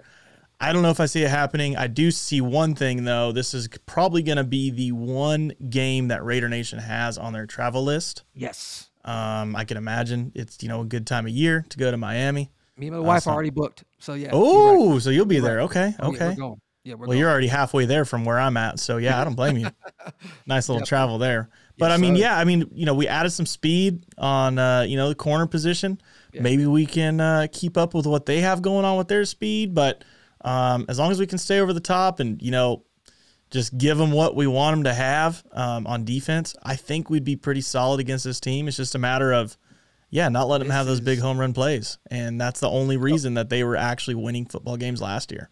I 0.60 0.72
don't 0.72 0.82
know 0.82 0.90
if 0.90 1.00
I 1.00 1.06
see 1.06 1.22
it 1.22 1.30
happening. 1.30 1.76
I 1.76 1.88
do 1.88 2.10
see 2.10 2.40
one 2.40 2.74
thing 2.74 3.04
though. 3.04 3.32
This 3.32 3.54
is 3.54 3.68
probably 3.86 4.22
going 4.22 4.36
to 4.36 4.44
be 4.44 4.70
the 4.70 4.92
one 4.92 5.52
game 5.68 6.08
that 6.08 6.24
Raider 6.24 6.48
Nation 6.48 6.78
has 6.78 7.18
on 7.18 7.32
their 7.32 7.46
travel 7.46 7.82
list. 7.82 8.22
Yes. 8.34 8.90
Um, 9.04 9.56
I 9.56 9.64
can 9.64 9.76
imagine 9.76 10.32
it's 10.34 10.62
you 10.62 10.68
know 10.68 10.80
a 10.80 10.84
good 10.84 11.06
time 11.06 11.26
of 11.26 11.32
year 11.32 11.66
to 11.68 11.78
go 11.78 11.90
to 11.90 11.96
Miami. 11.96 12.50
Me 12.76 12.86
and 12.88 12.96
my 12.96 13.02
wife 13.02 13.26
are 13.26 13.34
already 13.34 13.50
booked, 13.50 13.84
so 13.98 14.14
yeah. 14.14 14.30
Oh, 14.32 14.92
right. 14.94 15.02
so 15.02 15.10
you'll 15.10 15.26
be 15.26 15.40
there. 15.40 15.60
Okay, 15.62 15.94
Oh, 16.00 16.08
okay. 16.08 16.34
Yeah. 16.38 16.54
Yeah, 16.84 16.94
well, 16.94 17.06
going. 17.06 17.18
you're 17.18 17.30
already 17.30 17.46
halfway 17.46 17.86
there 17.86 18.04
from 18.04 18.26
where 18.26 18.38
I'm 18.38 18.58
at, 18.58 18.78
so 18.78 18.98
yeah, 18.98 19.18
I 19.18 19.24
don't 19.24 19.34
blame 19.34 19.56
you. 19.56 19.68
nice 20.46 20.68
little 20.68 20.80
Yep. 20.80 20.88
travel 20.88 21.16
there. 21.18 21.48
But 21.78 21.90
Yes, 21.90 21.98
I 21.98 22.00
mean, 22.00 22.16
yeah, 22.16 22.38
I 22.38 22.44
mean, 22.44 22.68
you 22.72 22.84
know, 22.84 22.94
we 22.94 23.08
added 23.08 23.30
some 23.30 23.46
speed 23.46 24.04
on 24.18 24.58
uh, 24.58 24.82
you 24.82 24.96
know 24.96 25.08
the 25.08 25.14
corner 25.14 25.46
position. 25.46 25.98
Yeah. 26.32 26.42
Maybe 26.42 26.66
we 26.66 26.84
can 26.84 27.20
uh, 27.20 27.46
keep 27.50 27.78
up 27.78 27.94
with 27.94 28.06
what 28.06 28.26
they 28.26 28.40
have 28.40 28.60
going 28.60 28.84
on 28.84 28.98
with 28.98 29.08
their 29.08 29.24
speed, 29.24 29.74
but 29.74 30.04
um, 30.42 30.84
as 30.88 30.98
long 30.98 31.10
as 31.10 31.18
we 31.18 31.26
can 31.26 31.38
stay 31.38 31.58
over 31.58 31.72
the 31.72 31.80
top 31.80 32.20
and 32.20 32.40
you 32.42 32.50
know 32.50 32.84
just 33.50 33.78
give 33.78 33.96
them 33.96 34.12
what 34.12 34.36
we 34.36 34.46
want 34.46 34.76
them 34.76 34.84
to 34.84 34.92
have 34.94 35.42
um, 35.52 35.86
on 35.86 36.04
defense, 36.04 36.54
I 36.62 36.76
think 36.76 37.08
we'd 37.08 37.24
be 37.24 37.36
pretty 37.36 37.60
solid 37.62 37.98
against 38.00 38.24
this 38.24 38.40
team. 38.40 38.68
It's 38.68 38.76
just 38.76 38.94
a 38.94 38.98
matter 38.98 39.32
of 39.32 39.56
yeah, 40.10 40.28
not 40.28 40.48
letting 40.48 40.68
them 40.68 40.68
This 40.68 40.76
have 40.76 40.86
those 40.86 41.00
big 41.00 41.18
home 41.18 41.38
run 41.38 41.54
plays, 41.54 41.98
and 42.10 42.38
that's 42.38 42.60
the 42.60 42.68
only 42.68 42.98
reason 42.98 43.34
that 43.34 43.48
they 43.48 43.64
were 43.64 43.76
actually 43.76 44.16
winning 44.16 44.44
football 44.44 44.76
games 44.76 45.00
last 45.00 45.32
year. 45.32 45.50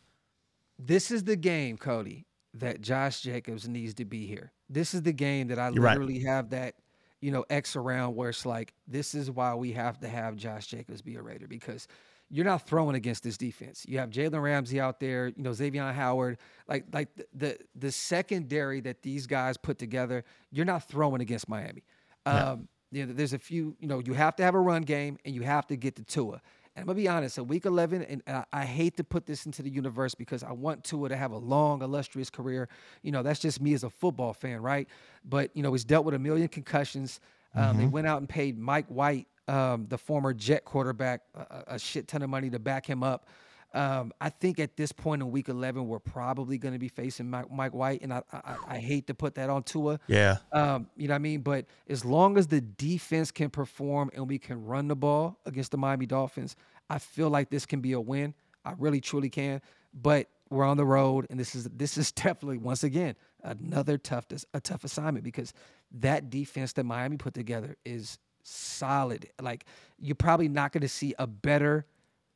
This 0.85 1.11
is 1.11 1.25
the 1.25 1.37
game, 1.37 1.77
Cody, 1.77 2.27
that 2.55 2.81
Josh 2.81 3.21
Jacobs 3.21 3.68
needs 3.68 3.95
to 3.95 4.05
be 4.05 4.27
here. 4.27 4.53
This 4.68 4.95
is 4.95 5.03
the 5.03 5.12
game 5.12 5.49
that 5.49 5.59
I 5.59 5.68
You're 5.71 5.83
right. 5.83 5.92
literally 5.99 6.21
have 6.25 6.51
that, 6.51 6.75
you 7.21 7.31
know, 7.31 7.45
X 7.51 7.77
around 7.77 8.16
where 8.16 8.31
it's 8.31 8.45
like, 8.45 8.75
this 8.87 9.14
is 9.14 9.31
why 9.31 9.55
we 9.55 9.73
have 9.73 9.99
to 10.01 10.09
have 10.09 10.37
Josh 10.37 10.66
Jacobs 10.66 11.03
be 11.03 11.14
a 11.16 11.23
Raider 11.23 11.47
because 11.47 11.87
you're 12.31 12.45
not 12.47 12.66
throwing 12.66 12.97
against 12.97 13.23
this 13.23 13.37
defense. 13.37 13.85
You 13.87 13.99
have 13.99 14.11
Jalen 14.11 14.42
Ramsey 14.42 14.81
out 14.81 14.99
there, 14.99 15.29
you 15.29 15.42
know, 15.42 15.53
Xavier 15.53 15.92
Howard, 15.92 16.38
like 16.66 16.87
like 16.92 17.09
the, 17.35 17.59
the 17.75 17.92
secondary 17.92 18.81
that 18.81 19.03
these 19.03 19.27
guys 19.27 19.57
put 19.57 19.79
together. 19.79 20.25
You're 20.51 20.64
not 20.64 20.88
throwing 20.88 21.21
against 21.21 21.49
Miami. 21.49 21.85
Yeah. 22.27 22.53
Um, 22.53 22.68
you 22.90 23.07
know, 23.07 23.12
there's 23.12 23.33
a 23.33 23.38
few, 23.38 23.77
you 23.81 23.88
know, 23.88 24.01
you 24.05 24.14
have 24.14 24.37
to 24.37 24.42
have 24.42 24.55
a 24.55 24.61
run 24.61 24.83
game 24.83 25.18
and 25.25 25.35
you 25.35 25.42
have 25.42 25.66
to 25.68 25.77
get 25.77 25.97
to 25.97 26.05
Tua. 26.05 26.40
And 26.75 26.83
I'm 26.83 26.87
gonna 26.87 26.97
be 26.97 27.09
honest, 27.09 27.37
at 27.39 27.47
week 27.47 27.67
11, 27.67 28.03
and 28.03 28.23
I, 28.27 28.45
I 28.53 28.65
hate 28.65 28.97
to 28.97 29.05
put 29.05 29.27
this 29.27 29.45
into 29.45 29.63
the 29.63 29.69
universe 29.71 30.15
because 30.15 30.43
I 30.43 30.53
want 30.53 30.85
Tua 30.85 31.11
to 31.11 31.17
have 31.17 31.31
a 31.33 31.37
long, 31.37 31.83
illustrious 31.83 32.31
career. 32.31 32.69
You 33.03 33.13
know, 33.13 33.23
that's 33.23 33.41
just 33.41 33.61
me 33.61 33.75
as 33.75 33.85
a 33.85 33.91
football 33.91 34.33
fan, 34.33 34.63
right? 34.63 34.89
But 35.25 35.51
you 35.55 35.63
know, 35.63 35.73
he's 35.73 35.85
dealt 35.85 36.05
with 36.07 36.15
a 36.15 36.19
million 36.19 36.49
concussions. 36.49 37.21
Um, 37.55 37.77
They 37.77 37.87
went 37.87 38.07
out 38.07 38.19
and 38.21 38.29
paid 38.29 38.59
Mike 38.59 38.87
White, 38.89 39.27
um, 39.49 39.87
the 39.89 39.99
former 39.99 40.33
Jet 40.33 40.65
quarterback, 40.65 41.21
a- 41.35 41.75
a 41.75 41.79
shit 41.79 42.09
ton 42.09 42.23
of 42.23 42.31
money 42.31 42.49
to 42.49 42.59
back 42.59 42.87
him 42.87 43.03
up. 43.03 43.27
Um, 43.75 44.13
I 44.21 44.29
think 44.29 44.59
at 44.59 44.77
this 44.77 44.93
point 44.93 45.23
in 45.23 45.31
week 45.31 45.49
11, 45.49 45.87
we're 45.89 45.99
probably 45.99 46.59
going 46.59 46.75
to 46.75 46.79
be 46.79 46.89
facing 46.89 47.31
Mike, 47.31 47.51
Mike 47.51 47.73
White, 47.73 48.03
and 48.03 48.13
I, 48.13 48.23
I, 48.33 48.57
I 48.69 48.79
hate 48.79 49.07
to 49.07 49.15
put 49.15 49.35
that 49.37 49.49
on 49.49 49.63
Tua. 49.63 49.99
Yeah, 50.07 50.39
Um, 50.53 50.89
you 50.97 51.09
know 51.09 51.15
what 51.15 51.17
I 51.17 51.21
mean? 51.21 51.41
But 51.41 51.67
as 51.89 52.05
long 52.05 52.37
as 52.37 52.49
the 52.49 52.61
defense 52.61 53.31
can 53.31 53.51
perform 53.51 54.11
and 54.15 54.29
we 54.29 54.39
can 54.39 54.65
run 54.65 54.89
the 54.89 54.97
ball 54.97 55.39
against 55.47 55.71
the 55.71 55.79
Miami 55.79 56.07
Dolphins, 56.07 56.55
I 56.91 56.99
feel 56.99 57.31
like 57.31 57.51
this 57.51 57.65
can 57.65 57.81
be 57.81 57.93
a 57.93 58.01
win. 58.01 58.35
I 58.65 58.75
really 58.79 59.01
truly 59.01 59.31
can. 59.31 59.63
But 59.95 60.29
we're 60.51 60.65
on 60.65 60.77
the 60.77 60.85
road, 60.85 61.27
and 61.31 61.41
this 61.41 61.55
is 61.55 61.65
this 61.65 61.97
is 61.97 62.13
definitely 62.13 62.59
once 62.59 62.85
again 62.85 63.17
another 63.43 63.99
tough 63.99 64.27
a 64.55 64.61
tough 64.61 64.85
assignment 64.85 65.25
because 65.25 65.53
that 65.93 66.31
defense 66.31 66.73
that 66.75 66.85
Miami 66.85 67.17
put 67.17 67.35
together 67.35 67.77
is 67.85 68.19
solid. 68.43 69.29
Like 69.41 69.65
you're 69.99 70.15
probably 70.15 70.49
not 70.49 70.73
going 70.73 70.83
to 70.83 70.89
see 70.89 71.15
a 71.19 71.27
better 71.27 71.87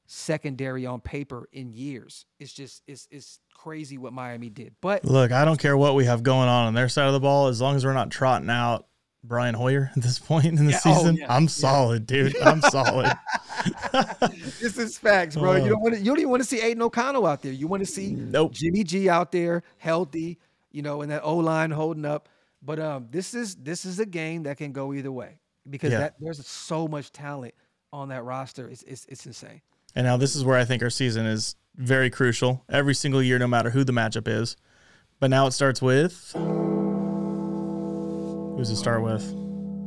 secondary 0.06 0.86
on 0.86 1.00
paper 1.00 1.48
in 1.52 1.72
years. 1.72 2.26
It's 2.38 2.52
just 2.52 2.82
it's 2.86 3.08
it's 3.10 3.40
crazy 3.54 3.98
what 3.98 4.12
Miami 4.12 4.48
did. 4.48 4.74
But 4.80 5.04
Look, 5.04 5.32
I 5.32 5.44
don't 5.44 5.58
care 5.58 5.76
what 5.76 5.94
we 5.94 6.04
have 6.04 6.22
going 6.22 6.48
on 6.48 6.66
on 6.66 6.74
their 6.74 6.88
side 6.88 7.06
of 7.06 7.12
the 7.12 7.20
ball, 7.20 7.48
as 7.48 7.60
long 7.60 7.76
as 7.76 7.84
we're 7.84 7.92
not 7.92 8.10
trotting 8.10 8.50
out 8.50 8.86
Brian 9.24 9.54
Hoyer 9.54 9.90
at 9.96 10.02
this 10.02 10.18
point 10.18 10.46
in 10.46 10.66
the 10.66 10.72
Yeah, 10.72 10.80
oh, 10.84 10.94
season. 10.94 11.16
yeah, 11.16 11.34
I'm 11.34 11.44
yeah. 11.44 11.48
solid, 11.48 12.06
dude. 12.06 12.36
I'm 12.38 12.60
solid. 12.62 13.12
this 14.60 14.78
is 14.78 14.98
facts, 14.98 15.36
bro. 15.36 15.52
Oh. 15.52 15.56
You 15.56 15.68
don't 15.70 15.80
want 15.80 15.94
to. 15.94 16.00
You 16.00 16.06
don't 16.06 16.18
even 16.18 16.30
want 16.30 16.42
to 16.42 16.48
see 16.48 16.60
Aidan 16.60 16.82
O'Connell 16.82 17.26
out 17.26 17.42
there. 17.42 17.52
You 17.52 17.66
want 17.66 17.80
to 17.82 17.86
see 17.86 18.12
Nope. 18.12 18.52
Jimmy 18.52 18.84
G 18.84 19.08
out 19.08 19.32
there, 19.32 19.62
healthy. 19.78 20.38
You 20.70 20.82
know, 20.82 21.02
and 21.02 21.10
that 21.10 21.22
O 21.24 21.36
line 21.36 21.70
holding 21.70 22.04
up. 22.04 22.28
But 22.62 22.78
um, 22.80 23.08
this 23.10 23.34
is 23.34 23.54
this 23.56 23.84
is 23.84 23.98
a 23.98 24.06
game 24.06 24.44
that 24.44 24.58
can 24.58 24.72
go 24.72 24.92
either 24.92 25.12
way 25.12 25.38
because 25.68 25.90
that 25.90 26.14
there's 26.20 26.44
so 26.46 26.86
much 26.86 27.12
talent 27.12 27.54
on 27.92 28.08
that 28.10 28.24
roster. 28.24 28.68
It's 28.68 28.82
it's, 28.82 29.06
it's 29.08 29.26
insane. 29.26 29.62
And 29.96 30.06
now 30.06 30.18
this 30.18 30.36
is 30.36 30.44
where 30.44 30.58
I 30.58 30.66
think 30.66 30.82
our 30.82 30.90
season 30.90 31.24
is 31.24 31.56
very 31.74 32.10
crucial 32.10 32.62
every 32.68 32.94
single 32.94 33.22
year, 33.22 33.38
no 33.38 33.46
matter 33.46 33.70
who 33.70 33.82
the 33.82 33.92
matchup 33.92 34.28
is. 34.28 34.56
But 35.18 35.30
now 35.30 35.46
it 35.46 35.52
starts 35.52 35.80
with 35.80 36.32
who's 38.56 38.70
it 38.70 38.76
start 38.76 39.02
with? 39.02 39.22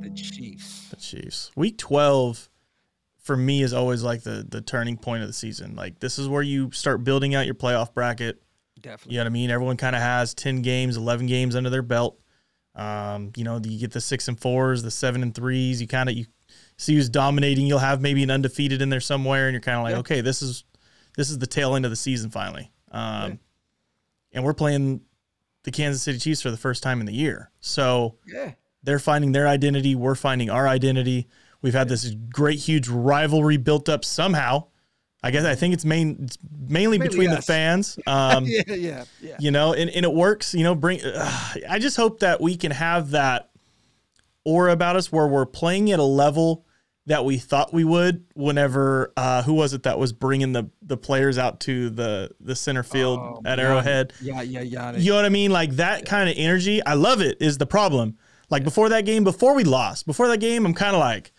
The 0.01 0.09
Chiefs. 0.09 0.89
The 0.89 0.95
Chiefs. 0.95 1.51
Week 1.55 1.77
12 1.77 2.49
for 3.21 3.37
me 3.37 3.61
is 3.61 3.71
always 3.71 4.01
like 4.01 4.23
the 4.23 4.43
the 4.49 4.61
turning 4.61 4.97
point 4.97 5.21
of 5.21 5.29
the 5.29 5.33
season. 5.33 5.75
Like 5.75 5.99
this 5.99 6.17
is 6.17 6.27
where 6.27 6.41
you 6.41 6.71
start 6.71 7.03
building 7.03 7.35
out 7.35 7.45
your 7.45 7.53
playoff 7.53 7.93
bracket. 7.93 8.41
Definitely. 8.81 9.13
You 9.13 9.19
know 9.19 9.25
what 9.25 9.29
I 9.29 9.33
mean? 9.33 9.51
Everyone 9.51 9.77
kind 9.77 9.95
of 9.95 10.01
has 10.01 10.33
10 10.33 10.63
games, 10.63 10.97
11 10.97 11.27
games 11.27 11.55
under 11.55 11.69
their 11.69 11.81
belt. 11.83 12.17
Um, 12.75 13.31
you 13.35 13.43
know, 13.43 13.59
you 13.63 13.77
get 13.77 13.91
the 13.91 13.99
6 14.01 14.27
and 14.29 14.39
4s, 14.39 14.83
the 14.83 14.91
7 14.91 15.21
and 15.21 15.33
3s, 15.33 15.81
you 15.81 15.87
kind 15.87 16.09
of 16.09 16.15
you 16.15 16.25
see 16.79 16.95
who's 16.95 17.09
dominating. 17.09 17.67
You'll 17.67 17.79
have 17.79 18.01
maybe 18.01 18.23
an 18.23 18.31
undefeated 18.31 18.81
in 18.81 18.89
there 18.89 18.99
somewhere 19.01 19.47
and 19.47 19.53
you're 19.53 19.61
kind 19.61 19.77
of 19.77 19.83
like, 19.83 19.91
Yeah. 19.93 19.99
"Okay, 19.99 20.21
this 20.21 20.41
is 20.41 20.63
this 21.17 21.29
is 21.29 21.37
the 21.39 21.47
tail 21.47 21.75
end 21.75 21.83
of 21.85 21.91
the 21.91 21.95
season 21.97 22.29
finally." 22.31 22.71
Um 22.91 23.31
Yeah. 23.31 23.35
and 24.33 24.43
we're 24.45 24.53
playing 24.53 25.01
the 25.63 25.71
Kansas 25.71 26.01
City 26.01 26.17
Chiefs 26.17 26.41
for 26.41 26.49
the 26.51 26.57
first 26.57 26.81
time 26.81 26.99
in 27.01 27.05
the 27.05 27.13
year. 27.13 27.51
So, 27.59 28.15
Yeah. 28.25 28.53
they're 28.81 28.97
finding 28.99 29.33
their 29.33 29.45
identity. 29.47 29.93
We're 29.93 30.15
finding 30.15 30.49
our 30.49 30.67
identity. 30.67 31.27
We've 31.61 31.73
had 31.73 31.89
this 31.89 32.09
great, 32.31 32.59
huge 32.59 32.87
rivalry 32.87 33.57
built 33.57 33.89
up 33.89 34.05
somehow. 34.05 34.67
I 35.21 35.31
guess 35.31 35.43
I 35.43 35.55
think 35.55 35.73
it's 35.73 35.83
main 35.83 36.17
it's 36.23 36.37
mainly, 36.49 36.97
Mainly 36.97 37.09
between 37.09 37.29
the 37.31 37.41
fans. 37.41 37.99
Um, 38.07 38.45
yeah. 38.45 38.61
Yeah. 38.69 39.03
Yeah. 39.21 39.35
You 39.37 39.51
know, 39.51 39.73
and, 39.73 39.89
and 39.89 40.05
it 40.05 40.13
works. 40.13 40.53
You 40.53 40.63
know, 40.63 40.75
bring. 40.75 41.03
Uh, 41.03 41.29
I 41.67 41.77
just 41.79 41.97
hope 41.97 42.21
that 42.21 42.39
we 42.39 42.55
can 42.55 42.71
have 42.71 43.09
that 43.11 43.49
aura 44.45 44.71
about 44.71 44.95
us 44.95 45.11
where 45.11 45.27
we're 45.27 45.45
playing 45.45 45.91
at 45.91 45.99
a 45.99 46.03
level 46.03 46.65
that 47.05 47.25
we 47.25 47.37
thought 47.37 47.73
we 47.73 47.83
would. 47.83 48.25
Whenever 48.35 49.11
uh, 49.17 49.41
who 49.43 49.53
was 49.53 49.73
it 49.73 49.83
that 49.83 49.97
was 49.99 50.13
bringing 50.13 50.51
the 50.53 50.69
the 50.81 50.97
players 50.97 51.37
out 51.37 51.59
to 51.61 51.89
the 51.89 52.31
the 52.39 52.55
center 52.55 52.83
field 52.83 53.19
Oh, 53.19 53.41
at. 53.45 53.59
Arrowhead? 53.59 54.13
Yeah. 54.21 54.41
Yeah. 54.41 54.61
Yeah. 54.61 54.95
You 54.95 55.11
know 55.11 55.15
what 55.17 55.25
I 55.25 55.29
mean? 55.29 55.51
Like 55.51 55.71
that 55.77 56.05
kind 56.05 56.29
of 56.29 56.35
energy. 56.37 56.83
I 56.85 56.93
love 56.93 57.21
it. 57.21 57.37
Is 57.41 57.57
the 57.57 57.65
problem? 57.65 58.17
Like 58.49 58.63
before 58.63 58.89
that 58.89 59.05
game, 59.05 59.23
before 59.23 59.53
we 59.55 59.63
lost, 59.63 60.05
before 60.05 60.27
that 60.29 60.39
game, 60.39 60.65
I'm 60.65 60.73
kind 60.73 60.95
of 60.95 60.99
like, 60.99 61.31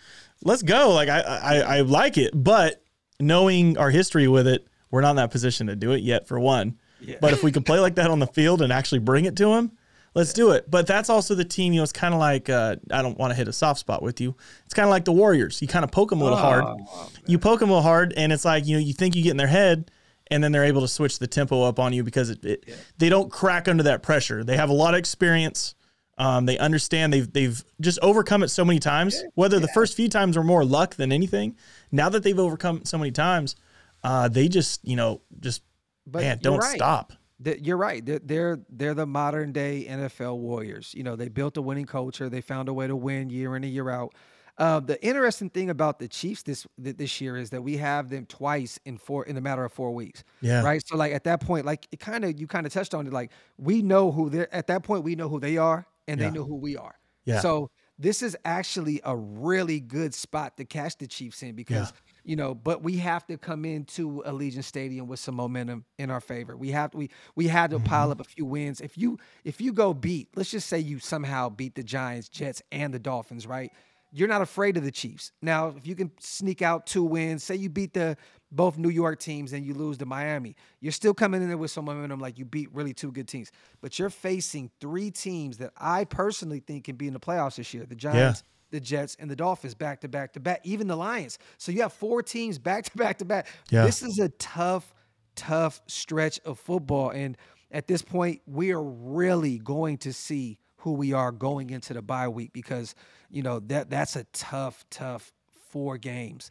let's 0.44 0.62
go. 0.62 0.90
Like 0.92 1.08
I, 1.08 1.20
I, 1.20 1.56
I 1.58 1.80
like 1.80 2.16
it, 2.18 2.30
but 2.34 2.82
knowing 3.18 3.76
our 3.78 3.90
history 3.90 4.28
with 4.28 4.46
it, 4.46 4.66
we're 4.90 5.00
not 5.00 5.10
in 5.10 5.16
that 5.16 5.30
position 5.32 5.66
to 5.68 5.76
do 5.76 5.90
it 5.92 6.02
yet. 6.02 6.28
For 6.28 6.38
one, 6.38 6.78
Yeah. 7.00 7.16
but 7.20 7.32
if 7.32 7.42
we 7.42 7.50
can 7.52 7.62
play 7.64 7.80
like 7.80 7.96
that 7.96 8.10
on 8.10 8.18
the 8.20 8.26
field 8.28 8.62
and 8.62 8.72
actually 8.72 9.00
bring 9.00 9.24
it 9.24 9.36
to 9.36 9.52
him, 9.54 9.72
let's 10.14 10.32
do 10.32 10.50
it. 10.50 10.70
But 10.70 10.86
that's 10.86 11.08
also 11.10 11.34
the 11.34 11.44
team. 11.44 11.72
You 11.72 11.78
know, 11.80 11.82
it's 11.82 11.92
kind 11.92 12.14
of 12.14 12.20
like 12.20 12.48
uh, 12.48 12.76
I 12.90 13.02
don't 13.02 13.18
want 13.18 13.30
to 13.30 13.34
hit 13.34 13.48
a 13.48 13.52
soft 13.52 13.80
spot 13.80 14.02
with 14.02 14.20
you. 14.20 14.36
It's 14.64 14.74
kind 14.74 14.84
of 14.84 14.90
like 14.90 15.04
the 15.04 15.12
Warriors. 15.12 15.60
You 15.62 15.68
kind 15.68 15.84
of 15.84 15.90
poke 15.90 16.10
them 16.10 16.20
a 16.20 16.24
little 16.24 16.38
hard. 16.38 16.64
Oh, 16.66 17.10
You 17.26 17.38
poke 17.38 17.60
them 17.60 17.70
a 17.70 17.72
little 17.72 17.82
hard, 17.82 18.12
and 18.16 18.32
it's 18.32 18.44
like 18.44 18.66
you 18.66 18.76
know 18.76 18.80
you 18.80 18.92
think 18.92 19.14
you 19.16 19.22
get 19.22 19.30
in 19.30 19.36
their 19.36 19.46
head, 19.46 19.90
and 20.30 20.42
then 20.42 20.52
they're 20.52 20.64
able 20.64 20.80
to 20.82 20.88
switch 20.88 21.18
the 21.18 21.26
tempo 21.26 21.62
up 21.62 21.78
on 21.78 21.92
you 21.92 22.02
because 22.04 22.30
it, 22.30 22.44
it 22.44 22.64
they 22.98 23.08
don't 23.08 23.30
crack 23.30 23.68
under 23.68 23.82
that 23.84 24.02
pressure. 24.02 24.44
They 24.44 24.56
have 24.56 24.70
a 24.70 24.74
lot 24.74 24.94
of 24.94 24.98
experience. 24.98 25.74
Um, 26.18 26.44
they 26.44 26.58
understand 26.58 27.12
they've 27.14 27.32
they've 27.32 27.64
just 27.80 27.98
overcome 28.02 28.42
it 28.42 28.48
so 28.48 28.64
many 28.64 28.78
times. 28.78 29.22
Whether 29.34 29.58
the 29.58 29.68
first 29.68 29.96
few 29.96 30.08
times 30.08 30.36
were 30.36 30.44
more 30.44 30.64
luck 30.64 30.96
than 30.96 31.12
anything, 31.12 31.56
now 31.90 32.10
that 32.10 32.22
they've 32.22 32.38
overcome 32.38 32.78
it 32.78 32.86
so 32.86 32.98
many 32.98 33.10
times, 33.10 33.56
uh, 34.04 34.28
they 34.28 34.48
just 34.48 34.86
you 34.86 34.96
know 34.96 35.22
just 35.38 35.62
But 36.06 36.20
man 36.22 36.38
don't 36.42 36.58
right. 36.58 36.76
stop. 36.76 37.14
You're 37.42 37.76
right. 37.76 38.04
They're, 38.04 38.18
they're 38.22 38.60
they're 38.68 38.94
the 38.94 39.06
modern 39.06 39.52
day 39.52 39.86
NFL 39.88 40.38
warriors. 40.38 40.92
You 40.96 41.02
know, 41.02 41.16
they 41.16 41.28
built 41.28 41.56
a 41.56 41.62
winning 41.62 41.86
culture. 41.86 42.28
They 42.28 42.40
found 42.40 42.68
a 42.68 42.74
way 42.74 42.86
to 42.86 42.96
win 42.96 43.30
year 43.30 43.56
in 43.56 43.64
and 43.64 43.72
year 43.72 43.88
out. 43.90 44.14
Uh, 44.58 44.78
the 44.78 45.02
interesting 45.02 45.48
thing 45.48 45.70
about 45.70 45.98
the 45.98 46.06
Chiefs 46.06 46.42
this 46.42 46.66
this 46.76 47.18
year 47.20 47.38
is 47.38 47.48
that 47.50 47.62
we 47.62 47.78
have 47.78 48.10
them 48.10 48.26
twice 48.26 48.78
in 48.84 48.98
four 48.98 49.24
in 49.24 49.38
a 49.38 49.40
matter 49.40 49.64
of 49.64 49.72
four 49.72 49.92
weeks. 49.94 50.22
Yeah. 50.42 50.62
Right. 50.62 50.82
So 50.86 50.96
like 50.98 51.12
at 51.14 51.24
that 51.24 51.40
point, 51.40 51.64
like 51.64 51.88
it 51.92 51.98
kind 52.00 52.24
of 52.26 52.38
you 52.38 52.46
kind 52.46 52.66
of 52.66 52.72
touched 52.72 52.92
on 52.92 53.06
it. 53.06 53.12
Like 53.12 53.30
we 53.56 53.80
know 53.80 54.12
who 54.12 54.28
they're 54.28 54.54
at 54.54 54.66
that 54.66 54.82
point. 54.82 55.02
We 55.04 55.14
know 55.14 55.28
who 55.30 55.40
they 55.40 55.56
are, 55.56 55.86
and 56.08 56.20
Yeah. 56.20 56.28
they 56.28 56.34
know 56.34 56.44
who 56.44 56.56
we 56.56 56.76
are. 56.76 56.98
Yeah. 57.24 57.40
So 57.40 57.70
this 57.98 58.22
is 58.22 58.36
actually 58.44 59.00
a 59.04 59.16
really 59.16 59.80
good 59.80 60.12
spot 60.12 60.58
to 60.58 60.64
catch 60.66 60.98
the 60.98 61.06
Chiefs 61.06 61.42
in 61.42 61.54
because 61.54 61.90
yeah. 61.90 62.09
You 62.24 62.36
know, 62.36 62.54
but 62.54 62.82
we 62.82 62.96
have 62.98 63.26
to 63.26 63.38
come 63.38 63.64
into 63.64 64.22
Allegiant 64.26 64.64
Stadium 64.64 65.06
with 65.06 65.20
some 65.20 65.34
momentum 65.34 65.84
in 65.98 66.10
our 66.10 66.20
favor. 66.20 66.56
We 66.56 66.70
have 66.70 66.94
we 66.94 67.10
we 67.34 67.48
had 67.48 67.70
to 67.70 67.76
mm-hmm. 67.76 67.86
pile 67.86 68.10
up 68.10 68.20
a 68.20 68.24
few 68.24 68.44
wins. 68.44 68.80
If 68.80 68.96
you 68.98 69.18
if 69.44 69.60
you 69.60 69.72
go 69.72 69.94
beat, 69.94 70.28
let's 70.36 70.50
just 70.50 70.68
say 70.68 70.78
you 70.78 70.98
somehow 70.98 71.48
beat 71.48 71.74
the 71.74 71.82
Giants, 71.82 72.28
Jets, 72.28 72.62
and 72.70 72.92
the 72.92 72.98
Dolphins, 72.98 73.46
right? 73.46 73.72
You're 74.12 74.28
not 74.28 74.42
afraid 74.42 74.76
of 74.76 74.82
the 74.82 74.90
Chiefs. 74.90 75.30
Now, 75.40 75.68
if 75.68 75.86
you 75.86 75.94
can 75.94 76.10
sneak 76.18 76.62
out 76.62 76.84
two 76.84 77.04
wins, 77.04 77.44
say 77.44 77.54
you 77.54 77.68
beat 77.68 77.94
the 77.94 78.16
both 78.50 78.76
New 78.76 78.88
York 78.88 79.20
teams 79.20 79.52
and 79.52 79.64
you 79.64 79.74
lose 79.74 79.98
to 79.98 80.06
Miami. 80.06 80.56
You're 80.80 80.92
still 80.92 81.14
coming 81.14 81.42
in 81.42 81.48
there 81.48 81.56
with 81.56 81.70
some 81.70 81.84
momentum 81.84 82.18
like 82.18 82.38
you 82.38 82.44
beat 82.44 82.74
really 82.74 82.92
two 82.92 83.12
good 83.12 83.28
teams. 83.28 83.52
But 83.80 83.98
you're 83.98 84.10
facing 84.10 84.70
three 84.80 85.10
teams 85.10 85.58
that 85.58 85.72
I 85.76 86.04
personally 86.04 86.60
think 86.60 86.84
can 86.84 86.96
be 86.96 87.06
in 87.06 87.12
the 87.12 87.20
playoffs 87.20 87.56
this 87.56 87.72
year. 87.72 87.86
The 87.86 87.94
Giants, 87.94 88.42
yeah. 88.44 88.59
The 88.70 88.80
Jets, 88.80 89.16
and 89.18 89.30
the 89.30 89.36
Dolphins 89.36 89.74
back 89.74 90.00
to 90.00 90.08
back 90.08 90.32
to 90.34 90.40
back, 90.40 90.60
even 90.64 90.86
the 90.86 90.96
Lions. 90.96 91.38
So 91.58 91.72
you 91.72 91.82
have 91.82 91.92
four 91.92 92.22
teams 92.22 92.58
back 92.58 92.84
to 92.84 92.96
back 92.96 93.18
to 93.18 93.24
back. 93.24 93.46
Yeah. 93.70 93.84
This 93.84 94.02
is 94.02 94.18
a 94.18 94.28
tough, 94.30 94.94
tough 95.36 95.80
stretch 95.86 96.40
of 96.44 96.58
football. 96.58 97.10
And 97.10 97.36
at 97.70 97.86
this 97.86 98.02
point, 98.02 98.42
we 98.46 98.72
are 98.72 98.82
really 98.82 99.58
going 99.58 99.98
to 99.98 100.12
see 100.12 100.58
who 100.78 100.92
we 100.92 101.12
are 101.12 101.32
going 101.32 101.70
into 101.70 101.94
the 101.94 102.02
bye 102.02 102.28
week 102.28 102.52
because, 102.52 102.94
you 103.30 103.42
know, 103.42 103.60
that 103.60 103.90
that's 103.90 104.16
a 104.16 104.24
tough, 104.32 104.84
tough 104.90 105.32
four 105.68 105.98
games. 105.98 106.50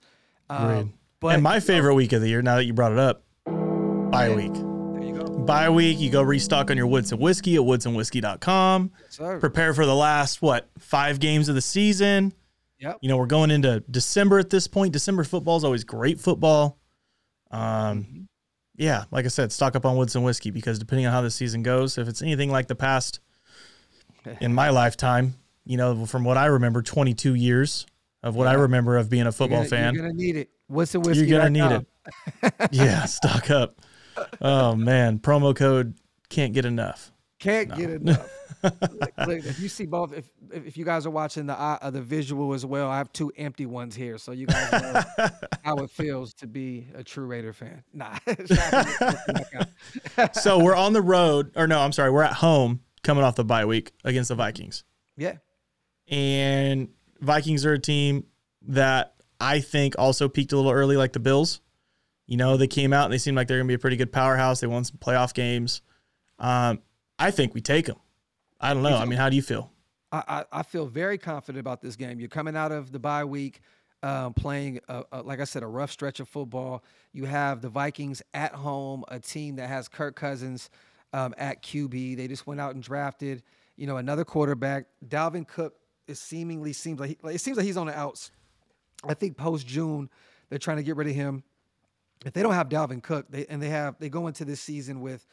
Um, 0.49 0.93
but 1.19 1.36
and 1.36 1.43
my 1.43 1.60
favorite 1.60 1.95
week 1.95 2.13
of 2.13 2.21
the 2.21 2.29
year, 2.29 2.41
now 2.41 2.55
that 2.55 2.65
you 2.65 2.73
brought 2.73 2.91
it 2.91 2.99
up, 2.99 3.23
bye 3.45 4.34
week. 4.34 4.68
Bye 5.49 5.69
week, 5.71 5.99
you 5.99 6.12
go 6.12 6.21
restock 6.21 6.69
on 6.69 6.77
your 6.77 6.85
Woodson 6.85 7.17
whiskey 7.17 7.55
at 7.55 7.62
woodsonwhiskey.com. 7.62 8.91
Yes, 9.01 9.39
Prepare 9.39 9.73
for 9.73 9.83
the 9.88 9.95
last 9.95 10.43
what 10.43 10.69
five 10.77 11.19
games 11.19 11.49
of 11.49 11.55
the 11.55 11.62
season. 11.62 12.33
Yep. 12.77 12.99
You 13.01 13.09
know, 13.09 13.17
we're 13.17 13.25
going 13.25 13.49
into 13.49 13.79
December 13.89 14.38
at 14.38 14.51
this 14.51 14.67
point. 14.67 14.93
December 14.93 15.23
football 15.23 15.57
is 15.57 15.63
always 15.63 15.83
great 15.83 16.19
football. 16.19 16.77
Um, 17.49 17.62
mm-hmm. 17.62 18.21
yeah, 18.75 19.05
like 19.09 19.25
I 19.25 19.29
said, 19.29 19.51
stock 19.51 19.75
up 19.75 19.88
on 19.88 19.97
Woodson 19.97 20.21
whiskey 20.21 20.51
because 20.51 20.77
depending 20.77 21.07
on 21.07 21.13
how 21.13 21.21
the 21.21 21.31
season 21.31 21.63
goes, 21.63 21.97
if 21.97 22.07
it's 22.07 22.21
anything 22.21 22.51
like 22.51 22.67
the 22.67 22.75
past 22.75 23.19
in 24.41 24.53
my 24.53 24.69
lifetime, 24.69 25.33
you 25.65 25.77
know, 25.77 26.05
from 26.05 26.25
what 26.25 26.38
I 26.38 26.45
remember, 26.45 26.83
22 26.83 27.33
years 27.33 27.88
of 28.21 28.35
what 28.35 28.45
yeah. 28.45 28.51
I 28.51 28.53
remember 28.53 28.97
of 28.97 29.09
being 29.09 29.25
a 29.25 29.31
football 29.31 29.62
you're 29.62 29.69
gonna, 29.69 29.83
fan. 29.83 29.93
You're 29.95 30.03
gonna 30.03 30.13
need 30.13 30.35
it. 30.35 30.51
What's 30.67 30.91
the 30.91 30.99
whiskey? 30.99 31.25
You're 31.25 31.39
gonna 31.39 31.49
need 31.49 31.85
it. 32.43 32.53
yeah, 32.71 33.05
stock 33.05 33.49
up. 33.49 33.81
Oh 34.41 34.75
man, 34.75 35.19
promo 35.19 35.55
code 35.55 35.95
can't 36.29 36.53
get 36.53 36.65
enough. 36.65 37.12
Can't 37.39 37.69
no. 37.69 37.75
get 37.75 37.89
enough. 38.01 38.29
look, 38.63 39.13
look, 39.25 39.45
if 39.45 39.60
you 39.60 39.69
see 39.69 39.86
both, 39.86 40.13
if 40.13 40.29
if 40.51 40.77
you 40.77 40.84
guys 40.84 41.05
are 41.05 41.12
watching 41.12 41.45
the 41.45 41.60
uh, 41.60 41.89
the 41.89 42.01
visual 42.01 42.53
as 42.53 42.65
well, 42.65 42.89
I 42.89 42.97
have 42.97 43.12
two 43.13 43.32
empty 43.38 43.65
ones 43.65 43.95
here, 43.95 44.17
so 44.17 44.32
you 44.32 44.47
guys 44.47 44.71
know 44.71 45.29
how 45.63 45.77
it 45.77 45.89
feels 45.89 46.34
to 46.36 46.47
be 46.47 46.88
a 46.93 47.03
true 47.03 47.25
Raider 47.25 47.53
fan. 47.53 47.84
Nah. 47.93 48.17
so 50.34 50.60
we're 50.60 50.75
on 50.75 50.93
the 50.93 51.01
road, 51.01 51.51
or 51.55 51.67
no, 51.67 51.79
I'm 51.79 51.93
sorry, 51.93 52.12
we're 52.12 52.23
at 52.23 52.34
home 52.34 52.82
coming 53.03 53.23
off 53.23 53.36
the 53.36 53.45
bye 53.45 53.65
week 53.65 53.93
against 54.03 54.27
the 54.27 54.36
Vikings. 54.36 54.84
Yeah. 55.15 55.38
And 56.10 56.89
Vikings 57.21 57.65
are 57.65 57.73
a 57.73 57.79
team 57.79 58.25
that 58.63 59.13
I 59.39 59.62
think 59.62 59.95
also 59.97 60.27
peaked 60.27 60.51
a 60.51 60.58
little 60.58 60.71
early, 60.71 60.97
like 60.97 61.13
the 61.13 61.19
Bills. 61.19 61.62
You 62.30 62.38
know, 62.38 62.58
they 62.58 62.68
came 62.68 62.94
out 62.94 63.06
and 63.06 63.13
they 63.13 63.18
seemed 63.18 63.36
like 63.36 63.48
they're 63.48 63.58
going 63.58 63.65
to 63.65 63.72
be 63.72 63.74
a 63.74 63.80
pretty 63.80 63.98
good 63.98 64.12
powerhouse. 64.12 64.60
They 64.60 64.68
won 64.68 64.84
some 64.84 64.98
playoff 64.98 65.34
games. 65.34 65.82
Um, 66.38 66.80
I 67.18 67.32
think 67.32 67.56
we 67.56 67.62
take 67.62 67.88
them. 67.88 67.96
I 68.62 68.76
don't 68.76 68.84
know. 68.84 68.96
I 68.96 69.06
mean, 69.06 69.18
how 69.18 69.30
do 69.30 69.36
you 69.36 69.42
feel? 69.42 69.72
I, 70.12 70.46
I, 70.52 70.62
feel 70.62 70.86
very 70.86 71.18
confident 71.18 71.60
about 71.60 71.82
this 71.82 71.96
game. 71.96 72.20
You're 72.20 72.30
coming 72.30 72.56
out 72.56 72.72
of 72.72 72.92
the 72.92 73.00
bye 73.00 73.24
week, 73.26 73.62
um, 74.04 74.34
playing, 74.34 74.80
a, 74.88 75.04
a, 75.12 75.22
like 75.24 75.39
I 75.39 75.44
said, 75.44 75.63
a 75.63 75.68
rough 75.68 75.92
stretch 75.92 76.20
of 76.20 76.30
football. 76.30 76.84
You 77.13 77.26
have 77.26 77.62
the 77.62 77.70
Vikings 77.70 78.22
at 78.36 78.54
home, 78.54 79.04
a 79.08 79.20
team 79.20 79.56
that 79.56 79.68
has 79.68 79.88
Kirk 79.88 80.15
Cousins 80.15 80.70
um, 81.13 81.34
at 81.38 81.63
QB. 81.63 82.15
They 82.15 82.28
just 82.28 82.46
went 82.46 82.62
out 82.62 82.76
and 82.76 82.84
drafted, 82.84 83.42
you 83.76 83.88
know, 83.88 83.98
another 83.98 84.24
quarterback. 84.24 84.86
Dalvin 85.08 85.48
Cook 85.48 85.74
it 86.08 86.18
seemingly 86.18 86.74
seems 86.74 87.00
like, 87.00 87.10
he, 87.10 87.18
like 87.24 87.36
it 87.36 87.39
seems 87.39 87.58
like 87.58 87.65
he's 87.65 87.78
on 87.78 87.88
the 87.88 87.98
outs. 87.98 88.32
I 89.08 89.15
think 89.15 89.36
post 89.36 89.65
June 89.65 90.10
they're 90.50 90.60
trying 90.60 90.78
to 90.78 90.84
get 90.84 90.96
rid 90.96 91.08
of 91.08 91.15
him. 91.15 91.44
If 92.25 92.34
they 92.34 92.43
don't 92.43 92.53
have 92.53 92.69
Dalvin 92.69 93.01
Cook, 93.01 93.27
they 93.29 93.45
and 93.45 93.62
they 93.62 93.69
have 93.69 93.95
they 93.99 94.10
go 94.10 94.27
into 94.27 94.45
this 94.45 94.60
season 94.60 95.01
with 95.01 95.25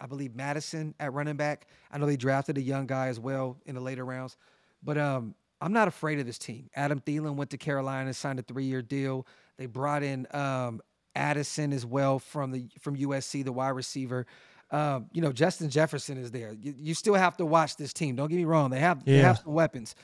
I 0.00 0.06
believe 0.06 0.34
Mattison 0.34 0.94
at 0.98 1.12
running 1.12 1.36
back. 1.36 1.66
I 1.92 1.98
know 1.98 2.06
they 2.06 2.16
drafted 2.16 2.58
a 2.58 2.62
young 2.62 2.86
guy 2.86 3.08
as 3.08 3.20
well 3.20 3.56
in 3.64 3.74
the 3.74 3.80
later 3.80 4.04
rounds, 4.04 4.36
but 4.82 4.98
um, 4.98 5.34
I'm 5.60 5.72
not 5.72 5.88
afraid 5.88 6.18
of 6.18 6.26
this 6.26 6.38
team. 6.38 6.68
Adam 6.74 7.00
Thielen 7.00 7.36
went 7.36 7.50
to 7.50 7.56
Carolina, 7.56 8.12
signed 8.12 8.38
a 8.38 8.42
three-year 8.42 8.82
deal. 8.82 9.26
They 9.56 9.66
brought 9.66 10.02
in 10.02 10.26
um, 10.32 10.80
Addison 11.14 11.72
as 11.72 11.86
well 11.86 12.18
from 12.18 12.50
the 12.50 12.66
from 12.80 12.96
USC, 12.96 13.44
the 13.44 13.52
wide 13.52 13.70
receiver. 13.70 14.26
Um, 14.70 15.06
you 15.12 15.22
know, 15.22 15.30
Justin 15.30 15.70
Jefferson 15.70 16.18
is 16.18 16.32
there. 16.32 16.52
You, 16.52 16.74
you, 16.76 16.94
still 16.94 17.14
have 17.14 17.36
to 17.36 17.46
watch 17.46 17.76
this 17.76 17.92
team. 17.92 18.16
Don't 18.16 18.28
get 18.28 18.36
me 18.36 18.44
wrong; 18.44 18.70
they 18.70 18.80
have 18.80 19.02
yeah. 19.06 19.16
they 19.16 19.22
have 19.22 19.38
some 19.38 19.52
weapons, 19.52 19.94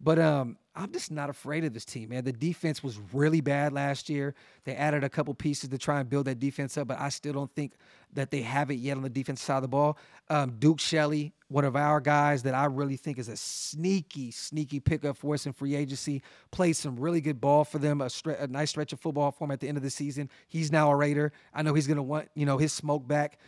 but 0.00 0.18
um, 0.18 0.58
I'm 0.78 0.92
just 0.92 1.10
not 1.10 1.28
afraid 1.28 1.64
of 1.64 1.74
this 1.74 1.84
team, 1.84 2.10
man. 2.10 2.22
The 2.22 2.32
defense 2.32 2.84
was 2.84 3.00
really 3.12 3.40
bad 3.40 3.72
last 3.72 4.08
year. 4.08 4.36
They 4.62 4.76
added 4.76 5.02
a 5.02 5.08
couple 5.08 5.34
pieces 5.34 5.70
to 5.70 5.76
try 5.76 5.98
and 5.98 6.08
build 6.08 6.26
that 6.26 6.38
defense 6.38 6.78
up, 6.78 6.86
but 6.86 7.00
I 7.00 7.08
still 7.08 7.32
don't 7.32 7.52
think 7.56 7.72
that 8.12 8.30
they 8.30 8.42
have 8.42 8.70
it 8.70 8.76
yet 8.76 8.96
on 8.96 9.02
the 9.02 9.10
defense 9.10 9.42
side 9.42 9.56
of 9.56 9.62
the 9.62 9.68
ball. 9.68 9.98
Um, 10.30 10.54
Duke 10.60 10.78
Shelley, 10.78 11.32
one 11.48 11.64
of 11.64 11.74
our 11.74 12.00
guys 12.00 12.44
that 12.44 12.54
I 12.54 12.66
really 12.66 12.96
think 12.96 13.18
is 13.18 13.26
a 13.26 13.36
sneaky, 13.36 14.30
sneaky 14.30 14.78
pickup 14.78 15.16
for 15.16 15.34
us 15.34 15.46
in 15.46 15.52
free 15.52 15.74
agency, 15.74 16.22
played 16.52 16.74
some 16.74 16.94
really 16.94 17.20
good 17.20 17.40
ball 17.40 17.64
for 17.64 17.78
them, 17.78 18.00
a, 18.00 18.06
stre- 18.06 18.40
a 18.40 18.46
nice 18.46 18.70
stretch 18.70 18.92
of 18.92 19.00
football 19.00 19.32
for 19.32 19.46
him 19.46 19.50
at 19.50 19.58
the 19.58 19.66
end 19.66 19.78
of 19.78 19.82
the 19.82 19.90
season. 19.90 20.30
He's 20.46 20.70
now 20.70 20.92
a 20.92 20.96
Raider. 20.96 21.32
I 21.52 21.62
know 21.62 21.74
he's 21.74 21.88
going 21.88 21.96
to 21.96 22.04
want, 22.04 22.28
you 22.36 22.46
know, 22.46 22.56
his 22.56 22.72
smoke 22.72 23.08
back. 23.08 23.40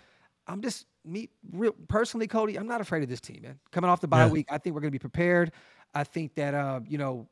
I'm 0.49 0.63
just 0.63 0.87
me 1.05 1.29
real, 1.53 1.75
personally, 1.89 2.27
Cody. 2.27 2.59
I'm 2.59 2.67
not 2.67 2.81
afraid 2.81 3.03
of 3.05 3.09
this 3.09 3.21
team, 3.21 3.43
man. 3.43 3.59
Coming 3.71 3.89
off 3.89 4.01
the 4.01 4.09
bye 4.09 4.25
yeah. 4.25 4.31
week, 4.31 4.49
I 4.51 4.59
think 4.59 4.75
we're 4.75 4.81
going 4.81 4.91
to 4.91 4.93
be 4.93 4.99
prepared. 4.99 5.53
I 5.95 6.05
think 6.05 6.35
that 6.35 6.55
uh, 6.55 6.81
you 6.87 6.99
know, 6.99 7.29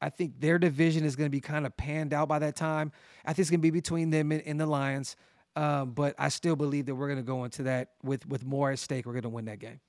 I 0.00 0.10
think 0.10 0.40
their 0.40 0.58
division 0.58 1.04
is 1.04 1.16
going 1.16 1.26
to 1.26 1.30
be 1.30 1.40
kind 1.40 1.66
of 1.66 1.76
panned 1.76 2.12
out 2.12 2.28
by 2.28 2.38
that 2.40 2.56
time. 2.56 2.92
I 3.24 3.32
think 3.32 3.40
it's 3.40 3.50
going 3.50 3.60
to 3.60 3.62
be 3.62 3.70
between 3.70 4.10
them 4.10 4.32
and, 4.32 4.42
and 4.44 4.60
the 4.60 4.66
Lions. 4.66 5.16
Um, 5.54 5.90
but 5.90 6.14
I 6.18 6.28
still 6.28 6.56
believe 6.56 6.86
that 6.86 6.94
we're 6.94 7.08
going 7.08 7.18
to 7.18 7.24
go 7.24 7.44
into 7.44 7.64
that 7.64 7.90
with 8.02 8.26
with 8.26 8.44
more 8.44 8.70
at 8.70 8.78
stake. 8.78 9.06
We're 9.06 9.12
going 9.12 9.22
to 9.22 9.28
win 9.28 9.44
that 9.46 9.58
game. 9.58 9.80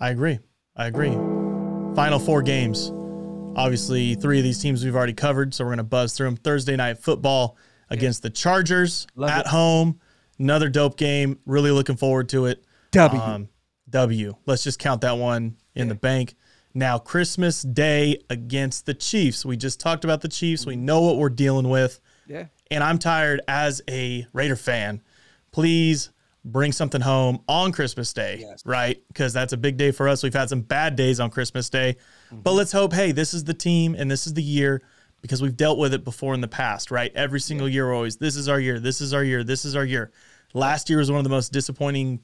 I 0.00 0.10
agree. 0.10 0.38
I 0.74 0.86
agree. 0.86 1.12
Final 1.94 2.18
four 2.18 2.42
games. 2.42 2.90
Obviously, 3.54 4.14
three 4.14 4.38
of 4.38 4.44
these 4.44 4.58
teams 4.58 4.82
we've 4.82 4.96
already 4.96 5.12
covered, 5.12 5.52
so 5.52 5.64
we're 5.64 5.68
going 5.68 5.78
to 5.78 5.84
buzz 5.84 6.14
through 6.16 6.26
them. 6.26 6.36
Thursday 6.36 6.74
night 6.74 6.98
football 6.98 7.58
against 7.90 8.20
yeah. 8.20 8.28
the 8.28 8.30
Chargers 8.30 9.06
Love 9.14 9.30
at 9.30 9.40
it. 9.40 9.46
home. 9.48 10.00
Another 10.38 10.70
dope 10.70 10.96
game. 10.96 11.38
Really 11.44 11.70
looking 11.70 11.96
forward 11.96 12.30
to 12.30 12.46
it. 12.46 12.64
W. 12.92 13.20
Um, 13.20 13.48
w. 13.90 14.34
Let's 14.46 14.64
just 14.64 14.78
count 14.78 15.02
that 15.02 15.18
one 15.18 15.56
in 15.74 15.86
yeah. 15.86 15.92
the 15.92 15.94
bank. 15.94 16.34
Now, 16.74 16.98
Christmas 16.98 17.62
Day 17.62 18.18
against 18.30 18.86
the 18.86 18.94
Chiefs. 18.94 19.44
We 19.44 19.56
just 19.56 19.80
talked 19.80 20.04
about 20.04 20.20
the 20.20 20.28
Chiefs. 20.28 20.64
We 20.64 20.76
know 20.76 21.02
what 21.02 21.18
we're 21.18 21.28
dealing 21.28 21.68
with. 21.68 22.00
Yeah. 22.26 22.46
And 22.70 22.82
I'm 22.82 22.98
tired 22.98 23.42
as 23.46 23.82
a 23.88 24.26
Raider 24.32 24.56
fan. 24.56 25.02
Please 25.50 26.10
bring 26.44 26.72
something 26.72 27.00
home 27.00 27.40
on 27.46 27.72
Christmas 27.72 28.12
Day, 28.12 28.38
yes. 28.40 28.64
right? 28.64 29.00
Because 29.08 29.32
that's 29.32 29.52
a 29.52 29.56
big 29.56 29.76
day 29.76 29.90
for 29.90 30.08
us. 30.08 30.22
We've 30.22 30.34
had 30.34 30.48
some 30.48 30.62
bad 30.62 30.96
days 30.96 31.20
on 31.20 31.30
Christmas 31.30 31.68
Day. 31.70 31.96
Mm-hmm. 32.26 32.40
But 32.40 32.52
let's 32.52 32.72
hope, 32.72 32.92
hey, 32.92 33.12
this 33.12 33.34
is 33.34 33.44
the 33.44 33.54
team 33.54 33.94
and 33.96 34.10
this 34.10 34.26
is 34.26 34.34
the 34.34 34.42
year 34.42 34.82
because 35.20 35.40
we've 35.40 35.56
dealt 35.56 35.78
with 35.78 35.94
it 35.94 36.04
before 36.04 36.34
in 36.34 36.40
the 36.40 36.48
past, 36.48 36.90
right? 36.90 37.12
Every 37.14 37.38
single 37.38 37.68
yeah. 37.68 37.74
year, 37.74 37.92
always, 37.92 38.16
this 38.16 38.34
is 38.34 38.48
our 38.48 38.58
year, 38.58 38.80
this 38.80 39.00
is 39.00 39.14
our 39.14 39.22
year, 39.22 39.44
this 39.44 39.64
is 39.64 39.76
our 39.76 39.84
year. 39.84 40.10
Last 40.52 40.90
year 40.90 40.98
was 40.98 41.10
one 41.10 41.18
of 41.18 41.24
the 41.24 41.30
most 41.30 41.52
disappointing, 41.52 42.20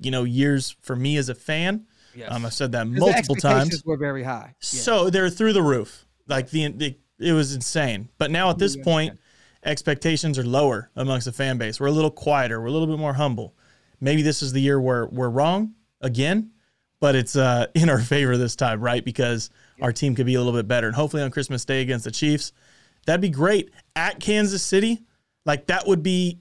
you 0.00 0.10
know, 0.10 0.24
years 0.24 0.74
for 0.80 0.96
me 0.96 1.16
as 1.16 1.28
a 1.28 1.34
fan. 1.34 1.86
Yes. 2.16 2.30
Um, 2.30 2.44
I've 2.44 2.54
said 2.54 2.72
that 2.72 2.86
multiple 2.86 3.36
times. 3.36 3.84
Were 3.84 3.96
very 3.96 4.22
high. 4.22 4.54
Yeah. 4.54 4.80
So 4.80 5.10
they're 5.10 5.30
through 5.30 5.52
the 5.52 5.62
roof. 5.62 6.06
Like 6.26 6.50
the, 6.50 6.68
the 6.68 6.96
it 7.18 7.32
was 7.32 7.54
insane. 7.54 8.08
But 8.18 8.30
now 8.30 8.50
at 8.50 8.58
this 8.58 8.76
point, 8.76 9.18
expectations 9.64 10.38
are 10.38 10.44
lower 10.44 10.90
amongst 10.96 11.26
the 11.26 11.32
fan 11.32 11.58
base. 11.58 11.78
We're 11.78 11.86
a 11.86 11.92
little 11.92 12.10
quieter. 12.10 12.60
We're 12.60 12.66
a 12.66 12.72
little 12.72 12.88
bit 12.88 12.98
more 12.98 13.14
humble. 13.14 13.54
Maybe 14.00 14.22
this 14.22 14.42
is 14.42 14.52
the 14.52 14.60
year 14.60 14.80
where 14.80 15.06
we're 15.06 15.30
wrong 15.30 15.74
again, 16.00 16.50
but 17.00 17.14
it's 17.14 17.36
uh, 17.36 17.66
in 17.74 17.88
our 17.88 18.00
favor 18.00 18.36
this 18.36 18.56
time, 18.56 18.80
right? 18.80 19.04
Because 19.04 19.50
our 19.80 19.92
team 19.92 20.14
could 20.14 20.26
be 20.26 20.34
a 20.34 20.38
little 20.38 20.52
bit 20.52 20.68
better. 20.68 20.86
And 20.86 20.96
hopefully 20.96 21.22
on 21.22 21.30
Christmas 21.30 21.64
Day 21.64 21.82
against 21.82 22.04
the 22.04 22.10
Chiefs, 22.10 22.52
that'd 23.06 23.20
be 23.20 23.30
great. 23.30 23.70
At 23.94 24.20
Kansas 24.20 24.62
City, 24.62 25.02
like 25.44 25.66
that 25.66 25.86
would 25.86 26.02
be 26.02 26.40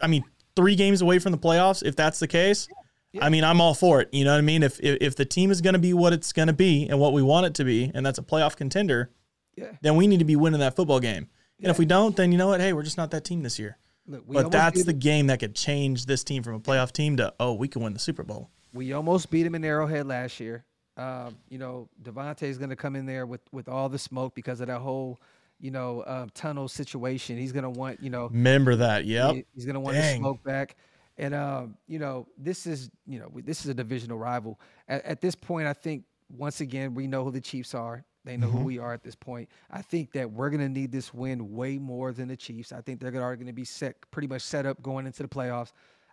I 0.00 0.06
mean, 0.06 0.24
three 0.56 0.74
games 0.74 1.02
away 1.02 1.18
from 1.18 1.32
the 1.32 1.38
playoffs, 1.38 1.82
if 1.84 1.96
that's 1.96 2.18
the 2.18 2.28
case, 2.28 2.68
yeah. 3.12 3.24
I 3.24 3.28
mean, 3.28 3.44
I'm 3.44 3.60
all 3.60 3.74
for 3.74 4.00
it. 4.00 4.08
You 4.12 4.24
know 4.24 4.32
what 4.32 4.38
I 4.38 4.42
mean? 4.42 4.62
If 4.62 4.78
if, 4.80 4.98
if 5.00 5.16
the 5.16 5.24
team 5.24 5.50
is 5.50 5.60
going 5.60 5.74
to 5.74 5.80
be 5.80 5.92
what 5.92 6.12
it's 6.12 6.32
going 6.32 6.48
to 6.48 6.54
be 6.54 6.88
and 6.88 6.98
what 6.98 7.12
we 7.12 7.22
want 7.22 7.46
it 7.46 7.54
to 7.54 7.64
be, 7.64 7.90
and 7.94 8.04
that's 8.04 8.18
a 8.18 8.22
playoff 8.22 8.56
contender, 8.56 9.10
yeah. 9.56 9.72
then 9.82 9.96
we 9.96 10.06
need 10.06 10.18
to 10.18 10.24
be 10.24 10.36
winning 10.36 10.60
that 10.60 10.76
football 10.76 11.00
game. 11.00 11.28
And 11.62 11.68
if 11.70 11.78
we 11.78 11.84
don't, 11.84 12.16
then 12.16 12.32
you 12.32 12.38
know 12.38 12.48
what? 12.48 12.60
Hey, 12.60 12.72
we're 12.72 12.82
just 12.82 12.96
not 12.96 13.10
that 13.10 13.24
team 13.24 13.42
this 13.42 13.58
year. 13.58 13.76
Look, 14.06 14.24
but 14.26 14.50
that's 14.50 14.84
the 14.84 14.92
game 14.92 15.26
that 15.26 15.40
could 15.40 15.54
change 15.54 16.06
this 16.06 16.24
team 16.24 16.42
from 16.42 16.54
a 16.54 16.60
playoff 16.60 16.90
team 16.92 17.16
to 17.18 17.34
oh, 17.38 17.52
we 17.54 17.68
can 17.68 17.82
win 17.82 17.92
the 17.92 17.98
Super 17.98 18.22
Bowl. 18.22 18.50
We 18.72 18.92
almost 18.92 19.30
beat 19.30 19.44
him 19.44 19.54
in 19.54 19.64
Arrowhead 19.64 20.06
last 20.06 20.40
year. 20.40 20.64
Um, 20.96 21.36
you 21.48 21.58
know, 21.58 21.88
Davante 22.02 22.44
is 22.44 22.58
going 22.58 22.70
to 22.70 22.76
come 22.76 22.96
in 22.96 23.06
there 23.06 23.26
with 23.26 23.42
with 23.52 23.68
all 23.68 23.88
the 23.88 23.98
smoke 23.98 24.34
because 24.34 24.60
of 24.60 24.68
that 24.68 24.80
whole, 24.80 25.20
you 25.58 25.70
know, 25.70 26.02
um, 26.06 26.30
tunnel 26.34 26.66
situation. 26.66 27.38
He's 27.38 27.52
going 27.52 27.64
to 27.64 27.70
want, 27.70 28.02
you 28.02 28.10
know, 28.10 28.26
remember 28.26 28.76
that. 28.76 29.04
Yep. 29.04 29.34
He, 29.34 29.44
he's 29.54 29.64
going 29.64 29.74
to 29.74 29.80
want 29.80 29.96
Dang. 29.96 30.14
the 30.14 30.18
smoke 30.18 30.42
back. 30.42 30.76
And 31.20 31.34
um, 31.34 31.76
you 31.86 31.98
know, 31.98 32.26
this 32.38 32.66
is 32.66 32.90
you 33.06 33.20
know 33.20 33.30
this 33.44 33.60
is 33.60 33.66
a 33.68 33.74
divisional 33.74 34.18
rival. 34.18 34.58
At, 34.88 35.04
at, 35.04 35.20
this 35.20 35.34
point, 35.34 35.68
I 35.68 35.74
think 35.74 36.04
once 36.34 36.62
again 36.62 36.94
we 36.94 37.06
know 37.06 37.24
who 37.24 37.30
the 37.30 37.42
Chiefs 37.42 37.74
are. 37.74 38.04
They 38.24 38.38
know 38.38 38.48
mm-hmm. 38.48 38.58
who 38.58 38.64
we 38.64 38.78
are 38.78 38.94
at 38.94 39.02
this 39.02 39.14
point. 39.14 39.50
I 39.70 39.82
think 39.82 40.12
that 40.12 40.30
we're 40.30 40.48
going 40.48 40.60
to 40.60 40.68
need 40.68 40.92
this 40.92 41.12
win 41.12 41.54
way 41.54 41.76
more 41.76 42.12
than 42.12 42.28
the 42.28 42.36
Chiefs. 42.36 42.72
I 42.72 42.80
think 42.80 43.00
they're 43.00 43.14
already 43.14 43.36
going 43.36 43.46
to 43.48 43.52
be 43.52 43.64
set, 43.64 43.96
pretty 44.10 44.28
much 44.28 44.42
set 44.42 44.64
up 44.64 44.80
going 44.82 45.06
into 45.06 45.22
the 45.22 45.28
playoffs. 45.28 45.72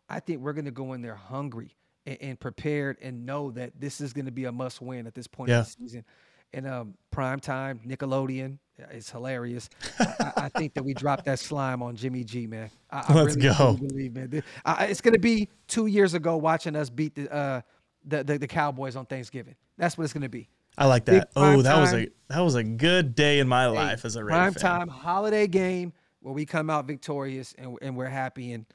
I 0.09 0.19
think 0.19 0.41
we're 0.41 0.53
going 0.53 0.65
to 0.65 0.71
go 0.71 0.93
in 0.93 1.01
there 1.01 1.15
hungry 1.15 1.75
and, 2.05 2.17
and, 2.21 2.39
prepared 2.39 2.97
and 3.01 3.25
know 3.25 3.51
that 3.51 3.73
this 3.79 3.99
is 3.99 4.13
going 4.13 4.25
to 4.25 4.31
be 4.31 4.45
a 4.45 4.53
must 4.53 4.81
win 4.81 5.05
at 5.05 5.15
this 5.15 5.27
point 5.27 5.49
yeah. 5.49 5.59
in 5.59 5.63
the 5.63 5.69
season. 5.69 6.05
And 6.53 6.65
um, 6.67 6.93
prime 7.11 7.39
time, 7.39 7.81
Nickelodeon, 7.85 8.57
it's 8.91 9.09
hilarious. 9.09 9.69
I, 9.99 10.31
I, 10.37 10.49
think 10.49 10.73
that 10.75 10.83
we 10.83 10.93
dropped 10.93 11.25
that 11.25 11.39
slime 11.39 11.81
on 11.81 11.95
Jimmy 11.95 12.23
G, 12.23 12.47
man. 12.47 12.69
I, 12.91 13.13
Let's 13.13 13.35
really 13.35 13.49
go. 13.49 13.73
Believe, 13.73 14.13
man. 14.13 14.43
I, 14.65 14.85
it's 14.85 15.01
going 15.01 15.13
to 15.13 15.19
be 15.19 15.49
two 15.67 15.87
years 15.87 16.13
ago 16.13 16.37
watching 16.37 16.75
us 16.75 16.89
beat 16.89 17.15
the, 17.15 17.33
uh, 17.33 17.61
the, 18.05 18.23
the 18.23 18.37
the 18.37 18.47
Cowboys 18.47 18.95
on 18.95 19.05
Thanksgiving. 19.05 19.55
That's 19.77 19.97
what 19.97 20.05
it's 20.05 20.13
going 20.13 20.23
to 20.23 20.29
be. 20.29 20.49
I 20.77 20.85
like 20.85 21.05
that. 21.05 21.31
Oh, 21.35 21.61
that 21.61 21.71
time, 21.71 21.81
was 21.81 21.93
a 21.93 22.07
that 22.29 22.39
was 22.39 22.55
a 22.55 22.63
good 22.63 23.15
day 23.15 23.39
in 23.39 23.47
my 23.47 23.67
life 23.67 24.05
as 24.05 24.15
a 24.15 24.23
Raider 24.23 24.37
prime 24.37 24.53
fan. 24.53 24.61
time 24.61 24.87
holiday 24.87 25.47
game 25.47 25.91
where 26.21 26.33
we 26.33 26.45
come 26.45 26.69
out 26.69 26.85
victorious 26.85 27.55
and 27.57 27.77
and 27.81 27.97
we're 27.97 28.05
happy 28.05 28.53
and 28.53 28.65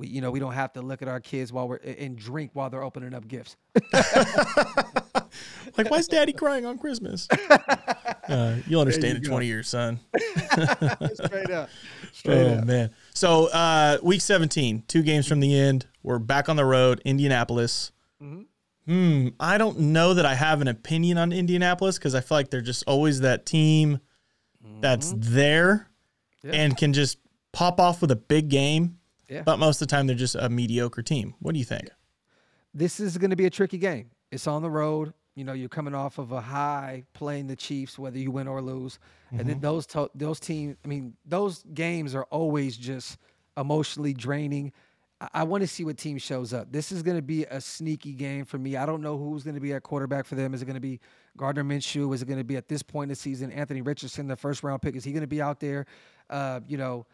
we 0.00 0.08
you 0.08 0.20
know 0.20 0.30
we 0.30 0.40
don't 0.40 0.54
have 0.54 0.72
to 0.72 0.82
look 0.82 1.02
at 1.02 1.08
our 1.08 1.20
kids 1.20 1.52
while 1.52 1.68
we're 1.68 1.76
and 1.76 2.16
drink 2.16 2.50
while 2.54 2.70
they're 2.70 2.82
opening 2.82 3.14
up 3.14 3.28
gifts. 3.28 3.56
like, 3.92 5.90
why 5.90 5.98
is 5.98 6.08
Daddy 6.08 6.32
crying 6.32 6.66
on 6.66 6.78
Christmas? 6.78 7.28
Uh, 8.28 8.58
you'll 8.68 8.80
understand 8.80 9.14
you 9.14 9.16
in 9.16 9.22
go. 9.22 9.30
20 9.30 9.46
years, 9.46 9.68
son. 9.68 9.98
Straight 11.14 11.50
up. 11.50 11.68
Straight 12.12 12.46
oh, 12.46 12.58
up. 12.58 12.64
man. 12.64 12.90
So, 13.12 13.46
uh, 13.46 13.98
week 14.04 14.20
17, 14.20 14.84
two 14.86 15.02
games 15.02 15.26
from 15.26 15.40
the 15.40 15.58
end. 15.58 15.86
We're 16.04 16.20
back 16.20 16.48
on 16.48 16.54
the 16.54 16.64
road, 16.64 17.02
Indianapolis. 17.04 17.90
Mm-hmm. 18.22 18.42
Hmm. 18.86 19.28
I 19.40 19.58
don't 19.58 19.80
know 19.80 20.14
that 20.14 20.24
I 20.24 20.34
have 20.34 20.60
an 20.60 20.68
opinion 20.68 21.18
on 21.18 21.32
Indianapolis 21.32 21.98
because 21.98 22.14
I 22.14 22.20
feel 22.20 22.38
like 22.38 22.50
they're 22.50 22.60
just 22.60 22.84
always 22.86 23.22
that 23.22 23.46
team 23.46 23.98
that's 24.80 25.12
mm-hmm. 25.12 25.34
there 25.34 25.88
yeah. 26.44 26.52
and 26.52 26.76
can 26.76 26.92
just 26.92 27.18
pop 27.52 27.80
off 27.80 28.00
with 28.00 28.12
a 28.12 28.16
big 28.16 28.48
game. 28.48 28.98
Yeah. 29.30 29.42
But 29.42 29.58
most 29.58 29.80
of 29.80 29.88
the 29.88 29.94
time, 29.94 30.06
they're 30.06 30.16
just 30.16 30.34
a 30.34 30.48
mediocre 30.48 31.02
team. 31.02 31.34
What 31.38 31.52
do 31.52 31.58
you 31.58 31.64
think? 31.64 31.88
This 32.74 33.00
is 33.00 33.16
going 33.16 33.30
to 33.30 33.36
be 33.36 33.46
a 33.46 33.50
tricky 33.50 33.78
game. 33.78 34.10
It's 34.30 34.46
on 34.46 34.62
the 34.62 34.70
road. 34.70 35.14
You 35.36 35.44
know, 35.44 35.52
you're 35.52 35.68
coming 35.68 35.94
off 35.94 36.18
of 36.18 36.32
a 36.32 36.40
high 36.40 37.04
playing 37.14 37.46
the 37.46 37.56
Chiefs, 37.56 37.98
whether 37.98 38.18
you 38.18 38.30
win 38.30 38.48
or 38.48 38.60
lose, 38.60 38.98
mm-hmm. 39.26 39.40
and 39.40 39.48
then 39.48 39.56
mm-hmm. 39.56 39.62
those 39.62 39.86
to- 39.86 40.10
those 40.14 40.40
teams. 40.40 40.76
I 40.84 40.88
mean, 40.88 41.14
those 41.24 41.62
games 41.72 42.14
are 42.14 42.24
always 42.24 42.76
just 42.76 43.16
emotionally 43.56 44.12
draining. 44.12 44.72
I 45.34 45.42
want 45.44 45.60
to 45.60 45.66
see 45.66 45.84
what 45.84 45.98
team 45.98 46.16
shows 46.16 46.54
up. 46.54 46.72
This 46.72 46.90
is 46.90 47.02
going 47.02 47.18
to 47.18 47.22
be 47.22 47.44
a 47.44 47.60
sneaky 47.60 48.14
game 48.14 48.46
for 48.46 48.56
me. 48.56 48.76
I 48.76 48.86
don't 48.86 49.02
know 49.02 49.18
who's 49.18 49.42
going 49.42 49.54
to 49.54 49.60
be 49.60 49.74
at 49.74 49.82
quarterback 49.82 50.24
for 50.24 50.34
them. 50.34 50.54
Is 50.54 50.62
it 50.62 50.64
going 50.64 50.74
to 50.74 50.80
be 50.80 50.98
Gardner 51.36 51.62
Minshew? 51.62 52.14
Is 52.14 52.22
it 52.22 52.24
going 52.24 52.38
to 52.38 52.44
be 52.44 52.56
at 52.56 52.68
this 52.68 52.82
point 52.82 53.04
in 53.04 53.08
the 53.10 53.16
season 53.16 53.52
Anthony 53.52 53.82
Richardson, 53.82 54.28
the 54.28 54.36
first 54.36 54.62
round 54.62 54.80
pick? 54.80 54.96
Is 54.96 55.04
he 55.04 55.12
going 55.12 55.20
to 55.20 55.26
be 55.26 55.42
out 55.42 55.60
there? 55.60 55.84
Uh, 56.30 56.60
you 56.66 56.78
know, 56.78 57.04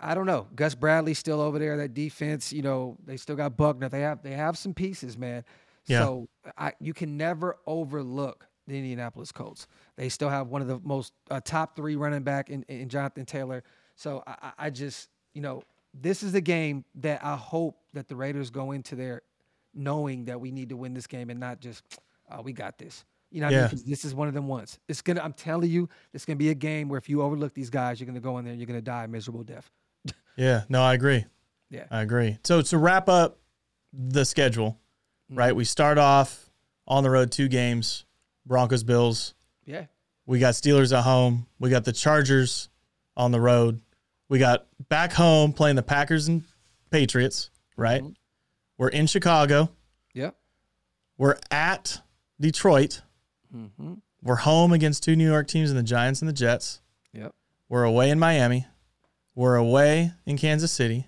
I, 0.00 0.12
I, 0.12 0.14
don't 0.14 0.26
know. 0.26 0.46
Gus 0.54 0.74
Bradley's 0.74 1.18
still 1.18 1.40
over 1.40 1.58
there. 1.58 1.76
That 1.76 1.94
defense, 1.94 2.52
you 2.52 2.62
know, 2.62 2.96
they 3.04 3.16
still 3.16 3.36
got 3.36 3.56
Buckner. 3.56 3.88
They 3.88 4.00
have 4.00 4.22
they 4.22 4.32
have 4.32 4.56
some 4.56 4.74
pieces, 4.74 5.18
man. 5.18 5.44
Yeah. 5.86 6.00
So 6.00 6.28
I, 6.56 6.72
you 6.80 6.94
can 6.94 7.16
never 7.16 7.56
overlook 7.66 8.46
the 8.66 8.76
Indianapolis 8.76 9.32
Colts. 9.32 9.66
They 9.96 10.08
still 10.08 10.28
have 10.28 10.48
one 10.48 10.62
of 10.62 10.68
the 10.68 10.80
most 10.84 11.12
uh, 11.30 11.40
top 11.44 11.76
three 11.76 11.96
running 11.96 12.22
back 12.22 12.50
in, 12.50 12.62
in 12.64 12.88
Jonathan 12.88 13.24
Taylor. 13.24 13.62
So 13.96 14.22
I, 14.26 14.52
I 14.58 14.70
just, 14.70 15.08
you 15.34 15.42
know, 15.42 15.62
this 15.94 16.22
is 16.22 16.34
a 16.34 16.40
game 16.40 16.84
that 16.96 17.24
I 17.24 17.36
hope 17.36 17.78
that 17.92 18.08
the 18.08 18.16
Raiders 18.16 18.50
go 18.50 18.72
into 18.72 18.94
there 18.94 19.22
knowing 19.74 20.26
that 20.26 20.40
we 20.40 20.50
need 20.50 20.68
to 20.68 20.76
win 20.76 20.94
this 20.94 21.06
game 21.06 21.30
and 21.30 21.40
not 21.40 21.60
just, 21.60 21.82
oh, 22.30 22.42
we 22.42 22.52
got 22.52 22.78
this. 22.78 23.04
You 23.32 23.40
know, 23.40 23.48
yeah. 23.48 23.68
I 23.70 23.74
mean? 23.74 23.82
this 23.86 24.04
is 24.04 24.14
one 24.14 24.28
of 24.28 24.34
them 24.34 24.46
ones. 24.46 24.78
It's 24.88 25.00
gonna. 25.00 25.22
I'm 25.22 25.32
telling 25.32 25.70
you, 25.70 25.88
it's 26.12 26.26
gonna 26.26 26.36
be 26.36 26.50
a 26.50 26.54
game 26.54 26.90
where 26.90 26.98
if 26.98 27.08
you 27.08 27.22
overlook 27.22 27.54
these 27.54 27.70
guys, 27.70 27.98
you're 27.98 28.06
gonna 28.06 28.20
go 28.20 28.36
in 28.36 28.44
there 28.44 28.52
and 28.52 28.60
you're 28.60 28.66
gonna 28.66 28.82
die 28.82 29.04
a 29.04 29.08
miserable 29.08 29.42
death. 29.42 29.70
Yeah. 30.36 30.62
No, 30.68 30.82
I 30.82 30.94
agree. 30.94 31.24
Yeah, 31.70 31.84
I 31.90 32.02
agree. 32.02 32.38
So 32.44 32.62
to 32.62 32.78
wrap 32.78 33.08
up 33.08 33.38
the 33.92 34.24
schedule, 34.24 34.78
mm-hmm. 35.30 35.38
right? 35.38 35.56
We 35.56 35.64
start 35.64 35.98
off 35.98 36.50
on 36.86 37.02
the 37.02 37.10
road, 37.10 37.30
two 37.30 37.48
games, 37.48 38.04
Broncos, 38.46 38.82
Bills. 38.82 39.34
Yeah. 39.64 39.86
We 40.26 40.38
got 40.38 40.54
Steelers 40.54 40.96
at 40.96 41.04
home. 41.04 41.46
We 41.58 41.70
got 41.70 41.84
the 41.84 41.92
Chargers 41.92 42.68
on 43.16 43.32
the 43.32 43.40
road. 43.40 43.80
We 44.28 44.38
got 44.38 44.66
back 44.88 45.12
home 45.12 45.52
playing 45.52 45.76
the 45.76 45.82
Packers 45.82 46.28
and 46.28 46.44
Patriots, 46.90 47.50
right? 47.76 48.02
Mm-hmm. 48.02 48.12
We're 48.78 48.88
in 48.88 49.06
Chicago. 49.06 49.70
Yeah. 50.14 50.30
We're 51.18 51.38
at 51.50 52.00
Detroit. 52.40 53.02
Mm-hmm. 53.54 53.94
We're 54.22 54.36
home 54.36 54.72
against 54.72 55.02
two 55.02 55.16
New 55.16 55.28
York 55.28 55.48
teams 55.48 55.70
and 55.70 55.78
the 55.78 55.82
Giants 55.82 56.22
and 56.22 56.28
the 56.28 56.32
Jets. 56.32 56.80
Yep. 57.12 57.34
We're 57.68 57.84
away 57.84 58.10
in 58.10 58.18
Miami. 58.18 58.66
We're 59.34 59.56
away 59.56 60.12
in 60.26 60.36
Kansas 60.36 60.72
City. 60.72 61.06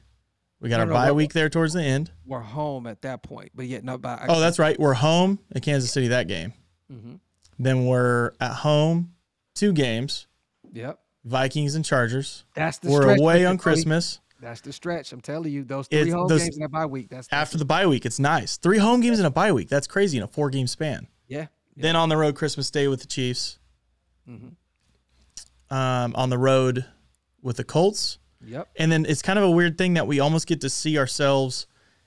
We 0.61 0.71
got 0.71 0.81
our 0.81 0.87
bye 0.87 1.13
week 1.13 1.35
there 1.35 1.51
towards 1.51 1.75
the 1.75 1.83
end. 1.83 2.11
We're 2.25 2.41
home 2.41 2.87
at 2.87 3.03
that 3.03 3.23
point, 3.23 3.51
but 3.55 3.67
yet 3.67 3.85
no 3.85 3.99
bye. 3.99 4.25
Oh, 4.29 4.41
that's 4.41 4.59
right. 4.59 4.79
We're 4.79 4.95
home 4.95 5.39
at 5.55 5.63
Kansas 5.63 5.93
City 5.93 6.09
that 6.09 6.27
game. 6.27 6.55
Mm-hmm. 6.91 7.17
Then 7.59 7.85
we're 7.85 8.33
at 8.41 8.53
home 8.53 9.13
two 9.55 9.73
games. 9.73 10.27
Yep. 10.73 10.99
Vikings 11.25 11.75
and 11.75 11.85
Chargers. 11.85 12.45
That's 12.55 12.79
the 12.79 12.91
we're 12.91 13.17
away 13.17 13.45
on 13.45 13.59
Christmas. 13.59 14.21
That's 14.41 14.61
the 14.63 14.73
stretch. 14.73 15.13
I'm 15.13 15.21
telling 15.21 15.53
you, 15.53 15.65
those 15.65 15.87
three 15.87 16.11
home 16.11 16.29
those, 16.29 16.43
games 16.43 16.57
in 16.57 16.65
a 16.65 16.69
bye 16.69 16.87
week. 16.87 17.09
That's, 17.09 17.29
that's 17.29 17.43
after 17.43 17.59
the 17.59 17.65
bye 17.65 17.87
week. 17.87 18.05
It's 18.05 18.19
nice. 18.19 18.57
Three 18.57 18.79
home 18.79 19.01
games 19.01 19.21
in 19.21 19.27
a 19.27 19.31
bye 19.31 19.53
week. 19.53 19.69
That's 19.69 19.87
crazy 19.87 20.19
in 20.19 20.23
a 20.23 20.29
four 20.29 20.51
game 20.51 20.67
span. 20.67 21.07
Yeah. 21.29 21.39
yeah. 21.39 21.47
Then 21.77 21.97
on 21.97 22.09
the 22.09 22.17
road 22.17 22.37
Christmas 22.37 22.71
Day 22.71 22.89
with 22.89 23.01
the 23.01 23.07
Chiefs. 23.07 23.59
Mm-hmm. 24.29 25.75
Um, 25.75 26.15
on 26.15 26.31
the 26.31 26.39
road 26.39 26.85
with 27.45 27.59
the 27.59 27.65
Colts. 27.65 28.19
Yep. 28.45 28.69
And 28.77 28.91
then 28.91 29.07
it's 29.07 29.23
kind 29.23 29.39
of 29.39 29.45
a 29.45 29.51
weird 29.51 29.79
thing 29.79 29.95
that 29.95 30.09
we 30.09 30.19
almost 30.19 30.49
get 30.49 30.61
to 30.63 30.71
see 30.71 30.99
ourselves 30.99 31.67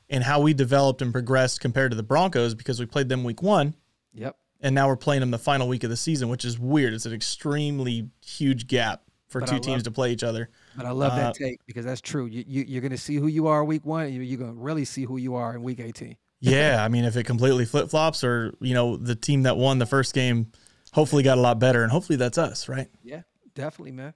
and 0.10 0.24
how 0.24 0.42
we 0.42 0.54
developed 0.54 1.02
and 1.02 1.14
progressed 1.14 1.62
compared 1.62 1.92
to 1.92 1.98
the 1.98 2.04
Broncos 2.04 2.54
because 2.54 2.80
we 2.80 2.86
played 2.86 3.08
them 3.08 3.24
week 3.24 3.42
one. 3.42 3.76
Yep. 4.14 4.36
And 4.60 4.74
now 4.74 4.88
we're 4.88 4.98
playing 4.98 5.22
them 5.22 5.32
the 5.32 5.40
final 5.40 5.68
week 5.68 5.84
of 5.84 5.90
the 5.90 5.98
season, 5.98 6.30
which 6.30 6.44
is 6.44 6.58
weird. 6.60 6.94
It's 6.94 7.06
an 7.06 7.14
extremely 7.14 8.10
huge 8.26 8.68
gap 8.68 9.04
for 9.28 9.42
but 9.42 9.50
two 9.50 9.60
teams 9.60 9.84
to 9.84 9.92
play 9.92 10.12
each 10.12 10.24
other. 10.24 10.50
But 10.76 10.86
I 10.86 10.92
love 10.92 11.14
uh, 11.14 11.18
that 11.18 11.36
take 11.36 11.60
because 11.68 11.86
that's 11.86 12.02
true. 12.02 12.26
You, 12.26 12.44
you 12.48 12.78
are 12.80 12.82
going 12.82 12.92
to 12.92 12.98
see 12.98 13.16
who 13.16 13.28
you 13.28 13.48
are 13.48 13.64
week 13.64 13.86
one. 13.86 14.12
You, 14.12 14.22
you're 14.22 14.40
going 14.40 14.54
to 14.54 14.60
really 14.60 14.86
see 14.86 15.04
who 15.04 15.18
you 15.18 15.36
are 15.36 15.54
in 15.54 15.62
week 15.62 15.80
18. 15.80 16.18
yeah, 16.40 16.84
I 16.84 16.88
mean, 16.88 17.06
if 17.06 17.16
it 17.16 17.26
completely 17.26 17.66
flip 17.66 17.90
flops, 17.90 18.24
or 18.24 18.56
you 18.60 18.74
know, 18.74 18.96
the 18.96 19.16
team 19.16 19.44
that 19.44 19.58
won 19.58 19.80
the 19.80 19.86
first 19.86 20.14
game, 20.14 20.52
hopefully 20.94 21.24
got 21.24 21.38
a 21.38 21.42
lot 21.42 21.60
better, 21.60 21.84
and 21.84 21.92
hopefully 21.92 22.16
that's 22.18 22.38
us, 22.38 22.70
right? 22.70 22.88
Yeah, 23.04 23.22
definitely, 23.56 23.92
man. 23.92 24.14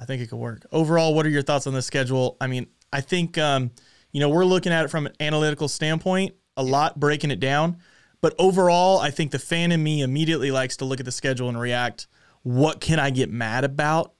I 0.00 0.04
think 0.06 0.22
it 0.22 0.30
could 0.30 0.38
work. 0.38 0.66
Overall, 0.72 1.14
what 1.14 1.26
are 1.26 1.30
your 1.30 1.42
thoughts 1.42 1.66
on 1.66 1.74
the 1.74 1.82
schedule? 1.82 2.36
I 2.40 2.46
mean, 2.46 2.66
I 2.92 3.02
think 3.02 3.38
um, 3.38 3.70
you 4.12 4.20
know 4.20 4.28
we're 4.28 4.44
looking 4.44 4.72
at 4.72 4.84
it 4.84 4.88
from 4.88 5.06
an 5.06 5.12
analytical 5.20 5.68
standpoint, 5.68 6.34
a 6.56 6.62
lot 6.62 6.98
breaking 6.98 7.30
it 7.30 7.40
down. 7.40 7.76
But 8.22 8.34
overall, 8.38 8.98
I 8.98 9.10
think 9.10 9.30
the 9.30 9.38
fan 9.38 9.72
in 9.72 9.82
me 9.82 10.02
immediately 10.02 10.50
likes 10.50 10.76
to 10.78 10.84
look 10.84 11.00
at 11.00 11.06
the 11.06 11.12
schedule 11.12 11.48
and 11.48 11.58
react. 11.58 12.06
What 12.42 12.80
can 12.80 12.98
I 12.98 13.10
get 13.10 13.30
mad 13.30 13.64
about? 13.64 14.14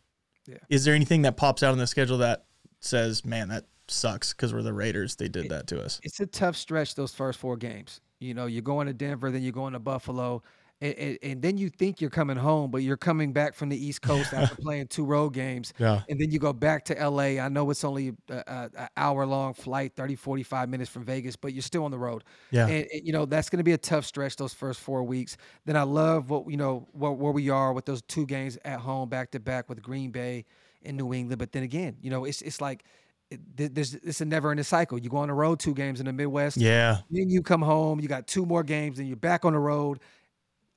Yeah. 0.47 0.57
Is 0.69 0.85
there 0.85 0.95
anything 0.95 1.23
that 1.23 1.37
pops 1.37 1.63
out 1.63 1.73
on 1.73 1.79
the 1.79 1.87
schedule 1.87 2.19
that 2.19 2.45
says, 2.81 3.25
man, 3.25 3.49
that 3.49 3.67
sucks 3.89 4.33
because 4.33 4.55
we're 4.55 4.63
the 4.63 4.73
Raiders. 4.73 5.17
They 5.17 5.29
did 5.29 5.47
it, 5.47 5.49
that 5.51 5.67
to 5.69 5.83
us. 5.83 6.01
It's 6.03 6.21
a 6.21 6.27
tough 6.27 6.57
stretch, 6.57 6.95
those 6.95 7.15
first 7.15 7.39
four 7.39 7.57
games. 7.57 8.01
You 8.19 8.35
know, 8.35 8.47
you're 8.47 8.63
going 8.63 8.87
to 8.87 8.93
Denver, 8.93 9.31
then 9.31 9.43
you're 9.43 9.53
going 9.53 9.73
to 9.73 9.79
Buffalo. 9.79 10.43
And, 10.83 10.95
and, 10.95 11.19
and, 11.23 11.43
then 11.43 11.59
you 11.59 11.69
think 11.69 12.01
you're 12.01 12.09
coming 12.09 12.39
home, 12.39 12.71
but 12.71 12.79
you're 12.79 12.97
coming 12.97 13.35
back 13.35 13.55
from 13.55 13.69
the 13.69 13.77
East 13.77 14.01
Coast 14.03 14.33
after 14.33 14.57
playing 14.57 14.87
two 14.87 15.05
road 15.05 15.31
games. 15.31 15.75
Yeah. 15.79 16.03
And 16.09 16.19
then 16.19 16.31
you 16.31 16.39
go 16.39 16.55
back 16.55 16.87
to 16.87 16.95
LA. 16.95 17.39
I 17.39 17.49
know 17.51 17.69
it's 17.71 17.85
only 17.85 18.13
an 18.29 18.71
hour 18.97 19.27
long 19.27 19.53
flight, 19.53 19.93
30, 19.95 20.17
45 20.17 20.69
minutes 20.71 20.91
from 20.91 21.05
Vegas, 21.05 21.37
but 21.37 21.53
you're 21.53 21.63
still 21.63 21.85
on 21.85 21.91
the 21.91 21.99
road. 21.99 22.25
Yeah. 22.51 22.67
And, 22.67 22.87
and 22.93 23.07
you 23.07 23.13
know, 23.13 23.27
that's 23.27 23.51
going 23.51 23.59
to 23.59 23.65
be 23.65 23.73
a 23.73 23.79
tough 23.79 24.07
stretch 24.07 24.37
those 24.37 24.55
first 24.55 24.81
four 24.81 25.03
weeks. 25.03 25.37
Then 25.67 25.77
I 25.77 25.83
love 25.83 26.31
what, 26.31 26.51
you 26.51 26.57
know, 26.57 26.89
where, 26.93 27.13
where 27.13 27.33
we 27.33 27.51
are 27.51 27.75
with 27.75 27.85
those 27.85 28.01
two 28.03 28.25
games 28.25 28.57
at 28.65 28.81
home 28.81 29.11
back 29.11 29.33
to 29.33 29.41
back 29.41 29.69
with 29.69 29.83
Green 29.83 30.11
Bay 30.11 30.47
and 30.83 30.97
New 30.97 31.13
England. 31.13 31.39
But 31.39 31.53
then 31.53 31.63
again, 31.63 31.99
you 32.01 32.09
know, 32.09 32.25
it's, 32.25 32.41
it's 32.41 32.61
like, 32.61 32.85
there's 33.55 33.95
it's 33.95 34.21
a 34.21 34.25
never 34.25 34.51
ending 34.51 34.65
cycle. 34.65 34.99
You 34.99 35.09
go 35.09 35.19
on 35.19 35.29
the 35.29 35.35
road 35.35 35.61
two 35.61 35.73
games 35.73 36.01
in 36.01 36.07
the 36.07 36.13
Midwest. 36.13 36.57
Yeah. 36.57 36.99
Then 37.11 37.31
you 37.31 37.43
come 37.43 37.63
home, 37.63 38.01
you 38.01 38.09
got 38.09 38.27
two 38.27 38.45
more 38.45 38.65
games, 38.65 38.99
and 38.99 39.07
you're 39.07 39.17
back 39.17 39.45
on 39.45 39.53
the 39.53 39.59
road 39.61 40.01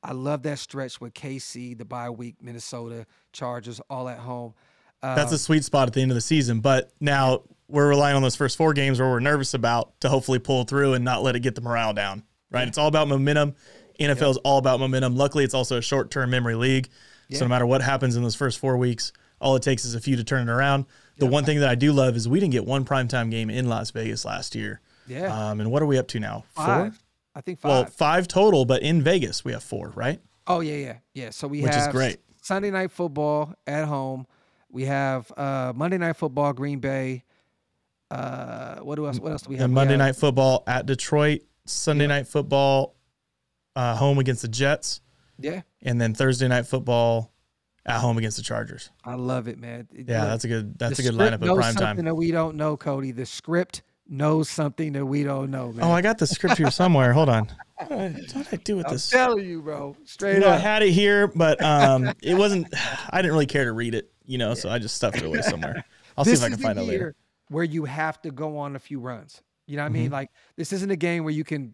I 0.04 0.12
love 0.12 0.44
that 0.44 0.60
stretch 0.60 1.00
with 1.00 1.14
KC, 1.14 1.78
the 1.78 1.86
bye 1.86 2.10
week, 2.10 2.36
Minnesota, 2.42 3.06
Chargers, 3.32 3.80
all 3.90 4.10
at 4.10 4.20
home. 4.20 4.54
Um, 5.02 5.16
That's 5.16 5.32
a 5.32 5.38
sweet 5.38 5.64
spot 5.64 5.88
at 5.88 5.94
the 5.94 6.02
end 6.02 6.12
of 6.12 6.16
the 6.16 6.22
season. 6.22 6.60
But 6.60 6.92
now 7.00 7.44
we're 7.68 7.88
relying 7.90 8.16
on 8.16 8.22
those 8.22 8.36
first 8.36 8.58
four 8.58 8.74
games 8.74 9.00
where 9.00 9.10
we're 9.10 9.20
nervous 9.20 9.54
about 9.54 10.00
to 10.02 10.10
hopefully 10.10 10.40
pull 10.40 10.64
through 10.64 10.94
and 10.94 11.04
not 11.04 11.24
let 11.24 11.36
it 11.36 11.40
get 11.40 11.56
the 11.56 11.62
morale 11.62 11.94
down. 11.94 12.24
Right? 12.52 12.62
Yeah. 12.62 12.68
It's 12.68 12.78
all 12.78 12.88
about 12.88 13.08
momentum. 13.08 13.56
NFL 14.00 14.32
is 14.32 14.38
all 14.38 14.58
about 14.58 14.80
momentum. 14.80 15.16
Luckily, 15.16 15.44
it's 15.44 15.54
also 15.54 15.78
a 15.78 15.82
short 15.82 16.12
term 16.12 16.30
memory 16.30 16.56
league. 16.56 16.90
Yeah. 17.30 17.40
So 17.40 17.46
no 17.46 17.50
matter 17.50 17.66
what 17.66 17.82
happens 17.82 18.16
in 18.16 18.24
those 18.24 18.36
first 18.36 18.60
four 18.60 18.78
weeks, 18.78 19.12
all 19.40 19.56
it 19.56 19.64
takes 19.64 19.86
is 19.86 19.96
a 19.96 20.00
few 20.00 20.16
to 20.16 20.24
turn 20.24 20.48
it 20.48 20.52
around. 20.52 20.86
The 21.18 21.28
one 21.28 21.46
thing 21.46 21.60
that 21.60 21.70
I 21.70 21.76
do 21.76 21.92
love 21.94 22.16
is 22.16 22.28
we 22.28 22.40
didn't 22.40 22.54
get 22.54 22.66
one 22.66 22.86
primetime 22.86 23.30
game 23.30 23.50
in 23.50 23.70
Las 23.70 23.92
Vegas 23.92 24.26
last 24.26 24.56
year. 24.56 24.82
Yeah. 25.08 25.50
Um, 25.50 25.60
and 25.60 25.72
what 25.72 25.82
are 25.82 25.86
we 25.86 25.98
up 25.98 26.08
to 26.10 26.20
now? 26.20 26.46
Five. 26.56 27.03
I 27.36 27.42
think 27.42 27.60
five. 27.60 27.70
Well, 27.70 27.86
five 27.86 28.28
total, 28.28 28.66
but 28.66 28.82
in 28.82 29.02
Vegas 29.02 29.44
we 29.44 29.52
have 29.54 29.64
four, 29.64 29.90
right? 29.96 30.20
Oh 30.48 30.60
yeah, 30.60 30.76
yeah, 30.76 30.98
yeah. 31.14 31.30
So 31.30 31.48
we 31.48 31.62
Which 31.62 31.74
have 31.74 31.90
is 31.90 31.92
great. 31.92 32.20
Sunday 32.42 32.72
night 32.72 32.92
football 32.92 33.54
at 33.66 33.86
home. 33.86 34.28
We 34.70 34.86
have 34.86 35.32
uh, 35.38 35.74
Monday 35.76 35.98
night 35.98 36.16
football, 36.18 36.52
Green 36.54 36.80
Bay. 36.80 37.24
Uh, 38.12 38.78
what 38.80 39.00
else? 39.00 39.20
What 39.20 39.32
else 39.32 39.44
do 39.44 39.50
we 39.50 39.56
have? 39.56 39.66
And 39.66 39.74
Monday 39.74 39.94
have, 39.94 40.00
night 40.00 40.16
football 40.16 40.64
at 40.68 40.86
Detroit. 40.86 41.42
Sunday 41.66 42.04
yeah. 42.04 42.10
night 42.10 42.28
football, 42.28 42.96
uh, 43.76 43.96
home 43.96 44.20
against 44.20 44.42
the 44.42 44.48
Jets. 44.48 45.02
Yeah. 45.40 45.62
And 45.82 46.00
then 46.00 46.14
Thursday 46.14 46.48
night 46.48 46.68
football 46.68 47.32
at 47.86 48.00
home 48.00 48.18
against 48.18 48.38
the 48.38 48.44
Chargers. 48.44 48.90
I 49.04 49.16
love 49.16 49.48
it, 49.48 49.58
man. 49.58 49.88
Yeah, 49.92 50.22
Look, 50.22 50.30
that's 50.30 50.44
a 50.44 50.48
good 50.48 50.80
that's 50.80 51.00
a 51.00 51.04
good 51.04 51.14
lineup 51.14 51.36
of 51.36 51.56
prime 51.56 51.74
something 51.74 51.98
time. 51.98 52.06
that 52.06 52.16
we 52.16 52.32
don't 52.32 52.56
know, 52.56 52.78
Cody. 52.78 53.12
The 53.12 53.26
script 53.26 53.82
knows 54.08 54.50
something 54.50 54.94
that 54.94 55.06
we 55.06 55.24
don't 55.24 55.52
know, 55.52 55.72
man. 55.72 55.84
Oh, 55.86 55.92
I 55.92 56.02
got 56.02 56.18
the 56.18 56.28
script 56.28 56.58
here 56.58 56.72
somewhere. 56.72 57.14
Hold 57.14 57.30
on. 57.30 57.50
What 57.88 58.16
did 58.16 58.48
I 58.50 58.56
do 58.58 58.78
with 58.78 58.86
I'm 58.88 58.94
this? 58.94 59.14
I'm 59.14 59.18
telling 59.18 59.46
you, 59.46 59.62
bro. 59.62 59.98
Straight 60.06 60.36
you 60.36 60.40
know, 60.40 60.48
up. 60.48 60.54
I 60.54 60.58
had 60.60 60.84
it 60.84 60.92
here, 60.92 61.28
but 61.28 61.62
um, 61.62 62.14
it 62.24 62.36
wasn't. 62.36 62.74
I 63.10 63.22
didn't 63.22 63.34
really 63.34 63.48
care 63.48 63.66
to 63.66 63.74
read 63.74 63.94
it, 63.94 64.10
you 64.26 64.38
know, 64.38 64.54
so 64.54 64.70
I 64.70 64.80
just 64.80 64.96
stuffed 64.96 65.18
it 65.18 65.24
away 65.24 65.42
somewhere. 65.42 65.84
I'll 66.18 66.24
see 66.24 66.32
if 66.32 66.44
I 66.44 66.50
can 66.50 66.60
find 66.60 66.80
it 66.80 66.84
later. 66.84 67.14
Where 67.50 67.64
you 67.64 67.84
have 67.84 68.22
to 68.22 68.32
go 68.32 68.58
on 68.58 68.78
a 68.78 68.80
few 68.80 69.02
runs. 69.02 69.42
You 69.68 69.76
know 69.76 69.84
what 69.84 69.92
mm-hmm. 69.92 69.98
I 69.98 70.02
mean? 70.02 70.12
Like 70.12 70.30
this 70.56 70.72
isn't 70.72 70.92
a 70.92 70.96
game 70.96 71.26
where 71.26 71.34
you 71.34 71.44
can 71.44 71.74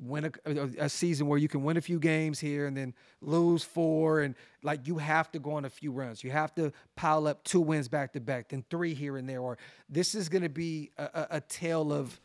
win 0.00 0.32
a, 0.46 0.50
a, 0.78 0.88
season 0.88 1.26
where 1.26 1.38
you 1.38 1.48
can 1.48 1.62
win 1.62 1.76
a 1.76 1.80
few 1.80 1.98
games 1.98 2.40
here 2.40 2.66
and 2.66 2.76
then 2.76 2.94
lose 3.20 3.62
four 3.62 4.20
and 4.20 4.34
like 4.62 4.86
you 4.86 4.98
have 4.98 5.30
to 5.32 5.38
go 5.38 5.52
on 5.52 5.64
a 5.64 5.70
few 5.70 5.92
runs. 5.92 6.24
You 6.24 6.30
have 6.30 6.54
to 6.54 6.72
pile 6.96 7.26
up 7.26 7.44
two 7.44 7.60
wins 7.60 7.88
back 7.88 8.12
to 8.14 8.20
back 8.20 8.48
then 8.48 8.64
three 8.70 8.94
here 8.94 9.16
and 9.16 9.28
there 9.28 9.40
or 9.40 9.58
this 9.88 10.14
is 10.14 10.28
going 10.28 10.42
to 10.42 10.48
be 10.48 10.90
a, 10.96 11.26
a, 11.32 11.40
tale 11.40 11.92
of 11.92 12.18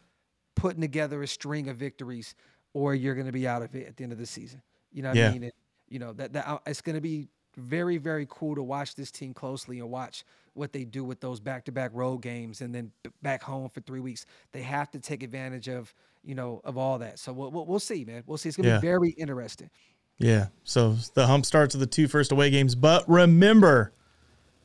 putting 0.56 0.82
together 0.82 1.22
a 1.22 1.28
string 1.28 1.68
of 1.68 1.76
victories 1.76 2.36
or 2.74 2.96
you're 2.96 3.16
going 3.16 3.28
to 3.28 3.34
be 3.34 3.48
out 3.48 3.62
of 3.62 3.76
it 3.76 3.88
at 3.88 3.98
the 3.98 4.04
end 4.04 4.14
of 4.14 4.20
the 4.20 4.26
season. 4.26 4.62
You 4.92 5.04
know 5.04 5.10
what 5.10 5.18
yeah. 5.18 5.30
i 5.30 5.34
mean? 5.34 5.44
And, 5.44 5.54
you 5.90 6.00
know 6.00 6.14
that, 6.14 6.34
that 6.34 6.48
uh, 6.48 6.60
it's 6.66 6.82
going 6.82 6.96
to 6.96 7.02
be 7.02 7.28
very 7.58 7.98
very 7.98 8.26
cool 8.30 8.56
to 8.56 8.64
watch 8.64 8.96
this 8.96 9.12
team 9.12 9.34
closely 9.34 9.80
and 9.80 9.90
watch 9.90 10.26
what 10.56 10.72
they 10.72 10.84
do 10.86 11.04
with 11.04 11.20
those 11.20 11.40
back-to-back 11.40 11.92
road 11.94 12.22
games 12.22 12.62
and 12.62 12.74
then 12.74 12.92
back 13.22 13.44
home 13.44 13.70
for 13.70 13.82
three 13.82 14.00
weeks. 14.00 14.26
They 14.54 14.62
have 14.62 14.90
to 14.92 15.00
take 15.00 15.22
advantage 15.22 15.68
of 15.68 15.94
you 16.26 16.36
know, 16.36 16.62
of 16.64 16.78
all 16.78 17.00
that. 17.00 17.20
So 17.20 17.32
we'll, 17.34 17.52
we'll, 17.52 17.66
we'll 17.66 17.80
see, 17.80 18.04
man. 18.06 18.24
We'll 18.26 18.38
see. 18.38 18.50
It's 18.50 18.58
going 18.58 18.66
to 18.66 18.72
yeah. 18.72 18.80
be 18.80 18.88
very 18.88 19.10
interesting. 19.12 19.70
Yeah. 20.18 20.48
So 20.64 20.96
the 21.14 21.28
hump 21.28 21.46
starts 21.46 21.76
with 21.76 21.82
the 21.82 21.88
two 21.88 22.08
first 22.08 22.32
away 22.32 22.50
games. 22.50 22.76
But 22.76 23.08
remember, 23.08 23.94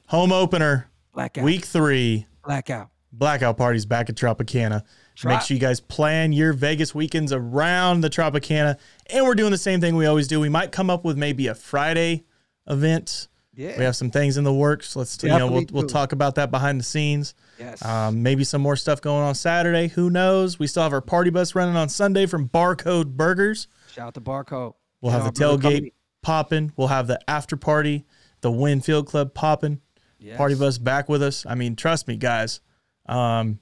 home 0.07 0.33
opener, 0.33 0.91
Blackout. 1.15 1.45
week 1.45 1.65
three. 1.65 2.27
Blackout. 2.45 2.89
Blackout 3.13 3.57
parties 3.57 3.87
back 3.87 4.09
at 4.09 4.15
Tropicana. 4.15 4.83
Trop- 5.17 5.33
Make 5.33 5.43
sure 5.43 5.55
you 5.55 5.61
guys 5.61 5.81
plan 5.81 6.33
your 6.33 6.53
Vegas 6.53 6.95
weekends 6.95 7.33
around 7.33 8.03
the 8.03 8.11
Tropicana. 8.11 8.79
And 9.09 9.25
we're 9.27 9.35
doing 9.35 9.51
the 9.51 9.59
same 9.59 9.81
thing 9.81 9.97
we 9.97 10.07
always 10.07 10.29
do. 10.29 10.39
We 10.39 10.49
might 10.49 10.71
come 10.73 10.89
up 10.89 11.05
with 11.05 11.19
maybe 11.19 11.49
a 11.49 11.55
Friday 11.55 12.25
event. 12.69 13.29
Yeah. 13.61 13.77
We 13.77 13.85
have 13.85 13.95
some 13.95 14.11
things 14.11 14.39
in 14.39 14.45
the 14.45 14.55
works. 14.55 14.97
Let's 14.97 15.19
Definitely 15.19 15.45
you 15.45 15.51
know 15.51 15.53
we'll, 15.53 15.83
we'll 15.83 15.89
talk 15.89 16.13
about 16.13 16.37
that 16.37 16.51
behind 16.51 16.81
the 16.81 16.85
scenes. 16.85 17.35
Yes. 17.59 17.85
Um, 17.85 18.23
maybe 18.23 18.43
some 18.43 18.63
more 18.63 18.75
stuff 18.75 19.03
going 19.03 19.23
on 19.23 19.35
Saturday. 19.35 19.89
Who 19.89 20.09
knows? 20.09 20.59
We 20.59 20.67
still 20.67 20.83
have 20.83 20.95
our 20.95 21.03
party 21.03 21.29
bus 21.29 21.55
running 21.55 21.77
on 21.77 21.91
Sunday 21.91 22.25
from 22.25 22.49
Barcode 22.49 23.19
Burgers. 23.19 23.69
Shout 23.93 24.07
out 24.07 24.15
to 24.15 24.21
Barcode. 24.23 24.73
We'll 25.03 25.13
have 25.13 25.25
the 25.25 25.31
tailgate 25.31 25.93
popping. 26.23 26.73
We'll 26.79 26.89
have 26.89 27.07
the 27.07 27.21
after 27.29 27.55
party, 27.55 28.07
the 28.41 28.51
Winfield 28.51 29.07
Club 29.07 29.35
popping. 29.35 29.83
Yes. 30.19 30.39
Party 30.39 30.55
bus 30.55 30.79
back 30.79 31.11
with 31.11 31.23
us. 31.23 31.45
I 31.45 31.55
mean, 31.55 31.77
trust 31.77 32.09
me, 32.09 32.17
guys. 32.17 32.61
Um, 33.05 33.59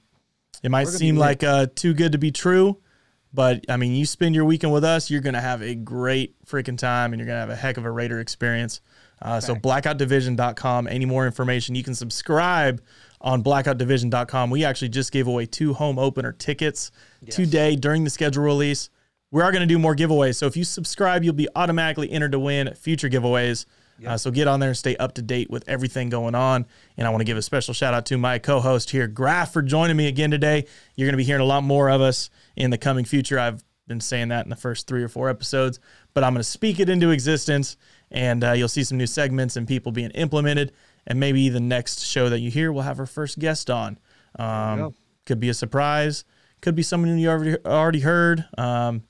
it 0.63 0.71
might 0.71 0.87
seem 0.87 1.17
like 1.17 1.43
uh, 1.43 1.67
too 1.75 1.93
good 1.93 2.13
to 2.13 2.19
be 2.19 2.31
true, 2.31 2.81
but 3.35 3.65
I 3.69 3.77
mean, 3.77 3.97
you 3.97 4.07
spend 4.07 4.37
your 4.37 4.45
weekend 4.45 4.73
with 4.73 4.85
us, 4.85 5.11
you're 5.11 5.21
gonna 5.21 5.41
have 5.41 5.61
a 5.61 5.75
great 5.75 6.37
freaking 6.45 6.79
time, 6.79 7.13
and 7.13 7.19
you're 7.19 7.27
gonna 7.27 7.41
have 7.41 7.51
a 7.51 7.57
heck 7.57 7.77
of 7.77 7.85
a 7.85 7.91
Raider 7.91 8.21
experience. 8.21 8.81
Uh, 9.21 9.41
so 9.41 9.55
blackoutdivision.com. 9.55 10.87
Any 10.87 11.05
more 11.05 11.27
information, 11.27 11.75
you 11.75 11.83
can 11.83 11.95
subscribe 11.95 12.83
on 13.21 13.43
blackoutdivision.com. 13.43 14.51
We 14.51 14.65
actually 14.65 14.91
just 14.91 15.13
gave 15.13 15.27
away 15.27 15.47
two 15.47 15.75
home 15.75 15.99
opener 15.99 16.33
tickets 16.33 16.91
yes. 17.23 17.35
today 17.35 17.77
during 17.77 18.05
the 18.05 18.11
schedule 18.11 18.45
release. 18.45 18.91
We 19.31 19.43
are 19.43 19.53
going 19.53 19.61
to 19.61 19.67
do 19.67 19.79
more 19.79 19.95
giveaways. 19.95 20.37
So 20.37 20.47
if 20.47 20.57
you 20.57 20.65
subscribe, 20.65 21.23
you'll 21.23 21.35
be 21.35 21.49
automatically 21.55 22.11
entered 22.11 22.33
to 22.33 22.39
win 22.39 22.73
future 22.75 23.11
giveaways. 23.11 23.67
Yep. 23.99 24.11
Uh, 24.11 24.17
so 24.17 24.31
get 24.31 24.47
on 24.47 24.61
there 24.61 24.69
and 24.69 24.79
stay 24.79 24.97
up 24.97 25.15
to 25.15 25.23
date 25.23 25.51
with 25.51 25.69
everything 25.69 26.09
going 26.09 26.35
on. 26.35 26.67
And 26.97 27.07
I 27.07 27.11
want 27.11 27.21
to 27.21 27.25
give 27.25 27.37
a 27.37 27.43
special 27.43 27.75
shout 27.75 27.95
out 27.95 28.07
to 28.07 28.17
my 28.17 28.39
co-host 28.39 28.91
here, 28.91 29.09
Graf, 29.09 29.53
for 29.53 29.61
joining 29.61 29.97
me 29.97 30.07
again 30.07 30.31
today. 30.31 30.67
You're 30.95 31.07
going 31.07 31.15
to 31.15 31.19
be 31.19 31.25
hearing 31.25 31.43
a 31.43 31.47
lot 31.47 31.65
more 31.65 31.91
of 31.91 32.01
us 32.01 32.31
in 32.57 32.71
the 32.71 32.79
coming 32.79 33.05
future. 33.05 33.39
I've 33.39 33.65
been 33.89 34.01
saying 34.01 34.29
that 34.29 34.47
in 34.47 34.51
the 34.51 34.57
first 34.57 34.87
three 34.87 35.03
or 35.03 35.09
four 35.09 35.29
episodes, 35.29 35.81
but 36.15 36.23
I'm 36.23 36.33
going 36.33 36.43
to 36.43 36.49
speak 36.49 36.79
it 36.79 36.89
into 36.89 37.11
existence, 37.11 37.77
and 38.11 38.45
uh, 38.45 38.53
you'll 38.53 38.69
see 38.69 38.85
some 38.85 38.99
new 38.99 39.07
segments 39.07 39.57
and 39.57 39.67
people 39.67 39.93
being 39.93 40.11
implemented 40.11 40.73
and 41.07 41.19
maybe 41.19 41.49
the 41.49 41.61
next 41.61 42.05
show 42.05 42.29
that 42.29 42.41
you 42.41 42.51
hear 42.51 42.71
will 42.71 42.83
have 42.83 43.01
our 43.01 43.07
first 43.07 43.39
guest 43.39 43.71
on. 43.71 43.99
Um, 44.39 44.95
could 45.27 45.41
be 45.41 45.49
a 45.49 45.55
surprise. 45.55 46.25
Could 46.61 46.75
be 46.75 46.83
someone 46.83 47.19
you 47.19 47.29
already 47.29 47.57
already 47.65 48.01
heard. 48.01 48.45
Um, 48.57 49.05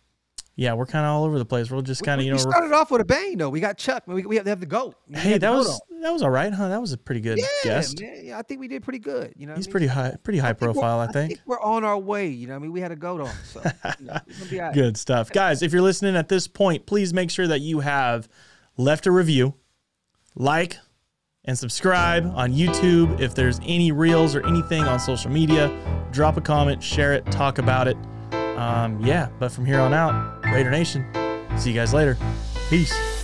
yeah, 0.59 0.74
we're 0.74 0.86
kind 0.86 1.07
of 1.07 1.12
all 1.12 1.24
over 1.24 1.38
the 1.38 1.44
place. 1.44 1.70
We're 1.70 1.80
just 1.82 2.03
kind 2.03 2.20
of 2.20 2.24
you 2.24 2.32
know. 2.32 2.36
We 2.36 2.42
started 2.42 2.72
off 2.72 2.90
with 2.90 3.01
a 3.01 3.05
bang 3.05 3.38
though. 3.38 3.49
We 3.49 3.61
got 3.61 3.78
Chuck. 3.78 4.03
We, 4.07 4.26
we 4.26 4.36
have, 4.36 4.46
have 4.46 4.59
the 4.59 4.66
goat. 4.66 4.96
We 5.07 5.16
hey, 5.16 5.38
that 5.38 5.51
was 5.51 5.80
that 6.03 6.11
was 6.11 6.20
all 6.22 6.30
right, 6.30 6.53
huh? 6.53 6.68
That 6.68 6.80
was 6.80 6.92
a 6.92 6.99
pretty 6.99 7.20
good 7.20 7.38
yeah, 7.38 7.44
guest. 7.62 8.01
Man, 8.01 8.20
yeah, 8.24 8.38
I 8.38 8.42
think 8.42 8.59
we 8.59 8.66
did 8.66 8.82
pretty 8.82 8.99
good. 8.99 9.34
You 9.36 9.46
know, 9.46 9.55
he's 9.55 9.66
I 9.66 9.68
mean? 9.68 9.72
pretty 9.72 9.86
high, 9.86 10.16
pretty 10.24 10.40
high 10.40 10.51
I 10.51 10.55
profile. 10.55 10.99
I 10.99 11.07
think. 11.07 11.16
I 11.16 11.34
think. 11.34 11.40
we're 11.46 11.61
on 11.61 11.84
our 11.84 11.96
way. 11.96 12.26
You 12.26 12.49
know, 12.49 12.57
I 12.57 12.59
mean, 12.59 12.72
we 12.72 12.80
had 12.80 12.90
a 12.90 12.96
goat 12.96 13.20
on, 13.20 13.32
so 13.44 13.62
you 14.01 14.07
know, 14.07 14.18
right. 14.61 14.74
good 14.74 14.96
stuff, 14.96 15.30
guys. 15.30 15.62
If 15.62 15.72
you're 15.72 15.80
listening 15.80 16.16
at 16.16 16.28
this 16.28 16.49
point, 16.49 16.86
please 16.86 17.14
make 17.14 17.30
sure 17.30 17.46
that 17.46 17.61
you 17.61 17.78
have 17.78 18.28
left 18.79 19.07
a 19.07 19.11
review, 19.11 19.55
like, 20.35 20.79
and 21.45 21.59
subscribe 21.59 22.33
on 22.35 22.53
YouTube. 22.53 23.20
If 23.20 23.35
there's 23.35 23.61
any 23.62 23.93
reels 23.93 24.35
or 24.35 24.47
anything 24.47 24.85
on 24.85 24.99
social 24.99 25.31
media, 25.31 25.70
drop 26.11 26.39
a 26.39 26.41
comment, 26.41 26.83
share 26.83 27.12
it, 27.12 27.26
talk 27.31 27.59
about 27.59 27.89
it. 27.89 27.97
Um, 28.57 29.05
yeah, 29.05 29.29
but 29.39 29.53
from 29.53 29.66
here 29.66 29.81
on 29.81 29.93
out, 29.93 30.45
Raider 30.47 30.70
Nation, 30.70 31.07
see 31.59 31.70
you 31.70 31.76
guys 31.76 31.93
later. 31.93 32.16
Peace. 32.70 33.18